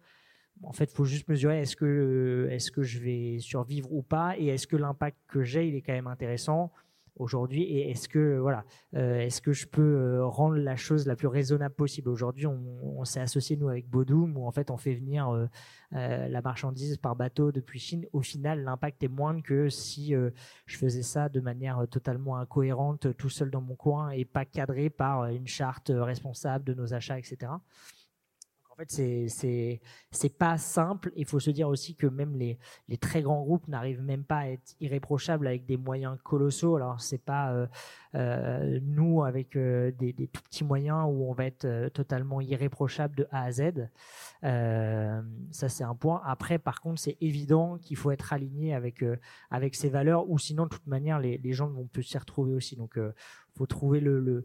En 0.62 0.73
fait, 0.73 0.85
il 0.85 0.95
faut 0.95 1.05
juste 1.05 1.29
mesurer 1.29 1.61
est-ce 1.61 1.77
que, 1.77 2.49
est-ce 2.51 2.71
que 2.71 2.83
je 2.83 2.99
vais 3.01 3.39
survivre 3.41 3.93
ou 3.93 4.03
pas? 4.03 4.39
Et 4.39 4.47
est-ce 4.47 4.67
que 4.67 4.77
l'impact 4.77 5.19
que 5.29 5.43
j'ai, 5.43 5.69
il 5.69 5.75
est 5.75 5.83
quand 5.83 5.93
même 5.93 6.07
intéressant? 6.07 6.73
Aujourd'hui 7.17 7.62
et 7.62 7.91
est-ce 7.91 8.09
que 8.09 8.39
voilà 8.39 8.64
euh, 8.95 9.21
est-ce 9.21 9.41
que 9.41 9.53
je 9.53 9.67
peux 9.67 9.83
euh, 9.83 10.27
rendre 10.27 10.57
la 10.57 10.77
chose 10.77 11.07
la 11.07 11.17
plus 11.17 11.27
raisonnable 11.27 11.75
possible? 11.75 12.09
Aujourd'hui 12.09 12.47
on, 12.47 13.05
s'est 13.05 13.21
associé 13.21 13.57
nous 13.57 13.69
avec 13.69 13.89
Bodum 13.89 14.37
où 14.37 14.47
en 14.47 14.51
fait 14.51 14.71
on 14.71 14.77
fait 14.77 14.95
venir 14.95 15.31
euh, 15.31 15.49
la 15.93 16.43
marchandise 16.43 16.97
par 16.97 17.14
bateau 17.14 17.53
depuis 17.53 17.79
Chine. 17.79 18.07
Au 18.12 18.21
final 18.21 18.64
l'impact 18.64 19.03
est 19.03 19.09
moindre 19.09 19.43
que 19.43 19.69
si 19.69 20.12
je 20.12 20.77
faisais 20.77 21.03
ça 21.03 21.29
de 21.29 21.41
manière 21.41 21.87
totalement 21.91 22.37
incohérente 22.37 23.17
tout 23.17 23.29
seul 23.29 23.51
dans 23.51 23.61
mon 23.61 23.77
coin 23.77 24.11
et 24.11 24.25
pas 24.25 24.45
cadré 24.45 24.91
par 24.91 25.27
une 25.27 25.47
charte 25.47 25.93
responsable 25.95 26.64
de 26.64 26.75
nos 26.75 26.95
achats 26.95 27.19
etc 27.19 27.53
en 28.77 28.85
fait, 28.85 29.81
c'est 30.11 30.39
pas 30.39 30.59
simple. 30.59 31.11
Il 31.16 31.24
faut 31.24 31.41
se 31.41 31.51
dire 31.51 31.68
aussi 31.68 31.95
que 31.95 32.07
même 32.07 32.37
les 32.37 32.59
très 32.99 33.22
grands 33.22 33.43
groupes 33.43 33.68
n'arrivent 33.68 34.03
même 34.03 34.24
pas 34.24 34.39
à 34.39 34.49
être 34.49 34.74
irréprochables 34.81 35.47
avec 35.47 35.64
des 35.64 35.79
moyens 35.79 36.18
colossaux. 36.22 36.77
Alors 36.77 37.01
c'est 37.01 37.22
pas 37.22 37.53
euh, 37.53 37.66
euh, 38.14 38.79
nous 38.83 39.24
avec 39.24 39.57
euh, 39.57 39.93
des, 39.93 40.12
tout 40.12 40.43
petits 40.43 40.64
moyens 40.64 41.07
où 41.09 41.24
on 41.29 41.33
va 41.33 41.47
être 41.47 41.89
totalement 41.89 42.43
irréprochable 42.43 43.16
de 43.16 43.27
A 43.31 43.45
à 43.45 43.53
Z. 43.53 43.89
ça 44.43 45.68
c'est 45.68 45.85
un 45.85 45.95
point. 45.95 46.20
Après, 46.27 46.59
par 46.59 46.83
contre, 46.83 47.01
c'est 47.01 47.16
évident 47.22 47.79
qu'il 47.79 47.97
faut 47.97 48.11
être 48.11 48.35
aligné 48.35 48.74
avec 48.74 49.03
avec 49.51 49.74
ces 49.74 49.89
valeurs, 49.89 50.29
ou 50.29 50.39
sinon 50.39 50.64
de 50.64 50.68
toute 50.70 50.87
manière 50.87 51.18
les 51.18 51.39
les 51.39 51.53
gens 51.53 51.68
vont 51.68 51.87
peut 51.87 52.03
s'y 52.03 52.18
retrouver 52.18 52.53
aussi. 52.53 52.77
Donc 52.77 52.99
faut 53.57 53.67
trouver 53.67 54.01
le, 54.01 54.45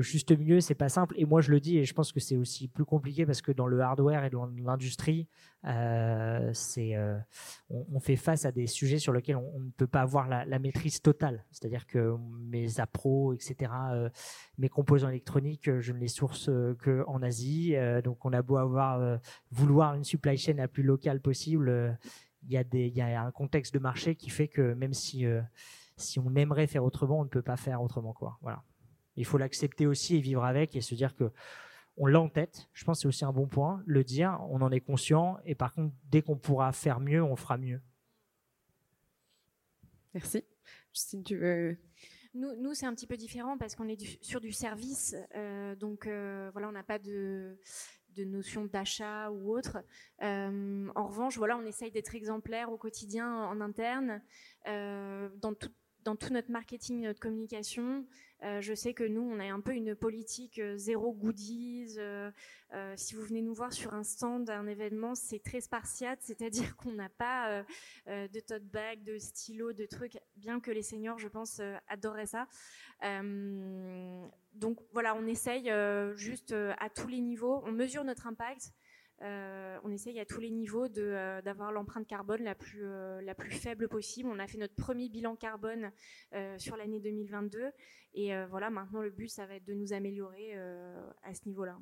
juste 0.00 0.36
milieu, 0.36 0.60
c'est 0.60 0.74
pas 0.74 0.88
simple. 0.88 1.14
Et 1.16 1.24
moi, 1.24 1.40
je 1.40 1.50
le 1.50 1.60
dis, 1.60 1.78
et 1.78 1.84
je 1.84 1.94
pense 1.94 2.12
que 2.12 2.20
c'est 2.20 2.36
aussi 2.36 2.68
plus 2.68 2.84
compliqué 2.84 3.26
parce 3.26 3.42
que 3.42 3.52
dans 3.52 3.66
le 3.66 3.80
hardware 3.80 4.24
et 4.24 4.30
dans 4.30 4.46
l'industrie, 4.46 5.28
euh, 5.64 6.50
c'est, 6.52 6.96
euh, 6.96 7.16
on, 7.70 8.00
fait 8.00 8.16
face 8.16 8.44
à 8.44 8.52
des 8.52 8.66
sujets 8.66 8.98
sur 8.98 9.12
lesquels 9.12 9.36
on, 9.36 9.60
ne 9.60 9.70
peut 9.70 9.86
pas 9.86 10.00
avoir 10.00 10.28
la, 10.28 10.58
maîtrise 10.58 11.00
totale. 11.00 11.44
C'est-à-dire 11.50 11.86
que 11.86 12.16
mes 12.40 12.80
appros, 12.80 13.32
etc., 13.32 13.72
euh, 13.92 14.08
mes 14.58 14.68
composants 14.68 15.08
électroniques, 15.08 15.70
je 15.80 15.92
ne 15.92 15.98
les 15.98 16.08
source 16.08 16.50
que 16.80 17.04
en 17.06 17.22
Asie. 17.22 17.74
donc, 18.04 18.24
on 18.24 18.32
a 18.32 18.42
beau 18.42 18.56
avoir, 18.56 19.18
vouloir 19.50 19.94
une 19.94 20.04
supply 20.04 20.36
chain 20.36 20.54
la 20.54 20.68
plus 20.68 20.82
locale 20.82 21.20
possible, 21.20 21.98
il 22.48 22.58
y 22.58 22.64
des, 22.64 22.88
y 22.88 23.00
a 23.00 23.22
un 23.22 23.30
contexte 23.30 23.72
de 23.72 23.78
marché 23.78 24.16
qui 24.16 24.30
fait 24.30 24.48
que 24.48 24.74
même 24.74 24.92
si 24.92 25.24
si 26.02 26.18
on 26.18 26.34
aimerait 26.34 26.66
faire 26.66 26.84
autrement, 26.84 27.20
on 27.20 27.24
ne 27.24 27.28
peut 27.28 27.42
pas 27.42 27.56
faire 27.56 27.82
autrement. 27.82 28.12
Quoi. 28.12 28.38
Voilà. 28.42 28.62
Il 29.16 29.24
faut 29.24 29.38
l'accepter 29.38 29.86
aussi 29.86 30.16
et 30.16 30.20
vivre 30.20 30.44
avec 30.44 30.76
et 30.76 30.80
se 30.80 30.94
dire 30.94 31.14
que 31.14 31.32
on 31.96 32.06
l'a 32.06 32.20
en 32.20 32.28
tête. 32.28 32.68
Je 32.72 32.84
pense 32.84 32.98
que 32.98 33.02
c'est 33.02 33.08
aussi 33.08 33.24
un 33.24 33.32
bon 33.32 33.46
point. 33.46 33.82
Le 33.86 34.02
dire, 34.02 34.38
on 34.48 34.62
en 34.62 34.70
est 34.70 34.80
conscient. 34.80 35.38
Et 35.44 35.54
par 35.54 35.74
contre, 35.74 35.94
dès 36.04 36.22
qu'on 36.22 36.36
pourra 36.36 36.72
faire 36.72 37.00
mieux, 37.00 37.22
on 37.22 37.36
fera 37.36 37.58
mieux. 37.58 37.82
Merci. 40.14 40.44
Justine, 40.92 41.22
tu 41.22 41.36
veux 41.36 41.76
Nous, 42.34 42.54
nous 42.56 42.74
c'est 42.74 42.86
un 42.86 42.94
petit 42.94 43.06
peu 43.06 43.16
différent 43.16 43.56
parce 43.58 43.74
qu'on 43.74 43.88
est 43.88 44.22
sur 44.22 44.40
du 44.40 44.52
service. 44.52 45.14
donc 45.78 46.06
voilà, 46.06 46.68
on 46.68 46.72
n'a 46.72 46.82
pas 46.82 46.98
de, 46.98 47.58
de 48.16 48.24
notion 48.24 48.64
d'achat 48.64 49.30
ou 49.30 49.56
autre. 49.56 49.78
en 50.20 51.06
revanche, 51.06 51.36
voilà, 51.38 51.56
on 51.56 51.64
essaye 51.64 51.90
d'être 51.90 52.14
exemplaire 52.14 52.70
au 52.70 52.78
quotidien 52.78 53.44
en 53.44 53.60
interne, 53.60 54.22
dans 54.66 55.54
tout, 55.58 55.72
dans 56.04 56.16
tout 56.16 56.32
notre 56.32 56.50
marketing, 56.50 57.02
notre 57.02 57.20
communication. 57.20 58.04
Euh, 58.42 58.60
je 58.60 58.74
sais 58.74 58.92
que 58.92 59.04
nous, 59.04 59.22
on 59.22 59.38
a 59.38 59.44
un 59.44 59.60
peu 59.60 59.72
une 59.72 59.94
politique 59.94 60.58
euh, 60.58 60.76
zéro 60.76 61.12
goodies. 61.12 61.94
Euh, 61.98 62.30
si 62.96 63.14
vous 63.14 63.22
venez 63.22 63.42
nous 63.42 63.54
voir 63.54 63.72
sur 63.72 63.94
un 63.94 64.02
stand, 64.02 64.50
un 64.50 64.66
événement, 64.66 65.14
c'est 65.14 65.38
très 65.38 65.60
spartiate, 65.60 66.18
c'est-à-dire 66.22 66.76
qu'on 66.76 66.92
n'a 66.92 67.10
pas 67.10 67.64
de 68.06 68.40
tote 68.40 68.64
bag, 68.64 69.04
de 69.04 69.18
stylo, 69.18 69.72
de 69.72 69.84
trucs, 69.84 70.18
bien 70.36 70.58
que 70.58 70.70
les 70.70 70.82
seniors, 70.82 71.18
je 71.18 71.28
pense, 71.28 71.60
adoreraient 71.86 72.26
ça. 72.26 72.48
donc 74.54 74.78
voilà, 74.92 75.14
on 75.14 75.26
essaye 75.26 75.70
juste 76.14 76.52
à 76.52 76.88
tous 76.88 77.08
les 77.08 77.20
niveaux, 77.20 77.62
on 77.66 77.72
mesure 77.72 78.04
notre 78.04 78.26
impact. 78.26 78.72
Euh, 79.22 79.78
on 79.84 79.90
essaye 79.92 80.18
à 80.18 80.24
tous 80.24 80.40
les 80.40 80.50
niveaux 80.50 80.86
euh, 80.98 81.42
d'avoir 81.42 81.70
l'empreinte 81.70 82.06
carbone 82.06 82.42
la 82.42 82.54
plus, 82.54 82.84
euh, 82.84 83.20
la 83.22 83.34
plus 83.34 83.52
faible 83.52 83.88
possible. 83.88 84.28
On 84.32 84.38
a 84.38 84.46
fait 84.46 84.58
notre 84.58 84.74
premier 84.74 85.08
bilan 85.08 85.36
carbone 85.36 85.92
sur 86.58 86.76
l'année 86.76 87.00
2022 87.00 87.70
et 88.14 88.32
voilà, 88.46 88.70
maintenant 88.70 89.02
le 89.02 89.10
but, 89.10 89.28
ça 89.28 89.46
va 89.46 89.54
être 89.54 89.64
de 89.64 89.74
nous 89.74 89.92
améliorer 89.92 90.54
à 91.22 91.34
ce 91.34 91.46
niveau-là. 91.46 91.78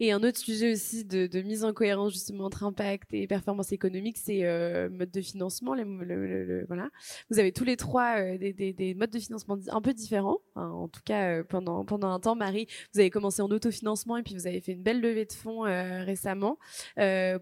Et 0.00 0.12
un 0.12 0.22
autre 0.22 0.38
sujet 0.38 0.72
aussi 0.72 1.04
de, 1.04 1.42
mise 1.42 1.64
en 1.64 1.72
cohérence 1.72 2.12
justement 2.12 2.44
entre 2.44 2.64
impact 2.64 3.12
et 3.12 3.26
performance 3.26 3.72
économique, 3.72 4.18
c'est 4.18 4.44
euh, 4.44 4.88
mode 4.90 5.10
de 5.10 5.20
financement. 5.20 5.74
voilà. 6.68 6.90
Vous 7.30 7.38
avez 7.38 7.52
tous 7.52 7.64
les 7.64 7.76
trois 7.76 8.18
euh, 8.20 8.38
des, 8.38 8.94
modes 8.96 9.10
de 9.10 9.18
financement 9.18 9.58
un 9.68 9.80
peu 9.80 9.94
différents. 9.94 10.40
en 10.54 10.88
tout 10.88 11.00
cas, 11.04 11.38
euh, 11.38 11.44
pendant, 11.44 11.84
pendant 11.84 12.10
un 12.10 12.20
temps, 12.20 12.34
Marie, 12.34 12.66
vous 12.92 13.00
avez 13.00 13.10
commencé 13.10 13.42
en 13.42 13.48
autofinancement 13.48 14.16
et 14.16 14.22
puis 14.22 14.34
vous 14.34 14.46
avez 14.46 14.60
fait 14.60 14.72
une 14.72 14.82
belle 14.82 15.00
levée 15.00 15.24
de 15.24 15.32
fonds 15.32 15.62
récemment. 15.62 16.58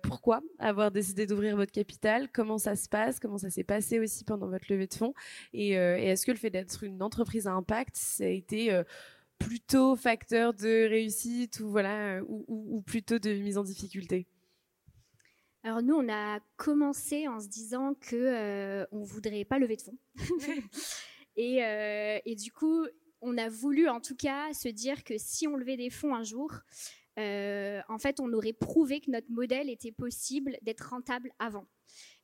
pourquoi 0.03 0.41
avoir 0.59 0.91
décidé 0.91 1.27
d'ouvrir 1.27 1.57
votre 1.57 1.73
capital? 1.73 2.29
Comment 2.33 2.59
ça 2.59 2.77
se 2.77 2.89
passe? 2.89 3.19
Comment 3.21 3.39
ça 3.39 3.51
s'est 3.51 3.65
passé 3.65 3.99
aussi 3.99 4.25
pendant 4.25 4.49
votre 4.49 4.67
levée 4.69 4.87
de 4.87 4.95
fonds? 4.95 5.15
Et, 5.53 5.71
et 5.71 6.07
est-ce 6.07 6.27
que 6.27 6.33
le 6.33 6.39
fait 6.39 6.51
d'être 6.51 6.85
une 6.85 7.03
entreprise 7.03 7.47
à 7.47 7.53
impact, 7.53 7.97
ça 7.97 8.25
a 8.25 8.29
été 8.29 8.83
plutôt 9.39 9.97
facteur 9.97 10.55
de 10.55 10.89
réussite 10.89 11.61
ou 11.61 11.71
voilà 11.71 12.21
ou, 12.27 12.83
plutôt 12.83 13.19
de 13.19 13.31
mise 13.35 13.59
en 13.59 13.65
difficulté 13.65 14.27
alors 15.63 15.83
nous, 15.83 15.97
on 15.97 16.09
a 16.09 16.39
commencé 16.57 17.27
en 17.27 17.41
se 17.41 17.49
disant 17.49 17.95
que 17.95 18.15
euh, 18.15 18.87
on 18.93 19.03
voudrait 19.03 19.45
pas 19.45 19.59
lever 19.59 19.77
de 19.77 19.83
fonds. 19.83 19.99
Euh, 21.39 22.19
et, 22.25 22.35
du 22.35 22.51
coup, 22.51 22.87
on 23.21 23.37
a 23.37 23.51
voulu 23.51 23.91
en 23.91 24.01
tout 24.01 24.17
cas 24.17 24.55
se 24.55 24.69
dire 24.69 25.05
que 25.05 25.19
si 25.19 25.47
on 25.47 25.57
levait 25.57 25.77
des 25.77 25.91
fonds 25.91 26.15
un 26.15 26.23
jour, 26.23 26.51
euh, 27.19 27.81
en 27.89 27.99
fait, 27.99 28.21
on 28.21 28.33
aurait 28.33 28.55
prouvé 28.55 29.01
que 29.01 29.11
notre 29.11 29.31
modèle 29.31 29.69
était 29.69 29.93
possible 29.93 30.57
d'être 30.63 30.89
rentable 30.89 31.31
avant. 31.39 31.67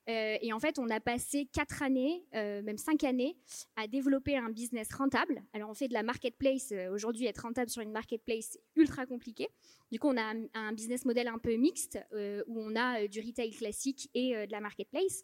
Euh, 0.09 0.37
et 0.41 0.53
en 0.53 0.59
fait, 0.59 0.79
on 0.79 0.89
a 0.91 1.01
passé 1.01 1.47
quatre 1.53 1.83
années, 1.83 2.25
euh, 2.35 2.63
même 2.63 2.79
cinq 2.79 3.05
années, 3.05 3.37
à 3.77 3.87
développer 3.87 4.37
un 4.37 4.51
business 4.51 4.93
rentable. 4.93 5.43
Alors, 5.53 5.71
on 5.71 5.75
fait 5.75 5.89
de 5.89 5.93
la 5.93 6.03
marketplace. 6.03 6.73
Euh, 6.73 6.93
aujourd'hui, 6.93 7.27
être 7.27 7.43
rentable 7.43 7.71
sur 7.71 7.83
une 7.83 7.93
marketplace, 7.93 8.51
c'est 8.53 8.63
ultra 8.75 9.07
compliqué. 9.07 9.49
Du 9.91 9.99
coup, 9.99 10.09
on 10.09 10.17
a 10.17 10.35
un, 10.55 10.73
business 10.73 11.05
model 11.05 11.29
un 11.29 11.39
peu 11.39 11.55
mixte 11.57 11.99
où 12.13 12.59
on 12.59 12.75
a 12.77 13.07
du 13.07 13.21
retail 13.21 13.51
classique 13.51 14.09
et 14.15 14.35
de 14.47 14.51
la 14.51 14.61
marketplace. 14.61 15.23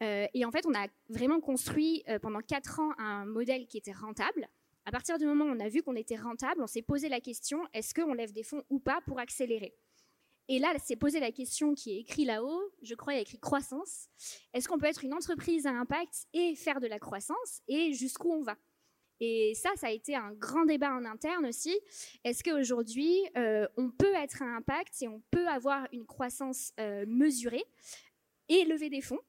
et 0.00 0.44
en 0.44 0.52
fait, 0.52 0.64
on 0.66 0.74
a 0.74 0.86
vraiment 1.08 1.40
construit 1.40 2.04
pendant 2.22 2.38
quatre 2.38 2.78
ans 2.78 2.92
un 2.98 3.24
modèle 3.24 3.66
qui 3.66 3.76
était 3.76 3.92
rentable. 3.92 4.48
À 4.86 4.92
partir 4.92 5.18
du 5.18 5.26
moment 5.26 5.46
où 5.46 5.48
on 5.48 5.58
a 5.58 5.68
vu 5.68 5.82
qu'on 5.82 5.96
était 5.96 6.16
rentable, 6.16 6.62
on 6.62 6.68
s'est 6.68 6.82
posé 6.82 7.08
la 7.08 7.20
question 7.20 7.66
est-ce 7.72 7.92
qu'on 7.92 8.14
lève 8.14 8.32
des 8.32 8.44
fonds 8.44 8.62
ou 8.70 8.78
pas 8.78 9.00
pour 9.04 9.18
accélérer? 9.18 9.74
Et 10.48 10.58
là, 10.58 10.74
c'est 10.82 10.96
posé 10.96 11.20
la 11.20 11.32
question 11.32 11.74
qui 11.74 11.92
est 11.92 12.00
écrite 12.00 12.26
là-haut, 12.26 12.62
je 12.82 12.94
crois, 12.94 13.14
il 13.14 13.16
y 13.16 13.18
a 13.18 13.22
écrit 13.22 13.38
croissance. 13.38 14.08
Est-ce 14.52 14.68
qu'on 14.68 14.78
peut 14.78 14.86
être 14.86 15.04
une 15.04 15.14
entreprise 15.14 15.66
à 15.66 15.70
impact 15.70 16.26
et 16.34 16.54
faire 16.54 16.80
de 16.80 16.86
la 16.86 16.98
croissance 16.98 17.62
Et 17.66 17.94
jusqu'où 17.94 18.30
on 18.30 18.42
va? 18.42 18.56
Et 19.20 19.54
ça, 19.54 19.70
ça 19.76 19.86
a 19.86 19.90
été 19.90 20.14
un 20.14 20.32
grand 20.32 20.66
débat 20.66 20.92
en 20.92 21.04
interne 21.04 21.46
aussi. 21.46 21.78
Est-ce 22.24 22.42
qu'aujourd'hui, 22.42 23.16
euh, 23.36 23.66
on 23.76 23.90
peut 23.90 24.12
être 24.14 24.42
à 24.42 24.56
impact 24.56 25.00
et 25.02 25.08
on 25.08 25.22
peut 25.30 25.46
avoir 25.48 25.86
une 25.92 26.04
croissance 26.04 26.72
euh, 26.80 27.04
mesurée 27.06 27.64
et 28.48 28.64
lever 28.64 28.90
des 28.90 29.00
fonds? 29.00 29.20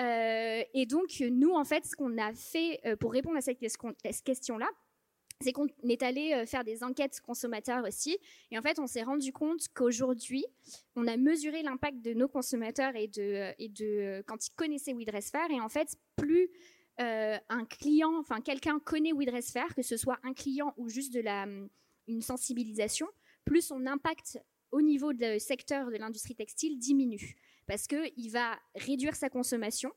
Euh, 0.00 0.64
Et 0.74 0.86
donc, 0.86 1.20
nous, 1.20 1.52
en 1.52 1.64
fait, 1.64 1.84
ce 1.86 1.94
qu'on 1.94 2.18
a 2.18 2.32
fait 2.32 2.80
pour 2.98 3.12
répondre 3.12 3.36
à 3.36 3.40
cette 3.40 3.58
question-là, 3.58 4.68
c'est 5.40 5.52
qu'on 5.52 5.66
est 5.88 6.02
allé 6.02 6.32
euh, 6.32 6.46
faire 6.46 6.64
des 6.64 6.82
enquêtes 6.82 7.20
consommateurs 7.20 7.84
aussi. 7.86 8.18
Et 8.50 8.58
en 8.58 8.62
fait, 8.62 8.78
on 8.78 8.86
s'est 8.86 9.02
rendu 9.02 9.32
compte 9.32 9.68
qu'aujourd'hui, 9.74 10.44
on 10.96 11.06
a 11.06 11.16
mesuré 11.16 11.62
l'impact 11.62 12.00
de 12.02 12.12
nos 12.12 12.28
consommateurs 12.28 12.96
et 12.96 13.06
de, 13.06 13.22
euh, 13.22 13.52
euh, 13.80 14.22
quand 14.26 14.46
ils 14.46 14.54
connaissaient 14.56 14.94
WeDressFair. 14.94 15.50
Et 15.50 15.60
en 15.60 15.68
fait, 15.68 15.96
plus 16.16 16.50
un 17.00 17.64
client, 17.66 18.18
enfin 18.18 18.40
quelqu'un 18.40 18.80
connaît 18.80 19.12
WeDressFair, 19.12 19.72
que 19.76 19.82
ce 19.82 19.96
soit 19.96 20.18
un 20.24 20.34
client 20.34 20.74
ou 20.76 20.88
juste 20.88 21.14
de 21.14 21.20
la, 21.20 21.44
hum, 21.44 21.68
une 22.08 22.22
sensibilisation, 22.22 23.06
plus 23.44 23.62
son 23.62 23.86
impact 23.86 24.40
au 24.72 24.82
niveau 24.82 25.12
du 25.12 25.38
secteur 25.38 25.92
de 25.92 25.96
l'industrie 25.96 26.34
textile 26.34 26.76
diminue. 26.76 27.36
Parce 27.68 27.86
qu'il 27.86 28.30
va 28.32 28.58
réduire 28.74 29.14
sa 29.14 29.30
consommation, 29.30 29.92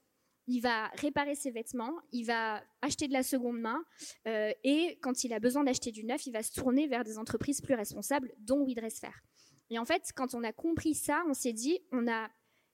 il 0.51 0.59
va 0.59 0.87
réparer 0.95 1.35
ses 1.35 1.49
vêtements, 1.49 1.95
il 2.11 2.25
va 2.25 2.61
acheter 2.81 3.07
de 3.07 3.13
la 3.13 3.23
seconde 3.23 3.59
main, 3.59 3.83
euh, 4.27 4.51
et 4.65 4.99
quand 5.01 5.23
il 5.23 5.31
a 5.33 5.39
besoin 5.39 5.63
d'acheter 5.63 5.91
du 5.91 6.03
neuf, 6.03 6.25
il 6.25 6.33
va 6.33 6.43
se 6.43 6.51
tourner 6.51 6.87
vers 6.87 7.05
des 7.05 7.17
entreprises 7.17 7.61
plus 7.61 7.73
responsables, 7.73 8.33
dont 8.39 8.65
WeDressFair. 8.65 9.21
Et 9.69 9.79
en 9.79 9.85
fait, 9.85 10.11
quand 10.13 10.35
on 10.35 10.43
a 10.43 10.51
compris 10.51 10.93
ça, 10.93 11.23
on 11.29 11.33
s'est 11.33 11.53
dit, 11.53 11.79
on 11.93 12.01
n'a 12.01 12.29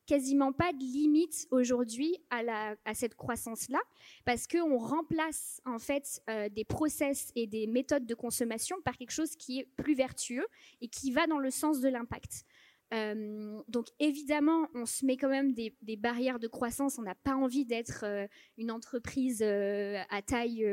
quasiment 0.07 0.53
pas 0.53 0.71
de 0.73 0.79
limite 0.79 1.47
aujourd'hui 1.51 2.17
à, 2.31 2.75
cette 2.95 3.13
croissance-là, 3.13 3.79
parce 4.25 4.47
qu'on 4.47 4.79
remplace 4.79 5.61
en 5.65 5.77
fait 5.77 6.21
euh, 6.29 6.49
des 6.49 6.63
process 6.63 7.31
et 7.35 7.45
des 7.45 7.67
méthodes 7.67 8.07
de 8.07 8.15
consommation 8.15 8.77
par 8.83 8.97
quelque 8.97 9.11
chose 9.11 9.35
qui 9.35 9.59
est 9.59 9.65
plus 9.75 9.93
vertueux 9.93 10.47
et 10.81 10.87
qui 10.87 11.11
va 11.11 11.27
dans 11.27 11.39
le 11.39 11.51
sens 11.51 11.81
de 11.81 11.89
l'impact. 11.89 12.45
Euh, 12.93 13.61
donc 13.67 13.87
évidemment, 13.99 14.67
on 14.73 14.85
se 14.85 15.05
met 15.05 15.17
quand 15.17 15.29
même 15.29 15.53
des, 15.53 15.73
barrières 15.97 16.39
de 16.39 16.47
croissance. 16.47 16.97
On 16.97 17.01
n'a 17.01 17.15
pas 17.15 17.35
envie 17.35 17.65
d'être 17.65 18.05
euh, 18.05 18.27
une 18.57 18.71
entreprise 18.71 19.41
euh, 19.41 20.01
à 20.09 20.21
taille 20.21 20.65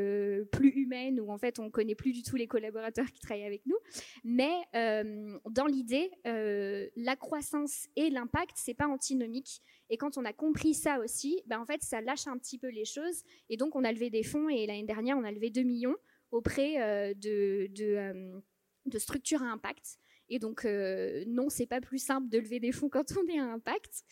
plus 0.52 0.70
humaine 0.70 1.20
où 1.20 1.30
en 1.30 1.38
fait 1.38 1.58
on 1.58 1.70
connaît 1.70 1.94
plus 1.94 2.12
du 2.12 2.22
tout 2.22 2.36
les 2.36 2.46
collaborateurs 2.46 3.06
qui 3.06 3.20
travaillent 3.20 3.46
avec 3.46 3.66
nous. 3.66 3.78
Mais 4.22 4.52
dans 4.72 5.66
l'idée, 5.66 6.10
la 6.24 7.16
croissance 7.16 7.88
et 7.96 8.10
l'impact, 8.10 8.52
c'est 8.56 8.74
pas 8.74 8.86
antinomique. 8.86 9.62
Et 9.90 9.96
quand 9.96 10.16
on 10.16 10.24
a 10.24 10.32
compris 10.32 10.74
ça 10.74 10.98
aussi, 11.00 11.42
ben 11.46 11.60
en 11.60 11.66
fait 11.66 11.82
ça 11.82 12.00
lâche 12.00 12.26
un 12.26 12.38
petit 12.38 12.58
peu 12.58 12.68
les 12.68 12.84
choses. 12.84 13.22
Et 13.48 13.56
donc 13.56 13.76
on 13.76 13.84
a 13.84 13.92
levé 13.92 14.10
des 14.10 14.22
fonds 14.22 14.48
et 14.48 14.66
l'année 14.66 14.84
dernière 14.84 15.16
on 15.16 15.24
a 15.24 15.32
levé 15.32 15.50
2 15.50 15.62
millions 15.62 15.96
auprès 16.30 17.14
de 17.14 18.98
structures 18.98 19.42
à 19.42 19.46
impact. 19.46 19.98
Et 20.28 20.38
donc, 20.38 20.64
euh, 20.64 21.24
non, 21.26 21.48
c'est 21.48 21.66
pas 21.66 21.80
plus 21.80 21.98
simple 21.98 22.28
de 22.28 22.38
lever 22.38 22.60
des 22.60 22.72
fonds 22.72 22.88
quand 22.88 23.04
on 23.16 23.26
est 23.28 23.38
à 23.38 23.44
impact, 23.44 24.04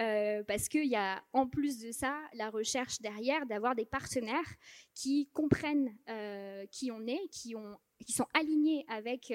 euh, 0.00 0.42
parce 0.44 0.68
qu'il 0.68 0.86
y 0.86 0.96
a 0.96 1.22
en 1.32 1.46
plus 1.46 1.78
de 1.78 1.92
ça 1.92 2.18
la 2.34 2.50
recherche 2.50 3.00
derrière 3.00 3.46
d'avoir 3.46 3.74
des 3.74 3.86
partenaires 3.86 4.54
qui 4.94 5.28
comprennent 5.32 5.94
euh, 6.08 6.66
qui 6.72 6.90
on 6.90 7.06
est, 7.06 7.28
qui, 7.30 7.54
ont, 7.54 7.78
qui 8.04 8.12
sont 8.12 8.26
alignés 8.34 8.84
avec 8.88 9.32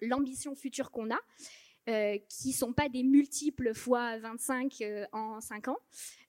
l'ambition 0.00 0.54
future 0.54 0.90
qu'on 0.90 1.10
a. 1.10 1.20
qui 1.86 2.48
ne 2.48 2.54
sont 2.54 2.72
pas 2.72 2.88
des 2.88 3.02
multiples 3.02 3.74
fois 3.74 4.18
25 4.18 4.82
en 5.12 5.40
5 5.40 5.68
ans, 5.68 5.78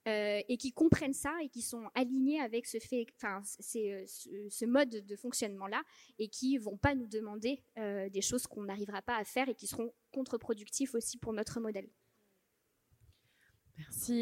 euh, 0.07 0.39
et 0.47 0.57
qui 0.57 0.71
comprennent 0.71 1.13
ça 1.15 1.33
et 1.41 1.49
qui 1.49 1.63
sont 1.63 1.89
alignés 1.95 2.39
avec 2.39 2.67
ce 2.67 2.77
fait, 2.77 3.07
enfin, 3.15 3.41
euh, 3.75 4.05
ce, 4.05 4.65
mode 4.65 4.89
de 4.89 5.15
fonctionnement-là 5.15 5.81
et 6.19 6.27
qui 6.27 6.59
vont 6.59 6.77
pas 6.77 6.93
nous 6.93 7.07
demander 7.07 7.63
euh, 7.79 8.07
des 8.09 8.21
choses 8.21 8.45
qu'on 8.45 8.65
n'arrivera 8.65 9.01
pas 9.01 9.17
à 9.17 9.23
faire 9.23 9.49
et 9.49 9.55
qui 9.55 9.65
seront 9.65 9.91
contre-productifs 10.11 10.93
aussi 10.93 11.17
pour 11.17 11.33
notre 11.33 11.59
modèle. 11.59 11.89
Merci. 13.77 14.13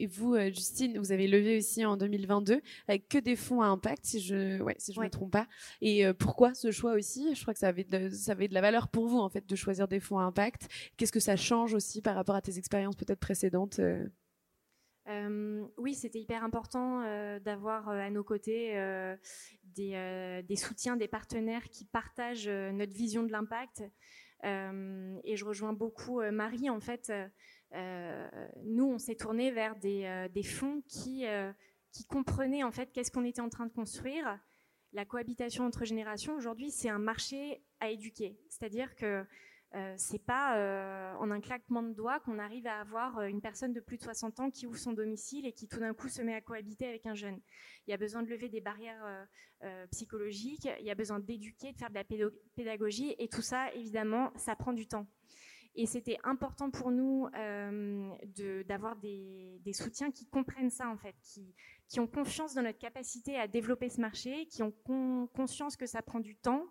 Et, 0.00 0.06
vous, 0.06 0.36
Justine, 0.36 0.98
vous 0.98 1.12
avez 1.12 1.26
levé 1.26 1.58
aussi 1.58 1.84
en 1.84 1.96
2022 1.96 2.60
avec 2.88 3.08
que 3.08 3.18
des 3.18 3.36
fonds 3.36 3.60
à 3.60 3.66
impact, 3.66 4.04
si 4.04 4.20
je 4.20 4.62
ouais, 4.62 4.76
si 4.78 4.92
je 4.92 5.00
me 5.00 5.08
trompe 5.08 5.32
pas. 5.32 5.48
Et 5.80 6.04
pourquoi 6.14 6.54
ce 6.54 6.70
choix 6.70 6.92
aussi? 6.92 7.34
Je 7.34 7.42
crois 7.42 7.54
que 7.54 7.60
ça 7.60 7.68
avait, 7.68 7.84
de, 7.84 8.08
ça 8.10 8.32
avait 8.32 8.48
de 8.48 8.54
la 8.54 8.60
valeur 8.60 8.88
pour 8.88 9.06
vous 9.06 9.18
en 9.18 9.28
fait 9.28 9.46
de 9.46 9.56
choisir 9.56 9.88
des 9.88 10.00
fonds 10.00 10.18
à 10.18 10.22
impact. 10.22 10.68
Qu'est-ce 10.96 11.12
que 11.12 11.20
ça 11.20 11.36
change 11.36 11.74
aussi 11.74 12.02
par 12.02 12.14
rapport 12.14 12.36
à 12.36 12.42
tes 12.42 12.58
expériences 12.58 12.96
peut-être 12.96 13.20
précédentes 13.20 13.80
euh, 15.06 15.66
oui, 15.76 15.94
c'était 15.94 16.20
hyper 16.20 16.44
important 16.44 17.02
euh, 17.02 17.38
d'avoir 17.38 17.90
euh, 17.90 17.98
à 17.98 18.08
nos 18.10 18.24
côtés 18.24 18.74
des, 19.64 20.56
soutiens, 20.56 20.96
des 20.96 21.08
partenaires 21.08 21.68
qui 21.68 21.84
partagent 21.84 22.48
notre 22.48 22.94
vision 22.94 23.22
de 23.22 23.32
l'impact. 23.32 23.82
et 24.42 25.36
je 25.36 25.44
rejoins 25.44 25.72
beaucoup 25.72 26.22
Marie. 26.30 26.70
En 26.70 26.80
fait, 26.80 27.12
on 28.94 28.98
s'est 28.98 29.16
tourné 29.16 29.50
vers 29.50 29.76
des, 29.76 30.42
fonds 30.42 30.82
qui, 30.88 31.24
qui 31.92 32.04
comprenaient 32.06 32.62
en 32.62 32.72
fait 32.72 32.92
qu'est-ce 32.92 33.10
qu'on 33.10 33.24
était 33.24 33.40
en 33.40 33.48
train 33.48 33.66
de 33.66 33.72
construire. 33.72 34.38
La 34.92 35.04
cohabitation 35.04 35.66
entre 35.66 35.84
générations, 35.84 36.36
aujourd'hui, 36.36 36.70
c'est 36.70 36.88
un 36.88 37.00
marché 37.00 37.62
à 37.80 37.90
éduquer. 37.90 38.38
C'est-à-dire 38.48 38.94
que 38.94 39.26
euh, 39.74 39.94
c'est 39.96 40.24
pas 40.24 40.56
euh, 40.56 41.14
en 41.16 41.32
un 41.32 41.40
claquement 41.40 41.82
de 41.82 41.92
doigts 41.92 42.20
qu'on 42.20 42.38
arrive 42.38 42.68
à 42.68 42.78
avoir 42.78 43.18
euh, 43.18 43.26
une 43.26 43.40
personne 43.40 43.72
de 43.72 43.80
plus 43.80 43.96
de 43.96 44.02
60 44.02 44.38
ans 44.38 44.50
qui 44.50 44.68
ouvre 44.68 44.78
son 44.78 44.92
domicile 44.92 45.46
et 45.46 45.52
qui 45.52 45.66
tout 45.66 45.80
d'un 45.80 45.94
coup 45.94 46.08
se 46.08 46.22
met 46.22 46.34
à 46.34 46.40
cohabiter 46.40 46.86
avec 46.86 47.06
un 47.06 47.14
jeune. 47.14 47.40
Il 47.88 47.90
y 47.90 47.94
a 47.94 47.96
besoin 47.96 48.22
de 48.22 48.28
lever 48.28 48.48
des 48.48 48.60
barrières 48.60 49.26
psychologiques, 49.90 50.68
il 50.78 50.84
y 50.84 50.90
a 50.90 50.94
besoin 50.94 51.18
d'éduquer, 51.18 51.72
de 51.72 51.78
faire 51.78 51.88
de 51.88 51.94
la 51.94 52.04
pédagogie 52.54 53.14
et 53.18 53.28
tout 53.28 53.42
ça, 53.42 53.72
évidemment, 53.72 54.30
ça 54.36 54.54
prend 54.54 54.72
du 54.72 54.86
temps. 54.86 55.06
Et 55.76 55.86
c'était 55.86 56.18
important 56.22 56.70
pour 56.70 56.90
nous 56.90 57.28
d'avoir 58.66 58.96
des, 58.96 59.60
soutiens 59.72 60.10
qui 60.10 60.26
comprennent 60.26 60.70
ça, 60.70 60.88
en 60.88 60.96
fait, 60.96 61.16
qui, 61.88 62.00
ont 62.00 62.06
confiance 62.06 62.54
dans 62.54 62.62
notre 62.62 62.78
capacité 62.78 63.36
à 63.36 63.48
développer 63.48 63.88
ce 63.88 64.00
marché, 64.00 64.46
qui 64.46 64.62
ont 64.62 64.72
conscience 65.34 65.76
que 65.76 65.86
ça 65.86 66.02
prend 66.02 66.20
du 66.20 66.36
temps, 66.36 66.66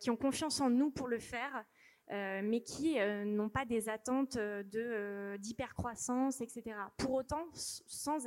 qui 0.00 0.10
ont 0.10 0.16
confiance 0.16 0.60
en 0.60 0.70
nous 0.70 0.90
pour 0.90 1.08
le 1.08 1.18
faire 1.18 1.64
euh, 2.10 2.40
mais 2.42 2.62
qui 2.62 2.98
euh, 2.98 3.24
n'ont 3.26 3.50
pas 3.50 3.66
des 3.66 3.90
attentes 3.90 4.36
euh, 4.36 4.62
de 4.62 5.36
d'hypercroissance, 5.36 6.40
etc. 6.40 6.74
Pour 6.96 7.12
autant, 7.12 7.44
sans, 7.52 8.18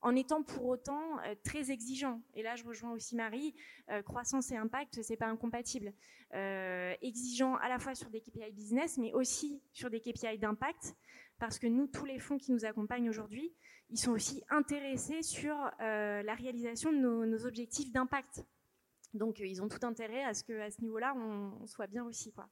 en 0.00 0.14
étant 0.14 0.42
pour 0.42 0.66
autant 0.66 1.18
très 1.44 1.70
exigeant. 1.70 2.22
Et 2.34 2.42
là, 2.42 2.56
je 2.56 2.64
rejoins 2.64 2.92
aussi 2.92 3.16
Marie. 3.16 3.54
croissance 4.04 4.50
et 4.52 4.56
impact, 4.56 5.02
c'est 5.02 5.16
pas 5.16 5.26
incompatible. 5.26 5.92
exigeant 7.02 7.56
à 7.56 7.68
la 7.68 7.78
fois 7.78 7.94
sur 7.94 8.10
des 8.10 8.20
KPI 8.20 8.52
business, 8.52 8.98
mais 8.98 9.12
aussi 9.12 9.60
sur 9.72 9.90
des 9.90 10.00
KPI 10.00 10.38
d'impact, 10.38 10.94
parce 11.38 11.58
que 11.58 11.66
nous, 11.66 11.86
tous 11.86 12.04
les 12.04 12.18
fonds 12.18 12.38
qui 12.38 12.52
nous 12.52 12.64
accompagnent 12.64 13.08
aujourd'hui, 13.08 13.52
ils 13.90 13.98
sont 13.98 14.12
aussi 14.12 14.42
intéressés 14.50 15.22
sur 15.22 15.54
la 15.80 16.34
réalisation 16.34 16.92
de 16.92 16.98
nos, 16.98 17.46
objectifs 17.46 17.92
d'impact. 17.92 18.44
Donc, 19.14 19.40
ils 19.40 19.62
ont 19.62 19.68
tout 19.68 19.84
intérêt 19.86 20.22
à 20.24 20.34
ce 20.34 20.44
que, 20.44 20.60
à 20.60 20.70
ce 20.70 20.80
niveau-là, 20.82 21.14
on, 21.16 21.66
soit 21.66 21.86
bien 21.86 22.04
aussi, 22.04 22.32
quoi. 22.32 22.48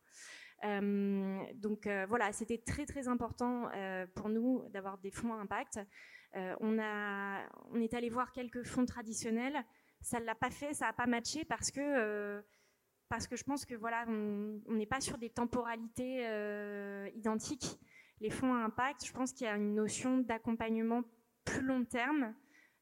Euh, 0.65 1.39
donc 1.55 1.87
euh, 1.87 2.07
voilà, 2.09 2.33
c'était 2.33 2.59
très 2.59 2.87
très 2.87 3.09
important 3.09 3.69
euh, 3.75 4.07
pour 4.15 4.29
nous 4.29 4.65
d'avoir 4.71 4.99
des 4.99 5.11
fonds 5.11 5.35
à 5.35 5.37
impact. 5.37 5.81
On, 6.61 6.79
a, 6.79 7.47
on 7.71 7.81
est 7.81 7.95
allé 7.95 8.11
voir 8.11 8.33
quelques 8.33 8.65
fonds 8.65 8.87
traditionnels. 8.87 9.65
Ça 10.01 10.21
ne 10.21 10.25
l'a 10.25 10.35
pas 10.35 10.51
fait, 10.51 10.75
ça 10.75 10.87
n'a 10.87 10.93
pas 10.93 11.07
matché 11.07 11.45
parce 11.45 11.71
que 11.71 12.43
parce 13.09 13.29
que 13.29 13.37
je 13.37 13.45
pense 13.45 13.65
que 13.65 13.75
voilà, 13.75 14.05
on 14.09 14.75
n'est 14.75 14.87
pas 14.87 15.01
sur 15.01 15.17
des 15.17 15.31
temporalités 15.31 16.23
identiques. 17.15 17.79
Les 18.21 18.31
fonds 18.31 18.55
à 18.55 18.59
impact, 18.59 19.07
je 19.07 19.13
pense 19.13 19.33
qu'il 19.33 19.47
y 19.47 19.51
a 19.51 19.57
une 19.57 19.75
notion 19.75 20.19
d'accompagnement 20.19 21.03
plus 21.45 21.63
long 21.63 21.85
terme 21.85 22.35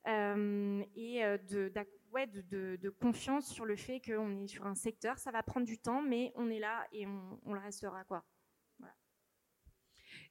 et 0.06 1.22
de, 1.48 2.76
de, 2.76 2.90
confiance 2.90 3.46
sur 3.46 3.64
le 3.64 3.76
fait 3.76 4.00
qu'on 4.00 4.42
est 4.42 4.48
sur 4.48 4.66
un 4.66 4.74
secteur. 4.74 5.18
Ça 5.18 5.30
va 5.30 5.42
prendre 5.42 5.66
du 5.66 5.78
temps, 5.78 6.02
mais 6.02 6.32
on 6.36 6.50
est 6.50 6.60
là 6.60 6.86
et 6.92 7.06
on, 7.06 7.52
le 7.52 7.60
restera. 7.60 8.04
Quoi. 8.04 8.24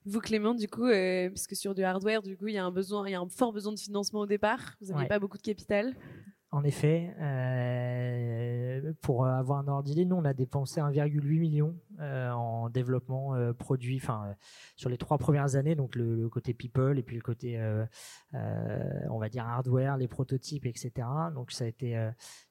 Vous, 0.06 0.20
Clément, 0.20 0.54
du 0.54 0.68
coup, 0.68 0.86
euh, 0.86 1.30
parce 1.30 1.48
que 1.48 1.56
sur 1.56 1.74
du 1.74 1.84
hardware, 1.84 2.22
du 2.22 2.36
coup, 2.38 2.48
il 2.48 2.56
y 2.56 2.58
a 2.58 2.66
un 2.66 2.72
besoin, 2.72 3.08
il 3.08 3.12
y 3.12 3.16
a 3.16 3.20
un 3.22 3.30
fort 3.30 3.54
besoin 3.54 3.74
de 3.74 3.80
financement 3.80 4.22
au 4.22 4.26
départ. 4.26 4.76
Vous 4.82 4.94
n'avez 4.94 5.08
pas 5.08 5.20
beaucoup 5.20 5.38
de 5.38 5.44
capital. 5.44 5.96
En 6.52 6.64
effet, 6.64 7.16
euh, 7.20 8.33
pour 9.02 9.26
avoir 9.28 9.60
un 9.60 9.68
ordre 9.68 9.90
nous 9.94 10.16
on 10.16 10.26
a 10.26 10.34
dépensé 10.34 10.82
1,8 10.82 11.40
million 11.40 11.76
euh, 12.00 12.32
en 12.32 12.70
développement 12.70 13.36
euh, 13.36 13.54
produit, 13.54 14.00
enfin 14.02 14.36
sur 14.76 14.90
les 14.90 14.98
trois 14.98 15.18
premières 15.18 15.56
années, 15.56 15.76
donc 15.76 15.96
le, 15.96 16.28
côté 16.30 16.54
people 16.54 16.98
et 16.98 17.04
puis 17.04 17.16
le 17.16 17.22
côté, 17.22 17.60
on 18.34 19.20
va 19.20 19.30
dire 19.30 19.46
hardware, 19.46 19.98
les 19.98 20.08
prototypes, 20.08 20.66
etc. 20.66 20.92
Donc 21.36 21.52
ça 21.52 21.66
a 21.66 21.68
été, 21.68 21.94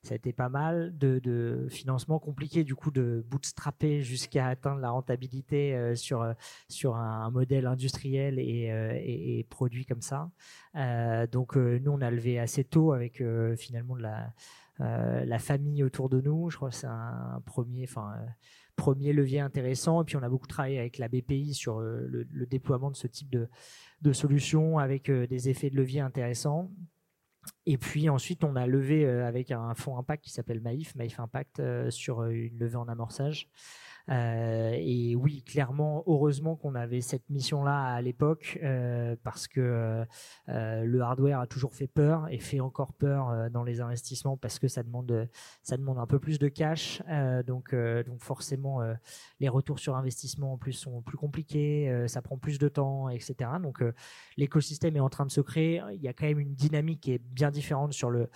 ça 0.03 0.13
a 0.13 0.17
été 0.17 0.33
pas 0.33 0.49
mal 0.49 0.97
de, 0.97 1.67
financement 1.71 2.19
compliqué 2.19 2.65
du 2.65 2.75
coup 2.75 2.91
de 2.91 3.25
bootstrapper 3.29 4.03
jusqu'à 4.03 4.47
atteindre 4.47 4.81
la 4.81 4.91
rentabilité 4.91 5.95
sur 5.97 6.35
sur 6.69 6.97
un, 6.97 7.31
modèle 7.31 7.67
industriel 7.67 8.39
et, 8.39 9.47
produit 9.51 9.87
comme 9.87 10.03
ça. 10.03 10.31
donc 11.33 11.57
nous 11.57 11.91
on 11.91 12.01
a 12.01 12.11
levé 12.11 12.39
assez 12.39 12.65
tôt 12.65 12.93
avec 12.93 13.23
finalement 13.57 13.97
de 13.97 14.03
la, 14.03 14.33
euh, 14.83 15.25
la 15.25 15.39
famille 15.39 15.85
autour 15.85 16.09
de 16.09 16.21
nous. 16.21 16.51
Je 16.51 16.57
crois 16.57 16.71
que 16.71 16.75
c'est 16.75 16.87
un, 16.87 17.43
premier, 17.47 17.87
euh, 17.97 19.13
levier 19.13 19.41
intéressant. 19.41 20.03
Et 20.03 20.05
puis 20.05 20.17
on 20.17 20.23
a 20.23 20.29
beaucoup 20.29 20.47
travaillé 20.47 20.79
avec 20.79 20.99
la 20.99 21.09
BPI 21.09 21.55
sur 21.55 21.81
euh, 21.81 22.07
le, 22.09 22.47
déploiement 22.47 22.91
de 22.91 22.97
ce 22.97 23.07
type 23.07 23.31
de, 23.31 24.13
solutions 24.13 24.79
avec 24.79 25.11
des 25.11 25.49
effets 25.49 25.71
de 25.71 25.77
levier 25.77 26.01
intéressants. 26.01 26.71
Et 27.67 27.77
puis 27.77 28.09
ensuite, 28.09 28.45
on 28.45 28.57
a 28.57 28.67
levé 28.67 29.07
avec 29.07 29.51
un 29.51 29.75
fonds 29.75 29.99
impact 29.99 30.25
qui 30.25 30.31
s'appelle 30.31 30.61
Maïf, 30.61 30.95
Maïf 30.95 31.19
Impact, 31.19 31.63
sur 31.91 32.25
une 32.25 32.59
levée 32.59 32.77
en 32.77 32.89
amorçage. 32.89 33.49
Euh, 34.11 34.75
et 34.77 35.15
oui, 35.15 35.43
clairement, 35.43 36.03
heureusement 36.07 36.57
qu'on 36.57 36.75
avait 36.75 37.01
cette 37.01 37.29
mission-là 37.31 37.95
à 37.95 38.03
l'époque, 38.03 38.59
euh, 38.63 39.17
parce 39.23 39.47
que 39.49 40.05
euh, 40.49 40.85
le 40.85 41.01
hardware 41.01 41.41
a 41.41 41.47
toujours 41.47 41.75
fait 41.75 41.87
peur 41.87 42.27
et 42.31 42.39
fait 42.39 42.61
encore 42.61 42.93
peur 42.93 43.51
dans 43.51 43.63
les 43.63 43.81
investissements 43.81 44.37
parce 44.37 44.59
que 44.59 44.69
ça 44.69 44.83
demande, 44.83 45.29
ça 45.63 45.77
demande 45.77 45.99
un 45.99 46.07
peu 46.07 46.19
plus 46.19 46.39
de 46.39 46.49
cash. 46.49 47.03
donc, 47.47 47.75
donc 47.75 48.23
forcément, 48.23 48.81
les 49.41 49.49
retours 49.49 49.79
sur 49.79 49.97
investissement 49.97 50.55
en 50.55 50.59
plus 50.59 50.73
sont 50.73 51.03
plus 51.03 51.17
compliqués, 51.17 52.07
ça 52.09 52.23
prend 52.23 52.39
plus 52.39 52.59
de 52.59 52.69
temps, 52.69 53.09
etc. 53.09 53.51
Donc 53.63 53.83
l'écosystème 54.37 54.97
est 54.97 55.01
en 55.01 55.09
train 55.09 55.27
de 55.27 55.31
se 55.31 55.41
créer. 55.41 55.83
Il 55.93 56.01
y 56.01 56.09
a 56.09 56.13
quand 56.13 56.27
même 56.27 56.41
une 56.41 56.55
dynamique 56.55 57.01
qui 57.03 57.13
est 57.13 57.19
bien 57.19 57.51
différente 57.51 57.93
sur 57.93 58.11
le 58.11 58.29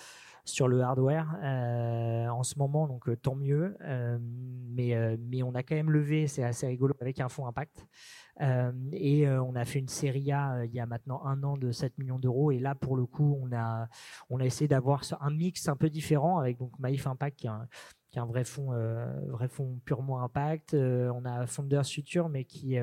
sur 0.49 0.69
le 0.69 0.81
hardware 0.81 1.37
euh, 1.43 2.29
en 2.29 2.43
ce 2.43 2.59
moment, 2.59 2.87
donc 2.87 3.09
euh, 3.09 3.17
tant 3.17 3.35
mieux. 3.35 3.77
Euh, 3.83 4.19
mais, 4.21 4.95
mais 5.29 5.43
on 5.43 5.55
a 5.55 5.63
quand 5.63 5.75
même 5.75 5.91
levé, 5.91 6.27
c'est 6.27 6.45
assez 6.45 6.67
rigolo, 6.67 6.95
avec 7.01 7.21
un 7.21 7.29
fonds 7.29 7.47
impact. 7.47 7.87
et 8.93 9.27
on 9.29 9.55
a 9.55 9.65
fait 9.65 9.79
une 9.79 9.89
série 9.89 10.31
A 10.33 10.65
il 10.67 10.75
y 10.75 10.81
a 10.81 10.87
maintenant 10.87 11.25
un 11.25 11.43
an 11.43 11.57
de 11.57 11.73
7 11.73 11.97
millions 11.97 12.19
d'euros. 12.19 12.51
Et 12.51 12.59
là, 12.59 12.75
pour 12.75 12.97
le 12.97 13.07
coup, 13.07 13.39
on 13.43 13.53
a, 13.57 13.89
on 14.29 14.39
a 14.39 14.45
essayé 14.45 14.69
d'avoir 14.69 15.03
un 15.21 15.31
mix 15.31 15.67
un 15.69 15.77
peu 15.77 15.89
différent 15.89 16.39
avec 16.39 16.59
donc 16.59 16.79
Maïf 16.79 17.07
Impact 17.07 17.39
qui 17.39 17.47
est 17.47 17.51
un, 17.51 17.67
qui 18.11 18.19
est 18.19 18.23
un 18.23 18.27
vrai 18.27 18.45
fonds, 18.45 18.73
vrai 19.29 19.49
fonds 19.49 19.81
purement 19.87 20.23
impact. 20.23 20.75
on 20.75 21.25
a 21.25 21.47
Founders 21.47 21.87
Future, 21.87 22.29
mais 22.29 22.45
qui 22.45 22.77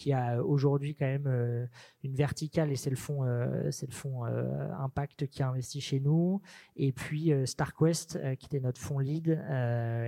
qui 0.00 0.14
a 0.14 0.42
aujourd'hui 0.42 0.94
quand 0.94 1.04
même 1.04 1.26
euh, 1.26 1.66
une 2.02 2.14
verticale 2.14 2.72
et 2.72 2.76
c'est 2.76 2.88
le 2.88 2.96
fonds 2.96 3.22
euh, 3.22 3.70
c'est 3.70 3.86
le 3.86 3.94
euh, 4.26 4.74
Impact 4.78 5.26
qui 5.26 5.42
a 5.42 5.50
investi 5.50 5.82
chez 5.82 6.00
nous 6.00 6.40
et 6.74 6.90
puis 6.90 7.32
StarQuest 7.44 8.18
qui 8.38 8.46
était 8.46 8.60
notre 8.60 8.80
fonds 8.80 8.98
lead 8.98 9.38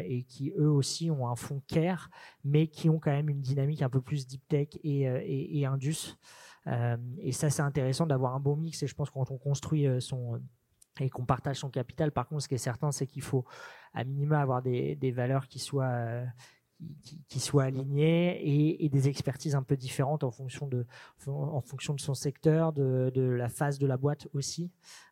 et 0.05 0.25
qui 0.25 0.51
eux 0.57 0.71
aussi 0.71 1.11
ont 1.11 1.29
un 1.29 1.37
fonds 1.37 1.63
care 1.69 2.09
mais 2.43 2.69
qui 2.69 2.89
ont 2.89 2.99
quand 2.99 3.11
même 3.11 3.29
une 3.29 3.43
dynamique 3.43 3.83
un 3.83 3.91
peu 3.91 4.01
plus 4.01 4.27
deep 4.27 4.49
tech 4.49 4.69
et, 4.83 5.03
et, 5.61 5.67
indus 5.67 6.17
et 7.19 7.33
ça 7.33 7.51
c'est 7.51 7.63
intéressant 7.63 8.07
d'avoir 8.07 8.35
un 8.35 8.41
bon 8.41 8.57
mix 8.57 8.83
et 8.83 8.87
je 8.87 8.95
pense 8.95 9.11
que 9.11 9.15
quand 9.15 9.31
on 9.31 9.39
construit 9.39 9.87
son 10.01 10.41
et 11.01 11.09
qu'on 11.09 11.25
partage 11.25 11.57
son 11.57 11.71
capital. 11.71 12.13
Par 12.13 12.29
contre, 12.29 12.43
ce 12.43 12.49
qui 12.49 12.55
est 12.55 12.59
certain, 12.59 12.93
c'est 12.93 13.07
qu'il 13.07 13.23
faut 13.23 13.47
à 13.95 14.05
minima 14.05 14.41
avoir 14.43 14.61
des, 14.61 14.95
des 14.95 15.11
valeurs 15.11 15.49
qui 15.49 15.59
soient 15.59 16.23
qui, 17.29 17.41
soit 17.41 17.65
aligné 17.65 18.85
et, 18.85 18.89
des 18.89 19.09
expertises 19.09 19.55
un 19.55 19.63
peu 19.63 19.77
différentes 19.77 20.25
en 20.25 20.31
fonction 20.31 20.67
de, 20.67 20.87
en 21.27 21.61
fonction 21.61 21.95
de 21.95 22.01
son 22.01 22.15
secteur, 22.15 22.73
de, 22.73 23.11
la 23.17 23.49
phase 23.49 23.79
de 23.79 23.87
la 23.87 23.97
boîte 23.97 24.29
aussi. 24.35 24.71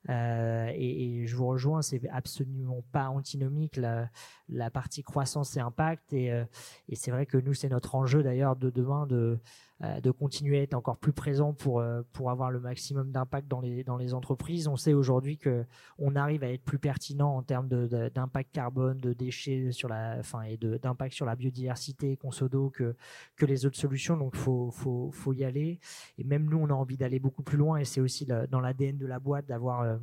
Euh, 0.08 0.70
et, 0.74 1.26
je 1.26 1.36
vous 1.36 1.46
rejoins, 1.46 1.82
c'est 1.82 2.08
absolument 2.10 2.82
pas 2.92 3.08
antinomique 3.08 3.76
la, 3.76 4.08
la 4.48 4.70
partie 4.70 5.02
croissance 5.02 5.56
et 5.56 5.60
impact. 5.60 6.12
Et, 6.12 6.32
euh, 6.32 6.44
et 6.88 6.96
c'est 6.96 7.10
vrai 7.10 7.26
que 7.26 7.38
nous, 7.38 7.54
c'est 7.54 7.68
notre 7.68 7.94
enjeu 7.94 8.22
d'ailleurs 8.22 8.56
de 8.56 8.70
demain 8.70 9.06
de 9.06 9.38
de 9.80 10.10
continuer 10.10 10.58
à 10.58 10.62
être 10.62 10.74
encore 10.74 10.98
plus 10.98 11.12
présent 11.12 11.54
pour 11.54 11.80
euh, 11.80 12.02
pour 12.12 12.30
avoir 12.30 12.50
le 12.50 12.60
maximum 12.60 13.12
d'impact 13.12 13.48
dans 13.48 13.60
les 13.60 13.82
dans 13.82 13.96
les 13.96 14.12
entreprises. 14.12 14.68
On 14.68 14.76
sait 14.76 14.92
aujourd'hui 14.92 15.38
que 15.38 15.64
on 15.98 16.16
arrive 16.16 16.44
à 16.44 16.52
être 16.52 16.62
plus 16.62 16.78
pertinent 16.78 17.34
en 17.34 17.42
termes 17.42 17.68
d'impact 17.68 18.52
carbone, 18.52 18.98
de 18.98 19.14
déchets 19.14 19.72
sur 19.72 19.88
la, 19.88 20.16
enfin 20.18 20.42
et 20.42 20.58
d'impact 20.58 21.14
sur 21.14 21.24
la 21.24 21.34
biodiversité, 21.34 22.16
consodo 22.18 22.68
que 22.68 22.94
que 23.36 23.46
les 23.46 23.64
autres 23.64 23.78
solutions. 23.78 24.18
Donc 24.18 24.36
faut 24.36 24.70
faut 24.70 25.10
faut 25.12 25.32
y 25.32 25.44
aller. 25.44 25.80
Et 26.18 26.24
même 26.24 26.44
nous, 26.44 26.58
on 26.58 26.68
a 26.68 26.74
envie 26.74 26.98
d'aller 26.98 27.18
beaucoup 27.18 27.42
plus 27.42 27.56
loin. 27.56 27.78
Et 27.78 27.86
c'est 27.86 28.00
aussi 28.02 28.26
dans 28.26 28.60
l'ADN 28.60 28.98
de 28.98 29.06
la 29.06 29.18
boîte 29.18 29.46
d'avoir 29.46 29.80
euh, 29.80 29.96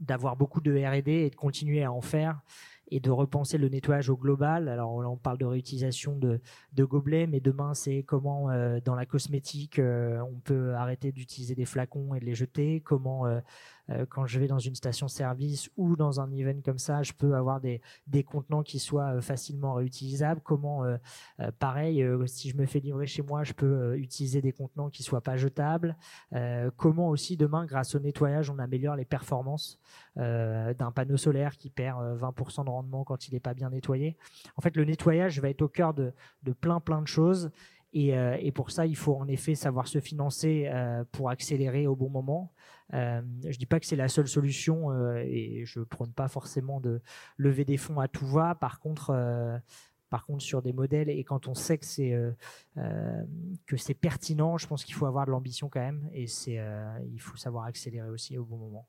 d'avoir 0.00 0.36
beaucoup 0.36 0.60
de 0.60 0.72
R&D 0.72 1.10
et 1.10 1.30
de 1.30 1.36
continuer 1.36 1.82
à 1.82 1.92
en 1.92 2.00
faire 2.02 2.42
et 2.94 3.00
de 3.00 3.10
repenser 3.10 3.58
le 3.58 3.68
nettoyage 3.68 4.10
au 4.10 4.16
global. 4.16 4.68
Alors 4.68 4.92
on 4.92 5.16
parle 5.16 5.38
de 5.38 5.46
réutilisation 5.46 6.16
de, 6.16 6.40
gobelets, 6.84 7.26
mais 7.26 7.40
demain 7.40 7.74
c'est 7.74 8.02
comment 8.02 8.48
dans 8.84 8.94
la 8.94 9.06
cosmétique 9.06 9.80
on 9.80 10.40
peut 10.44 10.74
arrêter 10.74 11.12
d'utiliser 11.12 11.54
des 11.54 11.64
flacons 11.64 12.14
et 12.14 12.20
de 12.20 12.24
les 12.24 12.34
jeter, 12.34 12.80
comment 12.80 13.24
euh, 13.90 14.06
quand 14.08 14.26
je 14.26 14.38
vais 14.38 14.46
dans 14.46 14.58
une 14.58 14.74
station-service 14.74 15.70
ou 15.76 15.96
dans 15.96 16.20
un 16.20 16.30
event 16.32 16.60
comme 16.64 16.78
ça, 16.78 17.02
je 17.02 17.12
peux 17.12 17.34
avoir 17.34 17.60
des, 17.60 17.80
des 18.06 18.22
contenants 18.22 18.62
qui 18.62 18.78
soient 18.78 19.16
euh, 19.16 19.20
facilement 19.20 19.74
réutilisables. 19.74 20.40
Comment, 20.42 20.84
euh, 20.84 20.96
pareil, 21.58 22.04
si 22.26 22.50
je 22.50 22.56
me 22.56 22.66
fais 22.66 22.80
livrer 22.80 23.06
chez 23.06 23.22
moi, 23.22 23.42
je 23.42 23.52
peux 23.52 23.96
utiliser 23.96 24.40
des 24.40 24.52
contenants 24.52 24.90
qui 24.90 25.02
soient 25.02 25.20
pas 25.20 25.36
jetables. 25.36 25.96
comment 26.76 27.08
aussi 27.08 27.36
demain, 27.36 27.66
grâce 27.66 27.94
au 27.94 27.98
nettoyage, 27.98 28.50
on 28.50 28.58
améliore 28.58 28.96
les 28.96 29.04
performances 29.04 29.78
d'un 30.16 30.92
panneau 30.94 31.16
solaire 31.16 31.56
qui 31.56 31.70
perd 31.70 31.98
20% 32.18 32.64
de 32.64 32.70
rendement 32.70 33.04
quand 33.04 33.28
il 33.28 33.34
n'est 33.34 33.40
pas 33.40 33.54
bien 33.54 33.70
nettoyé. 33.70 34.16
En 34.56 34.62
fait, 34.62 34.76
le 34.76 34.84
nettoyage 34.84 35.40
va 35.40 35.50
être 35.50 35.62
au 35.62 35.68
cœur 35.68 35.94
de, 35.94 36.12
de 36.42 36.52
plein 36.52 36.80
plein 36.80 37.02
de 37.02 37.08
choses. 37.08 37.50
Et, 37.92 38.08
et, 38.08 38.52
pour 38.52 38.70
ça, 38.70 38.86
il 38.86 38.96
faut 38.96 39.16
en 39.16 39.28
effet 39.28 39.54
savoir 39.54 39.86
se 39.86 40.00
financer 40.00 40.70
pour 41.12 41.30
accélérer 41.30 41.86
au 41.86 41.96
bon 41.96 42.10
moment. 42.10 42.52
Euh, 42.94 43.22
je 43.46 43.56
dis 43.56 43.66
pas 43.66 43.80
que 43.80 43.86
c'est 43.86 43.96
la 43.96 44.08
seule 44.08 44.28
solution 44.28 44.90
euh, 44.90 45.22
et 45.24 45.64
je 45.64 45.80
prône 45.80 46.12
pas 46.12 46.28
forcément 46.28 46.80
de 46.80 47.00
lever 47.38 47.64
des 47.64 47.76
fonds 47.76 48.00
à 48.00 48.08
tout 48.08 48.26
va. 48.26 48.54
Par 48.54 48.80
contre, 48.80 49.10
euh, 49.10 49.58
par 50.10 50.26
contre, 50.26 50.42
sur 50.42 50.60
des 50.60 50.72
modèles 50.74 51.08
et 51.08 51.24
quand 51.24 51.48
on 51.48 51.54
sait 51.54 51.78
que 51.78 51.86
c'est 51.86 52.12
que 53.66 53.76
c'est 53.78 53.94
pertinent, 53.94 54.58
je 54.58 54.66
pense 54.66 54.84
qu'il 54.84 54.94
faut 54.94 55.06
avoir 55.06 55.24
de 55.24 55.30
l'ambition 55.30 55.70
quand 55.70 55.80
même 55.80 56.10
et 56.12 56.26
c'est 56.26 56.60
il 57.10 57.20
faut 57.20 57.38
savoir 57.38 57.64
accélérer 57.64 58.10
aussi 58.10 58.36
au 58.36 58.44
bon 58.44 58.58
moment. 58.58 58.86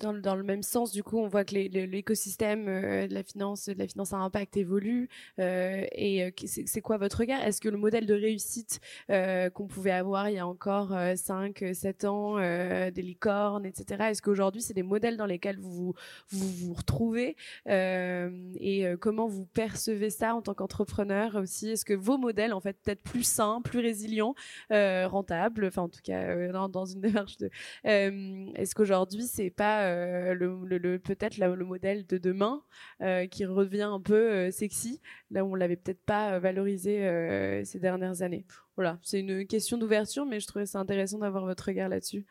Dans, 0.00 0.34
le 0.34 0.42
même 0.42 0.62
sens, 0.62 0.92
du 0.92 1.02
coup, 1.02 1.18
on 1.18 1.28
voit 1.28 1.44
que 1.44 1.54
l'écosystème 1.54 2.66
euh, 2.68 3.06
de 3.06 3.14
la 3.14 3.22
finance, 3.22 3.68
de 3.68 3.78
la 3.78 3.86
finance 3.86 4.12
à 4.12 4.16
impact 4.18 4.56
évolue. 4.56 5.08
Euh, 5.38 5.84
et 5.92 6.24
euh, 6.24 6.30
c'est 6.44 6.80
quoi 6.80 6.96
votre 6.96 7.18
regard? 7.18 7.42
Est-ce 7.42 7.60
que 7.60 7.68
le 7.68 7.78
modèle 7.78 8.06
de 8.06 8.14
réussite 8.14 8.80
qu'on 9.08 9.66
pouvait 9.66 9.90
avoir 9.90 10.28
il 10.28 10.36
y 10.36 10.38
a 10.38 10.46
encore 10.46 10.94
5, 11.14 11.64
7 11.72 12.04
ans, 12.04 12.36
des 12.38 13.02
licornes, 13.02 13.66
etc., 13.66 14.04
est-ce 14.10 14.22
qu'aujourd'hui, 14.22 14.62
c'est 14.62 14.74
des 14.74 14.82
modèles 14.82 15.16
dans 15.16 15.26
lesquels 15.26 15.58
vous 15.58 15.94
vous, 16.28 16.74
retrouvez 16.74 17.36
Et 17.66 18.86
comment 19.00 19.26
vous 19.26 19.46
percevez 19.46 20.10
ça 20.10 20.34
en 20.34 20.42
tant 20.42 20.54
qu'entrepreneur 20.54 21.36
aussi? 21.36 21.70
Est-ce 21.70 21.84
que 21.84 21.94
vos 21.94 22.18
modèles, 22.18 22.52
en 22.52 22.60
fait, 22.60 22.76
peut-être 22.82 23.02
plus 23.02 23.24
sains, 23.24 23.60
plus 23.62 23.80
résilients, 23.80 24.34
rentables, 24.70 25.66
enfin, 25.66 25.82
en 25.82 25.88
tout 25.88 26.02
cas, 26.02 26.52
dans, 26.52 26.68
dans 26.68 26.84
une 26.84 27.00
démarche 27.00 27.36
de... 27.38 27.50
est-ce 27.84 28.74
qu'aujourd'hui, 28.74 29.24
c'est 29.24 29.50
pas 29.50 29.73
euh, 29.82 30.98
peut-être 30.98 31.36
le 31.38 31.64
modèle 31.64 32.06
de 32.06 32.18
demain 32.18 32.62
euh, 33.02 33.26
qui 33.26 33.44
revient 33.44 33.82
un 33.82 34.00
peu 34.00 34.32
euh, 34.32 34.50
sexy, 34.50 35.00
là 35.30 35.44
où 35.44 35.52
on 35.52 35.54
l'avait 35.54 35.76
peut-être 35.76 36.02
pas 36.04 36.38
valorisé 36.38 37.62
ces 37.64 37.78
dernières 37.78 38.22
années. 38.22 38.46
Voilà, 38.76 38.98
c'est 39.02 39.20
une 39.20 39.46
question 39.46 39.78
d'ouverture, 39.78 40.26
mais 40.26 40.40
je 40.40 40.46
trouvais 40.46 40.66
ça 40.66 40.78
intéressant 40.80 41.18
d'avoir 41.18 41.44
votre 41.44 41.64
regard 41.66 41.88
là-dessus. 41.88 42.26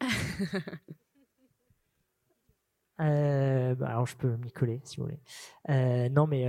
Bah, 2.98 3.88
alors 3.88 4.06
je 4.06 4.14
peux 4.14 4.36
m'y 4.36 4.52
coller 4.52 4.80
si 4.84 4.98
vous 4.98 5.04
voulez. 5.06 6.08
non, 6.10 6.28
mais 6.28 6.44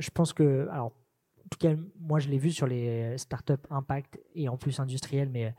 je 0.00 0.10
pense 0.10 0.32
que, 0.32 0.66
alors, 0.70 0.86
en 0.86 1.48
tout 1.50 1.58
cas, 1.58 1.74
moi 2.00 2.18
je 2.18 2.30
l'ai 2.30 2.38
vu 2.38 2.50
sur 2.50 2.66
les 2.66 3.18
startups 3.18 3.66
impact 3.68 4.18
et 4.34 4.48
en 4.48 4.56
plus 4.56 4.80
industriels, 4.80 5.28
mais 5.28 5.54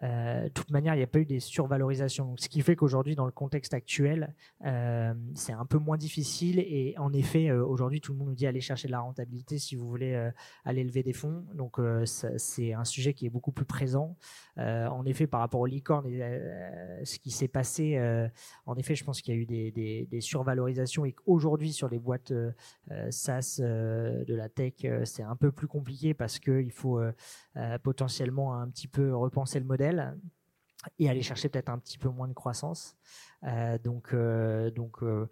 de 0.00 0.48
toute 0.48 0.70
manière, 0.70 0.94
il 0.94 0.98
n'y 0.98 1.04
a 1.04 1.08
pas 1.08 1.18
eu 1.18 1.26
des 1.26 1.40
survalorisations. 1.40 2.36
ce 2.36 2.48
qui 2.48 2.62
fait 2.62 2.76
qu'aujourd'hui, 2.76 3.14
dans 3.14 3.26
le 3.26 3.32
contexte 3.32 3.74
actuel, 3.74 4.34
euh, 4.64 5.12
c'est 5.34 5.52
un 5.52 5.66
peu 5.66 5.78
moins 5.78 5.96
difficile. 5.96 6.58
Et 6.60 6.94
en 6.98 7.12
effet, 7.12 7.50
euh, 7.50 7.64
aujourd'hui, 7.64 8.00
tout 8.00 8.12
le 8.12 8.18
monde 8.18 8.28
nous 8.28 8.34
dit 8.34 8.46
allez 8.46 8.60
chercher 8.60 8.88
de 8.88 8.92
la 8.92 9.00
rentabilité 9.00 9.58
si 9.58 9.76
vous 9.76 9.88
voulez 9.88 10.30
aller 10.64 10.82
lever 10.84 11.02
des 11.02 11.12
fonds. 11.12 11.44
Donc, 11.54 11.78
c'est 12.06 12.72
un 12.72 12.84
sujet 12.84 13.12
qui 13.14 13.26
est 13.26 13.30
beaucoup 13.30 13.52
plus 13.52 13.64
présent. 13.64 14.16
en 14.56 15.04
effet, 15.04 15.26
par 15.26 15.40
rapport 15.40 15.60
aux 15.60 15.66
licornes 15.66 16.06
et 16.06 17.04
ce 17.04 17.18
qui 17.18 17.30
s'est 17.30 17.48
passé, 17.48 18.00
en 18.66 18.76
effet, 18.76 18.94
je 18.94 19.04
pense 19.04 19.20
qu'il 19.20 19.34
y 19.34 19.36
a 19.36 19.40
eu 19.40 19.46
des, 19.46 20.06
des 20.10 20.20
survalorisations 20.20 21.04
et 21.04 21.12
qu'aujourd'hui, 21.12 21.72
sur 21.72 21.88
les 21.88 21.98
boîtes 21.98 22.32
SaaS 23.10 23.58
de 23.60 24.34
la 24.34 24.48
tech, 24.48 24.74
c'est 25.04 25.22
un 25.22 25.36
peu 25.36 25.52
plus 25.52 25.66
compliqué 25.66 26.14
parce 26.14 26.38
qu'il 26.38 26.72
faut 26.72 27.00
potentiellement 27.82 28.54
un 28.54 28.68
petit 28.68 28.88
peu 28.88 29.14
repenser 29.14 29.58
le 29.58 29.66
modèle 29.66 29.81
et 30.98 31.08
aller 31.08 31.22
chercher 31.22 31.48
peut-être 31.48 31.68
un 31.68 31.78
petit 31.78 31.98
peu 31.98 32.08
moins 32.08 32.28
de 32.28 32.32
croissance. 32.32 32.96
Euh, 33.44 33.78
donc, 33.78 34.12
euh, 34.12 34.70
donc 34.70 35.02
euh, 35.02 35.28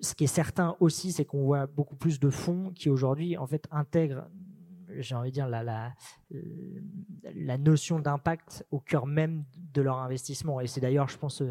ce 0.00 0.14
qui 0.14 0.24
est 0.24 0.28
certain 0.28 0.76
aussi, 0.80 1.12
c'est 1.12 1.24
qu'on 1.24 1.44
voit 1.44 1.66
beaucoup 1.66 1.96
plus 1.96 2.18
de 2.20 2.30
fonds 2.30 2.72
qui 2.74 2.90
aujourd'hui 2.90 3.36
en 3.36 3.46
fait 3.46 3.66
intègrent 3.70 4.28
j'ai 4.96 5.16
envie 5.16 5.30
de 5.30 5.34
dire, 5.34 5.48
la, 5.48 5.64
la, 5.64 5.92
la 7.34 7.58
notion 7.58 7.98
d'impact 7.98 8.64
au 8.70 8.78
cœur 8.78 9.06
même 9.06 9.44
de 9.72 9.82
leur 9.82 9.98
investissement. 9.98 10.60
Et 10.60 10.68
c'est 10.68 10.80
d'ailleurs, 10.80 11.08
je 11.08 11.18
pense, 11.18 11.42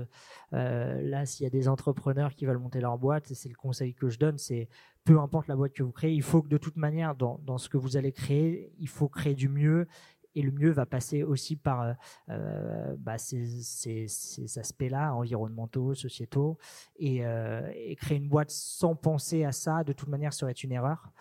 là, 0.51 1.25
s'il 1.25 1.43
y 1.43 1.47
a 1.47 1.49
des 1.49 1.67
entrepreneurs 1.67 2.35
qui 2.35 2.45
veulent 2.45 2.59
monter 2.59 2.79
leur 2.79 2.97
boîte, 2.97 3.33
c'est 3.33 3.49
le 3.49 3.55
conseil 3.55 3.95
que 3.95 4.07
je 4.07 4.17
donne, 4.17 4.37
c'est 4.37 4.69
peu 5.03 5.19
importe 5.19 5.47
la 5.47 5.57
boîte 5.57 5.73
que 5.73 5.83
vous 5.83 5.91
créez, 5.91 6.13
il 6.13 6.21
faut 6.21 6.41
que 6.41 6.47
de 6.47 6.57
toute 6.57 6.77
manière, 6.77 7.15
dans, 7.15 7.37
dans 7.43 7.57
ce 7.57 7.67
que 7.67 7.75
vous 7.75 7.97
allez 7.97 8.13
créer, 8.13 8.71
il 8.79 8.87
faut 8.87 9.09
créer 9.09 9.35
du 9.35 9.49
mieux 9.49 9.87
et 10.36 10.41
le 10.41 10.51
mieux 10.51 10.71
va 10.71 10.86
passer 10.86 11.23
aussi 11.23 11.55
par 11.55 11.81
euh, 11.81 11.93
euh, 12.29 12.95
bah, 12.97 13.17
ces, 13.17 14.57
aspects-là, 14.57 15.13
environnementaux, 15.13 15.93
sociétaux, 15.93 16.57
euh, 17.01 17.71
et, 17.75 17.95
créer 17.95 18.17
une 18.17 18.29
boîte 18.29 18.51
sans 18.51 18.95
penser 18.95 19.43
à 19.43 19.51
ça, 19.51 19.84
de 19.84 19.93
toute 19.93 20.09
manière, 20.09 20.34
serait 20.34 20.53
une 20.53 20.71
erreur. 20.71 21.11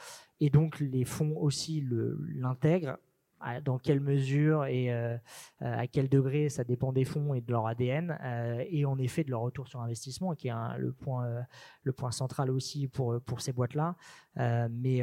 Et 0.41 0.51
donc, 0.51 0.81
les 0.81 1.05
fonds 1.05 1.37
aussi 1.37 1.87
l'intègrent. 2.35 2.99
Dans 3.65 3.79
quelle 3.79 4.01
mesure 4.01 4.65
et 4.67 4.91
à 5.61 5.87
quel 5.87 6.09
degré, 6.09 6.49
ça 6.49 6.65
dépend 6.65 6.93
des 6.93 7.05
fonds 7.05 7.35
et 7.35 7.41
de 7.41 7.51
leur 7.51 7.67
ADN, 7.67 8.19
et 8.69 8.85
en 8.85 8.99
effet 8.99 9.25
de 9.25 9.31
leur 9.31 9.41
retour 9.41 9.69
sur 9.69 9.81
investissement, 9.81 10.35
qui 10.35 10.49
est 10.49 10.53
le, 10.79 10.93
point, 10.93 12.11
central 12.11 12.51
aussi 12.51 12.89
pour, 12.89 13.21
ces 13.39 13.53
boîtes-là. 13.53 13.97
mais 14.37 15.03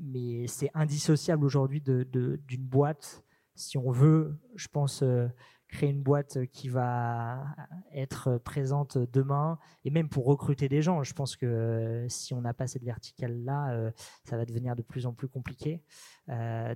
mais 0.00 0.46
c'est 0.46 0.70
indissociable 0.74 1.44
aujourd'hui 1.44 1.80
d'une 1.80 2.64
boîte 2.64 3.22
si 3.58 3.76
on 3.76 3.90
veut, 3.90 4.38
je 4.54 4.68
pense, 4.68 5.02
euh, 5.02 5.26
créer 5.68 5.90
une 5.90 6.02
boîte 6.02 6.46
qui 6.46 6.68
va 6.68 7.44
être 7.92 8.38
présente 8.38 8.98
demain 8.98 9.58
et 9.84 9.90
même 9.90 10.08
pour 10.08 10.24
recruter 10.24 10.68
des 10.68 10.82
gens. 10.82 11.02
Je 11.02 11.12
pense 11.12 11.36
que 11.36 11.46
euh, 11.46 12.08
si 12.08 12.34
on 12.34 12.40
n'a 12.40 12.54
pas 12.54 12.66
cette 12.66 12.84
verticale-là, 12.84 13.72
euh, 13.72 13.90
ça 14.24 14.36
va 14.36 14.44
devenir 14.44 14.74
de 14.74 14.82
plus 14.82 15.06
en 15.06 15.12
plus 15.12 15.28
compliqué. 15.28 15.82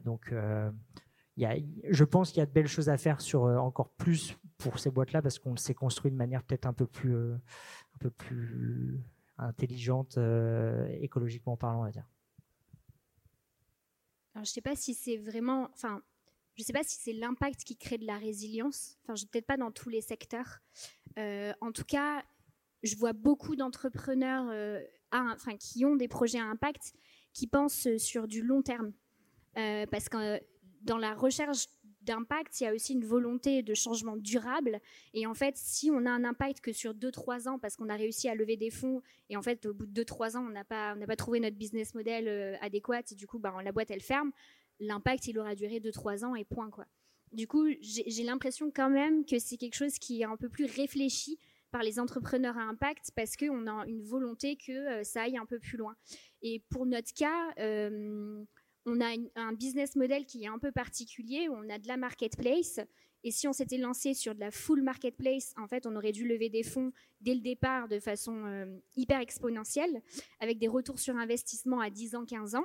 donc, 0.04 0.34
je 1.36 2.04
pense 2.04 2.30
qu'il 2.30 2.38
y 2.38 2.42
a 2.42 2.46
de 2.46 2.52
belles 2.52 2.68
choses 2.68 2.88
à 2.88 2.98
faire 2.98 3.20
sur 3.20 3.42
encore 3.44 3.90
plus 3.90 4.36
pour 4.58 4.78
ces 4.78 4.90
boîtes-là 4.90 5.22
parce 5.22 5.38
qu'on 5.38 5.56
s'est 5.56 5.74
construit 5.74 6.10
de 6.10 6.16
manière 6.16 6.42
peut-être 6.42 6.66
un 6.66 6.72
peu 6.72 6.86
plus, 6.86 7.16
un 7.16 7.98
peu 7.98 8.10
plus 8.10 9.02
intelligente, 9.38 10.18
écologiquement 11.00 11.56
parlant, 11.56 11.80
on 11.80 11.84
va 11.84 11.90
dire. 11.90 12.06
Alors, 14.34 14.44
je 14.44 14.50
ne 14.50 14.54
sais 14.54 14.60
pas 14.62 14.76
si 14.76 14.94
c'est 14.94 15.18
vraiment, 15.18 15.68
enfin, 15.74 16.02
je 16.56 16.62
ne 16.62 16.64
sais 16.66 16.72
pas 16.72 16.82
si 16.82 16.98
c'est 17.00 17.12
l'impact 17.12 17.64
qui 17.64 17.76
crée 17.76 17.98
de 17.98 18.06
la 18.06 18.18
résilience. 18.18 18.98
Enfin, 19.02 19.14
peut-être 19.30 19.46
pas 19.46 19.56
dans 19.56 19.70
tous 19.70 19.88
les 19.88 20.02
secteurs. 20.02 20.60
Euh, 21.18 21.52
en 21.60 21.72
tout 21.72 21.84
cas, 21.84 22.22
je 22.82 22.94
vois 22.96 23.12
beaucoup 23.12 23.56
d'entrepreneurs 23.56 24.48
euh, 24.50 24.80
qui 25.58 25.84
ont 25.84 25.96
des 25.96 26.08
projets 26.08 26.38
à 26.38 26.44
impact 26.44 26.92
qui 27.32 27.46
pensent 27.46 27.88
sur 27.96 28.28
du 28.28 28.42
long 28.42 28.62
terme. 28.62 28.92
Euh, 29.56 29.86
parce 29.86 30.08
que 30.08 30.40
dans 30.82 30.98
la 30.98 31.14
recherche 31.14 31.66
d'impact, 32.02 32.60
il 32.60 32.64
y 32.64 32.66
a 32.66 32.74
aussi 32.74 32.94
une 32.94 33.04
volonté 33.04 33.62
de 33.62 33.74
changement 33.74 34.16
durable. 34.16 34.80
Et 35.14 35.26
en 35.26 35.34
fait, 35.34 35.56
si 35.56 35.90
on 35.90 36.04
a 36.04 36.10
un 36.10 36.24
impact 36.24 36.60
que 36.60 36.72
sur 36.72 36.92
2-3 36.92 37.48
ans, 37.48 37.58
parce 37.58 37.76
qu'on 37.76 37.88
a 37.88 37.94
réussi 37.94 38.28
à 38.28 38.34
lever 38.34 38.56
des 38.56 38.70
fonds, 38.70 39.02
et 39.30 39.36
en 39.36 39.42
fait, 39.42 39.64
au 39.66 39.72
bout 39.72 39.86
de 39.86 40.02
2-3 40.02 40.36
ans, 40.36 40.44
on 40.44 40.50
n'a 40.50 40.64
pas, 40.64 40.96
pas 41.06 41.16
trouvé 41.16 41.38
notre 41.38 41.56
business 41.56 41.94
model 41.94 42.58
adéquat, 42.60 43.02
et 43.12 43.14
du 43.14 43.26
coup, 43.26 43.38
bah, 43.38 43.54
la 43.62 43.70
boîte, 43.70 43.92
elle 43.92 44.02
ferme, 44.02 44.32
l'impact, 44.82 45.26
il 45.28 45.38
aura 45.38 45.54
duré 45.54 45.80
2-3 45.80 46.24
ans 46.24 46.34
et 46.34 46.44
point. 46.44 46.70
quoi. 46.70 46.86
Du 47.32 47.46
coup, 47.46 47.66
j'ai 47.80 48.24
l'impression 48.24 48.70
quand 48.70 48.90
même 48.90 49.24
que 49.24 49.38
c'est 49.38 49.56
quelque 49.56 49.76
chose 49.76 49.98
qui 49.98 50.20
est 50.20 50.24
un 50.24 50.36
peu 50.36 50.48
plus 50.48 50.66
réfléchi 50.66 51.38
par 51.70 51.82
les 51.82 51.98
entrepreneurs 51.98 52.58
à 52.58 52.62
impact 52.62 53.10
parce 53.16 53.36
qu'on 53.36 53.66
a 53.66 53.86
une 53.86 54.02
volonté 54.02 54.56
que 54.56 54.72
euh, 54.72 55.04
ça 55.04 55.22
aille 55.22 55.38
un 55.38 55.46
peu 55.46 55.58
plus 55.58 55.78
loin. 55.78 55.96
Et 56.42 56.62
pour 56.68 56.84
notre 56.84 57.14
cas, 57.14 57.52
euh, 57.58 58.44
on 58.84 59.00
a 59.00 59.14
un 59.36 59.52
business 59.54 59.96
model 59.96 60.26
qui 60.26 60.44
est 60.44 60.48
un 60.48 60.58
peu 60.58 60.70
particulier, 60.70 61.48
on 61.48 61.70
a 61.70 61.78
de 61.78 61.88
la 61.88 61.96
marketplace. 61.96 62.80
Et 63.24 63.30
si 63.30 63.48
on 63.48 63.52
s'était 63.52 63.78
lancé 63.78 64.12
sur 64.12 64.34
de 64.34 64.40
la 64.40 64.50
full 64.50 64.82
marketplace, 64.82 65.54
en 65.56 65.68
fait, 65.68 65.86
on 65.86 65.96
aurait 65.96 66.12
dû 66.12 66.26
lever 66.26 66.50
des 66.50 66.64
fonds 66.64 66.92
dès 67.20 67.34
le 67.34 67.40
départ 67.40 67.88
de 67.88 68.00
façon 68.00 68.44
euh, 68.44 68.66
hyper 68.96 69.20
exponentielle, 69.20 70.02
avec 70.40 70.58
des 70.58 70.68
retours 70.68 70.98
sur 70.98 71.16
investissement 71.16 71.80
à 71.80 71.88
10 71.88 72.16
ans, 72.16 72.26
15 72.26 72.56
ans 72.56 72.64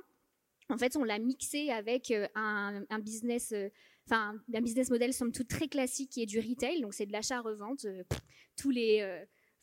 en 0.70 0.78
fait, 0.78 0.98
on 0.98 1.04
l'a 1.04 1.20
mixé 1.20 1.70
avec 1.70 2.12
euh, 2.12 2.28
un, 2.36 3.00
business, 3.00 3.52
euh, 3.54 3.70
enfin 4.06 4.36
un 4.54 4.62
business 4.62 4.90
model 4.90 5.14
somme 5.14 5.32
toute 5.32 5.48
très 5.48 5.68
classique 5.68 6.12
qui 6.12 6.22
est 6.22 6.26
du 6.26 6.40
retail, 6.40 6.82
donc 6.82 6.94
c'est 6.94 7.06
de 7.06 7.14
l'achat-revente. 7.14 7.86
Euh, 7.86 8.04
tous 8.58 8.72
les, 8.72 9.04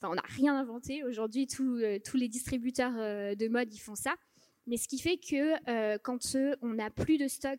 enfin, 0.00 0.12
on 0.12 0.14
n'a 0.14 0.22
rien 0.24 0.56
inventé. 0.56 1.02
Aujourd'hui, 1.02 1.48
tous 1.48 1.76
les 1.76 2.28
distributeurs 2.28 2.92
de 2.92 3.48
mode, 3.48 3.74
ils 3.74 3.80
font 3.80 3.96
ça. 3.96 4.14
Mais 4.68 4.76
ce 4.76 4.86
qui 4.86 5.00
fait 5.00 5.16
que 5.16 5.98
quand 5.98 6.36
on 6.62 6.74
n'a 6.74 6.90
plus 6.90 7.18
de 7.18 7.26
stock 7.26 7.58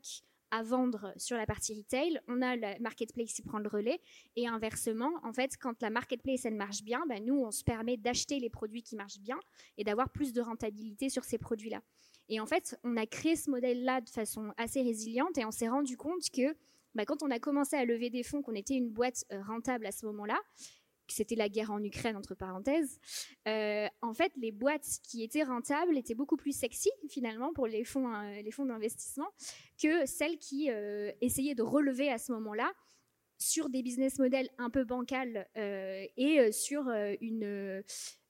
à 0.52 0.64
vendre 0.64 1.12
sur 1.18 1.36
la 1.36 1.46
partie 1.46 1.76
retail, 1.76 2.22
on 2.30 2.41
a 2.41 2.56
la 2.56 2.80
marketplace 2.80 3.34
qui 3.34 3.41
prend 3.41 3.60
le 3.60 3.68
relais. 3.68 4.00
Et 4.38 4.48
inversement, 4.48 5.12
en 5.24 5.34
fait, 5.34 5.58
quand 5.60 5.82
la 5.82 5.89
marketplace 5.89 6.46
elle 6.46 6.56
marche 6.56 6.84
bien, 6.84 7.04
ben, 7.10 7.22
nous 7.26 7.36
on 7.36 7.52
se 7.52 7.66
permet 7.66 7.98
d'acheter 7.98 8.39
les 8.39 8.50
produits 8.50 8.82
qui 8.82 8.96
marchent 8.96 9.20
bien 9.20 9.39
et 9.78 9.84
d'avoir 9.84 10.10
plus 10.10 10.32
de 10.32 10.39
rentabilité 10.39 11.10
sur 11.10 11.26
ces 11.26 11.38
produits-là. 11.38 11.82
Et 12.30 12.39
en 12.39 12.45
fait, 12.45 12.78
on 12.84 12.97
a 12.97 13.05
créé 13.05 13.36
ce 13.36 13.49
modèle-là 13.49 14.01
de 14.01 14.09
façon 14.09 14.53
assez 14.57 14.82
résiliente 14.82 15.38
et 15.38 15.45
on 15.45 15.51
s'est 15.51 15.67
rendu 15.67 15.95
compte 15.95 16.30
que 16.32 16.55
ben, 16.95 17.03
quand 17.03 17.21
on 17.23 17.30
a 17.30 17.39
commencé 17.39 17.76
à 17.76 17.86
lever 17.86 18.09
des 18.09 18.23
fonds, 18.23 18.41
qu'on 18.41 18.55
était 18.55 18.76
une 18.76 18.89
boîte 18.89 19.26
euh, 19.32 19.41
rentable 19.43 19.86
à 19.86 19.91
ce 19.91 20.05
moment-là, 20.05 20.39
c'était 21.07 21.36
la 21.36 21.49
guerre 21.49 21.71
en 21.71 21.84
Ukraine, 21.84 22.15
entre 22.15 22.34
parenthèses, 22.34 22.99
euh, 23.47 23.88
en 24.01 24.13
fait, 24.13 24.32
les 24.38 24.51
boîtes 24.51 24.88
qui 25.03 25.21
étaient 25.21 25.43
rentables 25.43 25.95
étaient 25.97 26.15
beaucoup 26.15 26.38
plus 26.38 26.57
sexy, 26.57 26.89
finalement, 27.09 27.53
pour 27.53 27.67
les 27.67 27.84
fonds, 27.84 28.11
les 28.43 28.49
fonds 28.49 28.65
d'investissement, 28.65 29.28
que 29.80 30.07
celles 30.07 30.39
qui 30.39 30.71
euh, 30.71 31.11
essayaient 31.21 31.53
de 31.53 31.61
relever 31.61 32.09
à 32.09 32.17
ce 32.17 32.32
moment-là 32.32 32.71
sur 33.38 33.69
des 33.69 33.84
business 33.84 34.17
models 34.17 34.49
un 34.57 34.69
peu 34.69 34.86
bancals 34.86 35.45
et 35.55 36.51
sur 36.53 36.88
une 36.88 37.84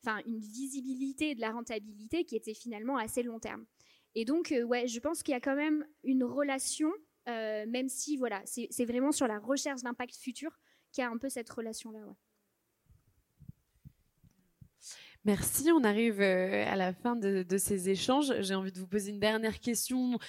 visibilité 0.03 1.35
de 1.35 1.41
la 1.41 1.51
rentabilité 1.51 2.25
qui 2.25 2.35
était 2.35 2.55
finalement 2.55 2.97
assez 2.97 3.21
long 3.21 3.39
terme. 3.39 3.65
Et 4.16 4.26
donc, 4.26 4.53
ouais, 4.66 4.88
je 4.88 4.99
pense 4.99 5.24
qu'il 5.24 5.34
y 5.34 5.36
a 5.36 5.41
quand 5.41 5.55
même 5.55 5.86
une 6.03 6.24
relation, 6.24 6.91
même 7.28 7.89
si, 7.89 8.18
voilà, 8.18 8.41
c'est 8.45 8.86
vraiment 8.86 9.11
sur 9.11 9.28
la 9.28 9.39
recherche 9.39 9.82
d'impact 9.82 10.16
futur 10.16 10.57
qu'il 10.91 11.03
y 11.03 11.05
a 11.05 11.09
un 11.09 11.18
peu 11.18 11.30
cette 11.30 11.49
relation-là. 11.49 11.99
Merci, 15.26 15.71
on 15.71 15.84
arrive 15.84 16.21
euh, 16.21 16.71
à 16.71 16.76
la 16.76 16.93
fin 16.93 17.15
de, 17.15 17.43
ces 17.57 17.89
échanges. 17.89 18.32
J'ai 18.41 18.53
envie 18.53 18.71
de 18.71 18.78
vous 18.78 18.86
poser 18.86 19.09
une 19.09 19.19
dernière 19.19 19.59
question 19.59 20.19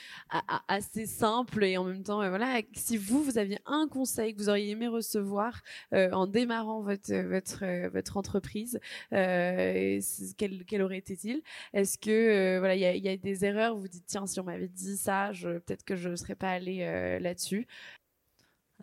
assez 0.68 1.04
simple 1.04 1.64
et 1.64 1.76
en 1.76 1.84
même 1.84 2.02
temps, 2.02 2.22
euh, 2.22 2.30
voilà, 2.30 2.62
si 2.72 2.96
vous, 2.96 3.22
vous 3.22 3.36
aviez 3.36 3.58
un 3.66 3.88
conseil 3.88 4.32
que 4.34 4.38
vous 4.38 4.48
auriez 4.48 4.70
aimé 4.70 4.88
recevoir 4.88 5.60
euh, 5.92 6.10
en 6.12 6.26
démarrant 6.26 6.80
votre, 6.80 8.16
entreprise, 8.16 8.80
quel, 9.10 10.82
aurait 10.82 10.98
été-il? 10.98 11.42
Est-ce 11.74 11.98
que 11.98 12.58
voilà, 12.58 12.74
il 12.74 13.04
y, 13.04 13.08
a 13.08 13.16
des 13.18 13.44
erreurs 13.44 13.76
Vous 13.76 13.88
dites 13.88 14.06
tiens, 14.06 14.26
si 14.26 14.40
on 14.40 14.44
m'avait 14.44 14.68
dit 14.68 14.96
ça, 14.96 15.30
peut-être 15.42 15.84
que 15.84 15.94
je 15.94 16.08
ne 16.08 16.16
serais 16.16 16.36
pas 16.36 16.52
allé 16.52 17.18
là-dessus. 17.20 17.66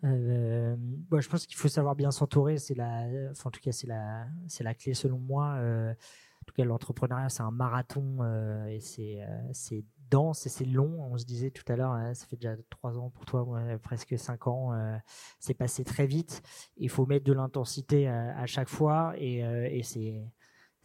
Euh, 0.02 0.76
je 1.12 1.28
pense 1.28 1.46
qu'il 1.46 1.56
faut 1.56 1.68
savoir 1.68 1.94
bien 1.94 2.10
s'entourer. 2.10 2.58
C'est 2.58 2.74
la, 2.74 3.06
en 3.44 3.50
tout 3.50 3.60
cas, 3.60 3.72
c'est 3.72 3.86
la, 3.86 4.26
c'est 4.48 4.64
la 4.64 4.74
clé 4.74 4.94
selon 4.94 5.18
moi. 5.18 5.54
Euh, 5.58 5.92
en 5.92 6.44
tout 6.46 6.54
cas, 6.54 6.64
l'entrepreneuriat, 6.64 7.28
c'est 7.28 7.42
un 7.42 7.50
marathon 7.50 8.18
euh, 8.20 8.66
et 8.66 8.80
c'est, 8.80 9.20
c'est 9.52 9.84
dense 10.10 10.44
et 10.46 10.48
c'est 10.50 10.66
long. 10.66 11.02
On 11.10 11.16
se 11.16 11.24
disait 11.24 11.50
tout 11.50 11.64
à 11.72 11.76
l'heure, 11.76 11.92
hein, 11.92 12.12
ça 12.12 12.26
fait 12.26 12.36
déjà 12.36 12.54
trois 12.68 12.98
ans 12.98 13.10
pour 13.10 13.24
toi, 13.24 13.46
presque 13.82 14.18
cinq 14.18 14.46
ans. 14.46 14.72
c'est 15.38 15.54
passé 15.54 15.84
très 15.84 16.06
vite. 16.06 16.42
Il 16.76 16.90
faut 16.90 17.06
mettre 17.06 17.24
de 17.24 17.32
l'intensité 17.32 18.08
à, 18.08 18.44
chaque 18.46 18.68
fois 18.68 19.14
et, 19.16 19.80
c'est 19.82 20.22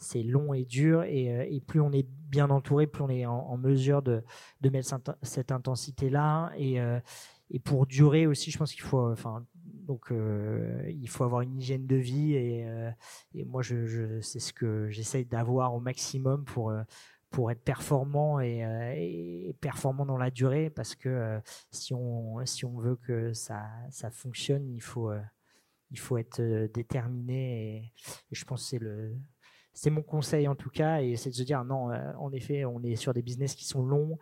c'est 0.01 0.23
long 0.23 0.53
et 0.53 0.63
dur 0.63 1.03
et, 1.03 1.61
plus 1.67 1.81
on 1.81 1.91
est 1.91 2.07
bien 2.07 2.49
entouré, 2.51 2.87
plus 2.87 3.03
on 3.03 3.09
est 3.09 3.25
en, 3.25 3.57
mesure 3.57 4.01
de, 4.01 4.23
mettre 4.63 4.95
cette 5.23 5.51
intensité 5.51 6.09
là 6.09 6.53
et 7.51 7.59
pour 7.59 7.85
durer 7.85 8.27
aussi, 8.27 8.51
je 8.51 8.57
pense 8.57 8.73
qu'il 8.73 8.83
faut, 8.83 9.11
enfin, 9.11 9.45
donc 9.89 10.11
euh, 10.11 10.83
il 10.87 11.09
faut 11.09 11.23
avoir 11.23 11.41
une 11.41 11.57
hygiène 11.57 11.87
de 11.87 11.95
vie 11.95 12.33
et, 12.35 12.67
euh, 12.67 12.91
moi, 13.45 13.63
c'est 13.63 14.39
ce 14.39 14.53
que 14.53 14.87
j'essaye 14.89 15.25
d'avoir 15.25 15.73
au 15.73 15.79
maximum 15.79 16.45
pour 16.45 16.69
euh, 16.69 16.83
pour 17.31 17.51
être 17.51 17.63
performant 17.63 18.39
et, 18.39 19.55
performant 19.61 20.05
dans 20.05 20.17
la 20.17 20.31
durée, 20.31 20.71
parce 20.71 20.95
que 20.95 21.39
si 21.69 21.93
on 21.93 22.43
si 22.45 22.65
on 22.65 22.79
veut 22.79 22.95
que 22.95 23.33
ça 23.33 23.67
ça 23.91 24.09
fonctionne, 24.09 24.67
il 24.67 24.81
faut 24.81 25.11
il 25.91 25.99
faut 25.99 26.17
être 26.17 26.41
déterminé 26.73 27.77
et, 27.77 27.93
je 28.31 28.45
pense 28.45 28.63
que 28.63 28.77
c'est 28.77 29.15
c'est 29.73 29.89
mon 29.91 30.01
conseil 30.01 30.47
en 30.47 30.55
tout 30.55 30.71
cas 30.71 31.01
et 31.01 31.15
c'est 31.15 31.29
de 31.29 31.35
se 31.35 31.43
dire 31.43 31.63
non 31.63 31.89
en 32.17 32.31
effet 32.33 32.65
on 32.65 32.81
est 32.83 32.95
sur 32.95 33.13
des 33.13 33.21
business 33.21 33.53
qui 33.53 33.65
sont 33.65 33.83
longs 33.83 34.17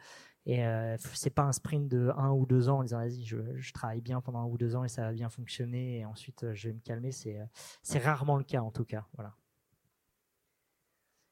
et 0.47 0.65
euh, 0.65 0.95
c'est 1.13 1.29
pas 1.29 1.41
un 1.43 1.51
sprint 1.51 1.89
de 1.89 2.09
un 2.15 2.31
ou 2.31 2.45
deux 2.45 2.69
ans 2.69 2.79
en 2.79 2.83
disant 2.83 2.99
vas-y, 2.99 3.25
je, 3.25 3.73
travaille 3.73 3.99
bien 3.99 4.21
pendant 4.21 4.39
un 4.39 4.45
ou 4.45 4.57
deux 4.57 4.77
ans 4.77 4.85
et 4.85 4.87
ça 4.87 5.01
va 5.01 5.11
bien 5.11 5.29
fonctionner 5.29 5.99
et 5.99 6.05
ensuite 6.05 6.45
euh, 6.45 6.53
je 6.53 6.69
vais 6.69 6.73
me 6.73 6.79
calmer. 6.79 7.11
C'est, 7.11 7.37
euh, 7.37 7.43
c'est 7.83 7.99
rarement 7.99 8.37
le 8.37 8.45
cas 8.45 8.61
en 8.61 8.71
tout 8.71 8.85
cas. 8.85 9.05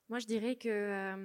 Moi, 0.10 0.20
je 0.20 0.28
dirais 0.28 0.58
que 0.58 1.16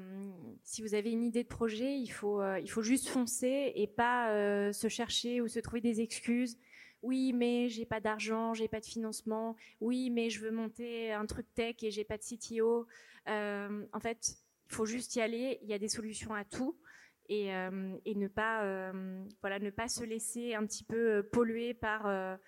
si 0.62 0.82
vous 0.82 0.94
avez 0.94 1.10
une 1.10 1.24
idée 1.24 1.42
de 1.42 1.48
projet, 1.48 1.98
il 1.98 2.06
faut, 2.06 2.42
il 2.56 2.70
faut 2.70 2.80
juste 2.80 3.08
foncer 3.08 3.72
et 3.74 3.86
pas 3.86 4.72
se 4.72 4.88
chercher 4.88 5.42
ou 5.42 5.48
se 5.48 5.58
trouver 5.58 5.82
des 5.82 6.00
excuses. 6.00 6.56
Oui, 7.02 7.34
mais 7.34 7.68
j'ai 7.68 7.84
pas 7.84 8.00
d'argent, 8.00 8.54
j'ai 8.54 8.68
pas 8.68 8.80
de 8.80 8.86
financement. 8.86 9.54
Oui, 9.80 10.08
mais 10.08 10.30
je 10.30 10.40
veux 10.40 10.50
monter 10.50 11.12
un 11.12 11.26
truc 11.26 11.46
tech 11.54 11.76
et 11.82 11.90
j'ai 11.90 12.04
pas 12.04 12.16
de 12.16 12.22
CTO. 12.22 12.86
en 13.26 14.00
fait, 14.00 14.38
il 14.70 14.74
faut 14.74 14.86
juste 14.86 15.14
y 15.16 15.20
aller. 15.20 15.58
Il 15.62 15.68
y 15.68 15.74
a 15.74 15.78
des 15.78 15.88
solutions 15.88 16.32
à 16.32 16.44
tout 16.44 16.74
et, 17.30 17.54
euh, 17.54 17.96
et 18.04 18.14
ne 18.16 18.28
pas 18.28 18.64
euh, 18.64 19.24
voilà 19.40 19.60
ne 19.60 19.70
pas 19.70 19.88
se 19.88 20.02
laisser 20.04 20.54
un 20.54 20.66
petit 20.66 20.84
peu 20.84 21.18
euh, 21.18 21.22
polluer 21.22 21.72
par 21.72 22.38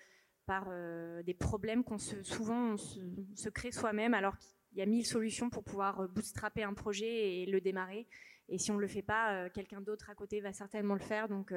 des 1.25 1.33
problèmes 1.33 1.85
qu'on 1.85 1.97
se 1.97 2.21
souvent 2.21 2.75
se, 2.75 3.49
crée 3.49 3.71
soi-même 3.71 4.13
alors 4.13 4.37
qu'il 4.37 4.77
y 4.77 4.81
a 4.81 4.85
mille 4.85 5.05
solutions 5.05 5.49
pour 5.49 5.63
pouvoir 5.63 6.07
bootstrapper 6.09 6.63
un 6.63 6.73
projet 6.73 7.41
et 7.41 7.45
le 7.45 7.61
démarrer 7.61 8.05
et 8.49 8.57
si 8.57 8.69
on 8.69 8.77
le 8.77 8.87
fait 8.87 9.01
pas 9.01 9.49
quelqu'un 9.51 9.79
d'autre 9.79 10.09
à 10.09 10.15
côté 10.15 10.41
va 10.41 10.51
certainement 10.51 10.95
le 10.95 10.99
faire 10.99 11.29
donc 11.29 11.53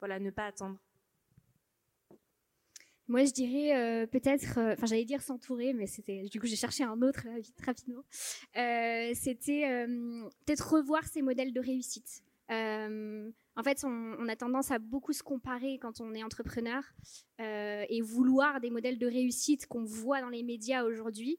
voilà 0.00 0.20
ne 0.20 0.30
pas 0.30 0.46
attendre 0.46 0.78
moi, 3.08 3.24
je 3.24 3.30
dirais 3.30 4.08
peut-être, 4.08 4.58
enfin, 4.58 4.84
j'allais 4.86 5.04
dire 5.04 5.22
s'entourer, 5.22 5.72
mais 5.72 5.86
c'était, 5.86 6.24
du 6.24 6.40
coup, 6.40 6.48
j'ai 6.48 6.56
cherché 6.56 6.82
un 6.82 7.00
autre 7.02 7.24
vite 7.38 7.60
rapidement. 7.64 8.02
c'était 9.14 9.86
peut-être 10.44 10.72
revoir 10.72 11.04
ses 11.06 11.22
modèles 11.22 11.52
de 11.52 11.60
réussite. 11.60 12.24
Euh, 12.50 13.30
en 13.56 13.62
fait, 13.62 13.84
on, 13.84 14.28
a 14.28 14.36
tendance 14.36 14.70
à 14.70 14.78
beaucoup 14.78 15.12
se 15.12 15.22
comparer 15.22 15.78
quand 15.80 16.00
on 16.00 16.14
est 16.14 16.22
entrepreneur 16.22 16.82
euh, 17.40 17.84
et 17.88 18.00
vouloir 18.02 18.60
des 18.60 18.70
modèles 18.70 18.98
de 18.98 19.06
réussite 19.06 19.66
qu'on 19.66 19.84
voit 19.84 20.20
dans 20.20 20.28
les 20.28 20.42
médias 20.42 20.84
aujourd'hui. 20.84 21.38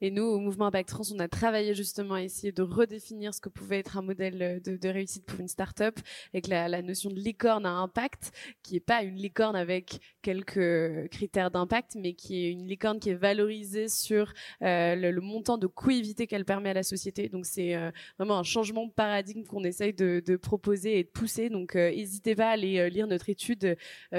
Et 0.00 0.10
nous, 0.10 0.22
au 0.22 0.38
mouvement 0.38 0.66
Impact 0.66 0.88
Trans, 0.88 1.02
on 1.14 1.18
a 1.18 1.28
travaillé 1.28 1.74
justement 1.74 2.14
à 2.14 2.22
essayer 2.22 2.52
de 2.52 2.62
redéfinir 2.62 3.34
ce 3.34 3.40
que 3.40 3.48
pouvait 3.48 3.78
être 3.78 3.98
un 3.98 4.02
modèle 4.02 4.42
euh, 4.42 4.60
de, 4.60 4.88
réussite 4.88 5.24
pour 5.24 5.40
une 5.40 5.48
start-up 5.48 5.98
que 6.32 6.50
la, 6.50 6.82
notion 6.82 7.10
de 7.10 7.18
licorne 7.18 7.66
à 7.66 7.70
impact, 7.70 8.32
qui 8.62 8.76
est 8.76 8.80
pas 8.80 9.02
une 9.02 9.16
licorne 9.16 9.56
avec 9.56 10.00
quelques 10.22 11.08
critères 11.10 11.50
d'impact, 11.50 11.96
mais 11.96 12.14
qui 12.14 12.44
est 12.44 12.50
une 12.50 12.66
licorne 12.66 13.00
qui 13.00 13.10
est 13.10 13.14
valorisée 13.14 13.88
sur 13.88 14.32
euh, 14.62 14.94
le, 14.94 15.20
montant 15.20 15.58
de 15.58 15.66
coût 15.66 15.88
qu'elle 16.28 16.44
permet 16.44 16.70
à 16.70 16.74
la 16.74 16.82
société. 16.82 17.28
Donc 17.28 17.46
c'est 17.46 17.74
euh, 17.74 17.90
vraiment 18.18 18.38
un 18.38 18.42
changement 18.42 18.86
de 18.86 18.92
paradigme 18.92 19.44
qu'on 19.44 19.64
essaye 19.64 19.94
de, 19.94 20.36
proposer 20.36 20.98
et 20.98 21.04
de 21.04 21.08
pousser. 21.08 21.48
Donc 21.48 21.76
euh, 21.76 21.90
n'hésitez 21.90 22.34
pas 22.34 22.48
à 22.48 22.50
aller 22.50 22.90
lire 22.90 23.06
notre 23.06 23.28
étude 23.28 23.76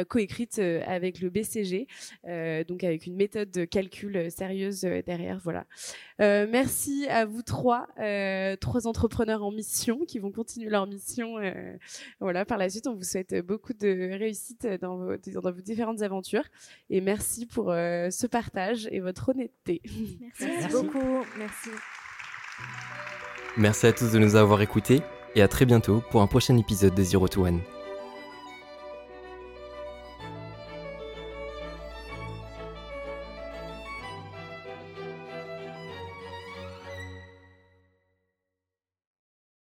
coécrite 0.07 0.59
avec 0.59 1.21
le 1.21 1.29
BCG, 1.29 1.87
donc 2.67 2.83
avec 2.83 3.05
une 3.05 3.15
méthode 3.15 3.51
de 3.51 3.65
calcul 3.65 4.31
sérieuse 4.31 4.81
derrière. 4.81 5.39
Voilà. 5.43 5.65
Euh, 6.21 6.47
merci 6.49 7.07
à 7.07 7.25
vous 7.25 7.41
trois, 7.41 7.87
euh, 7.99 8.55
trois 8.57 8.87
entrepreneurs 8.87 9.43
en 9.43 9.51
mission 9.51 10.05
qui 10.05 10.19
vont 10.19 10.31
continuer 10.31 10.69
leur 10.69 10.85
mission. 10.87 11.37
Euh, 11.37 11.77
voilà, 12.19 12.45
par 12.45 12.57
la 12.57 12.69
suite, 12.69 12.87
on 12.87 12.95
vous 12.95 13.03
souhaite 13.03 13.35
beaucoup 13.45 13.73
de 13.73 14.17
réussite 14.17 14.67
dans 14.81 14.97
vos, 14.97 15.15
dans 15.41 15.51
vos 15.51 15.61
différentes 15.61 16.01
aventures. 16.01 16.45
Et 16.89 17.01
merci 17.01 17.45
pour 17.45 17.67
ce 17.67 18.27
partage 18.27 18.87
et 18.91 18.99
votre 18.99 19.29
honnêteté. 19.29 19.81
Merci, 20.39 20.67
beaucoup. 20.71 21.25
Merci. 21.37 21.69
Merci 23.57 23.87
à 23.87 23.93
tous 23.93 24.11
de 24.11 24.19
nous 24.19 24.35
avoir 24.35 24.61
écoutés 24.61 25.01
et 25.35 25.41
à 25.41 25.47
très 25.47 25.65
bientôt 25.65 26.01
pour 26.11 26.21
un 26.21 26.27
prochain 26.27 26.57
épisode 26.57 26.95
de 26.95 27.03
Zero 27.03 27.27
to 27.27 27.45
One. 27.45 27.61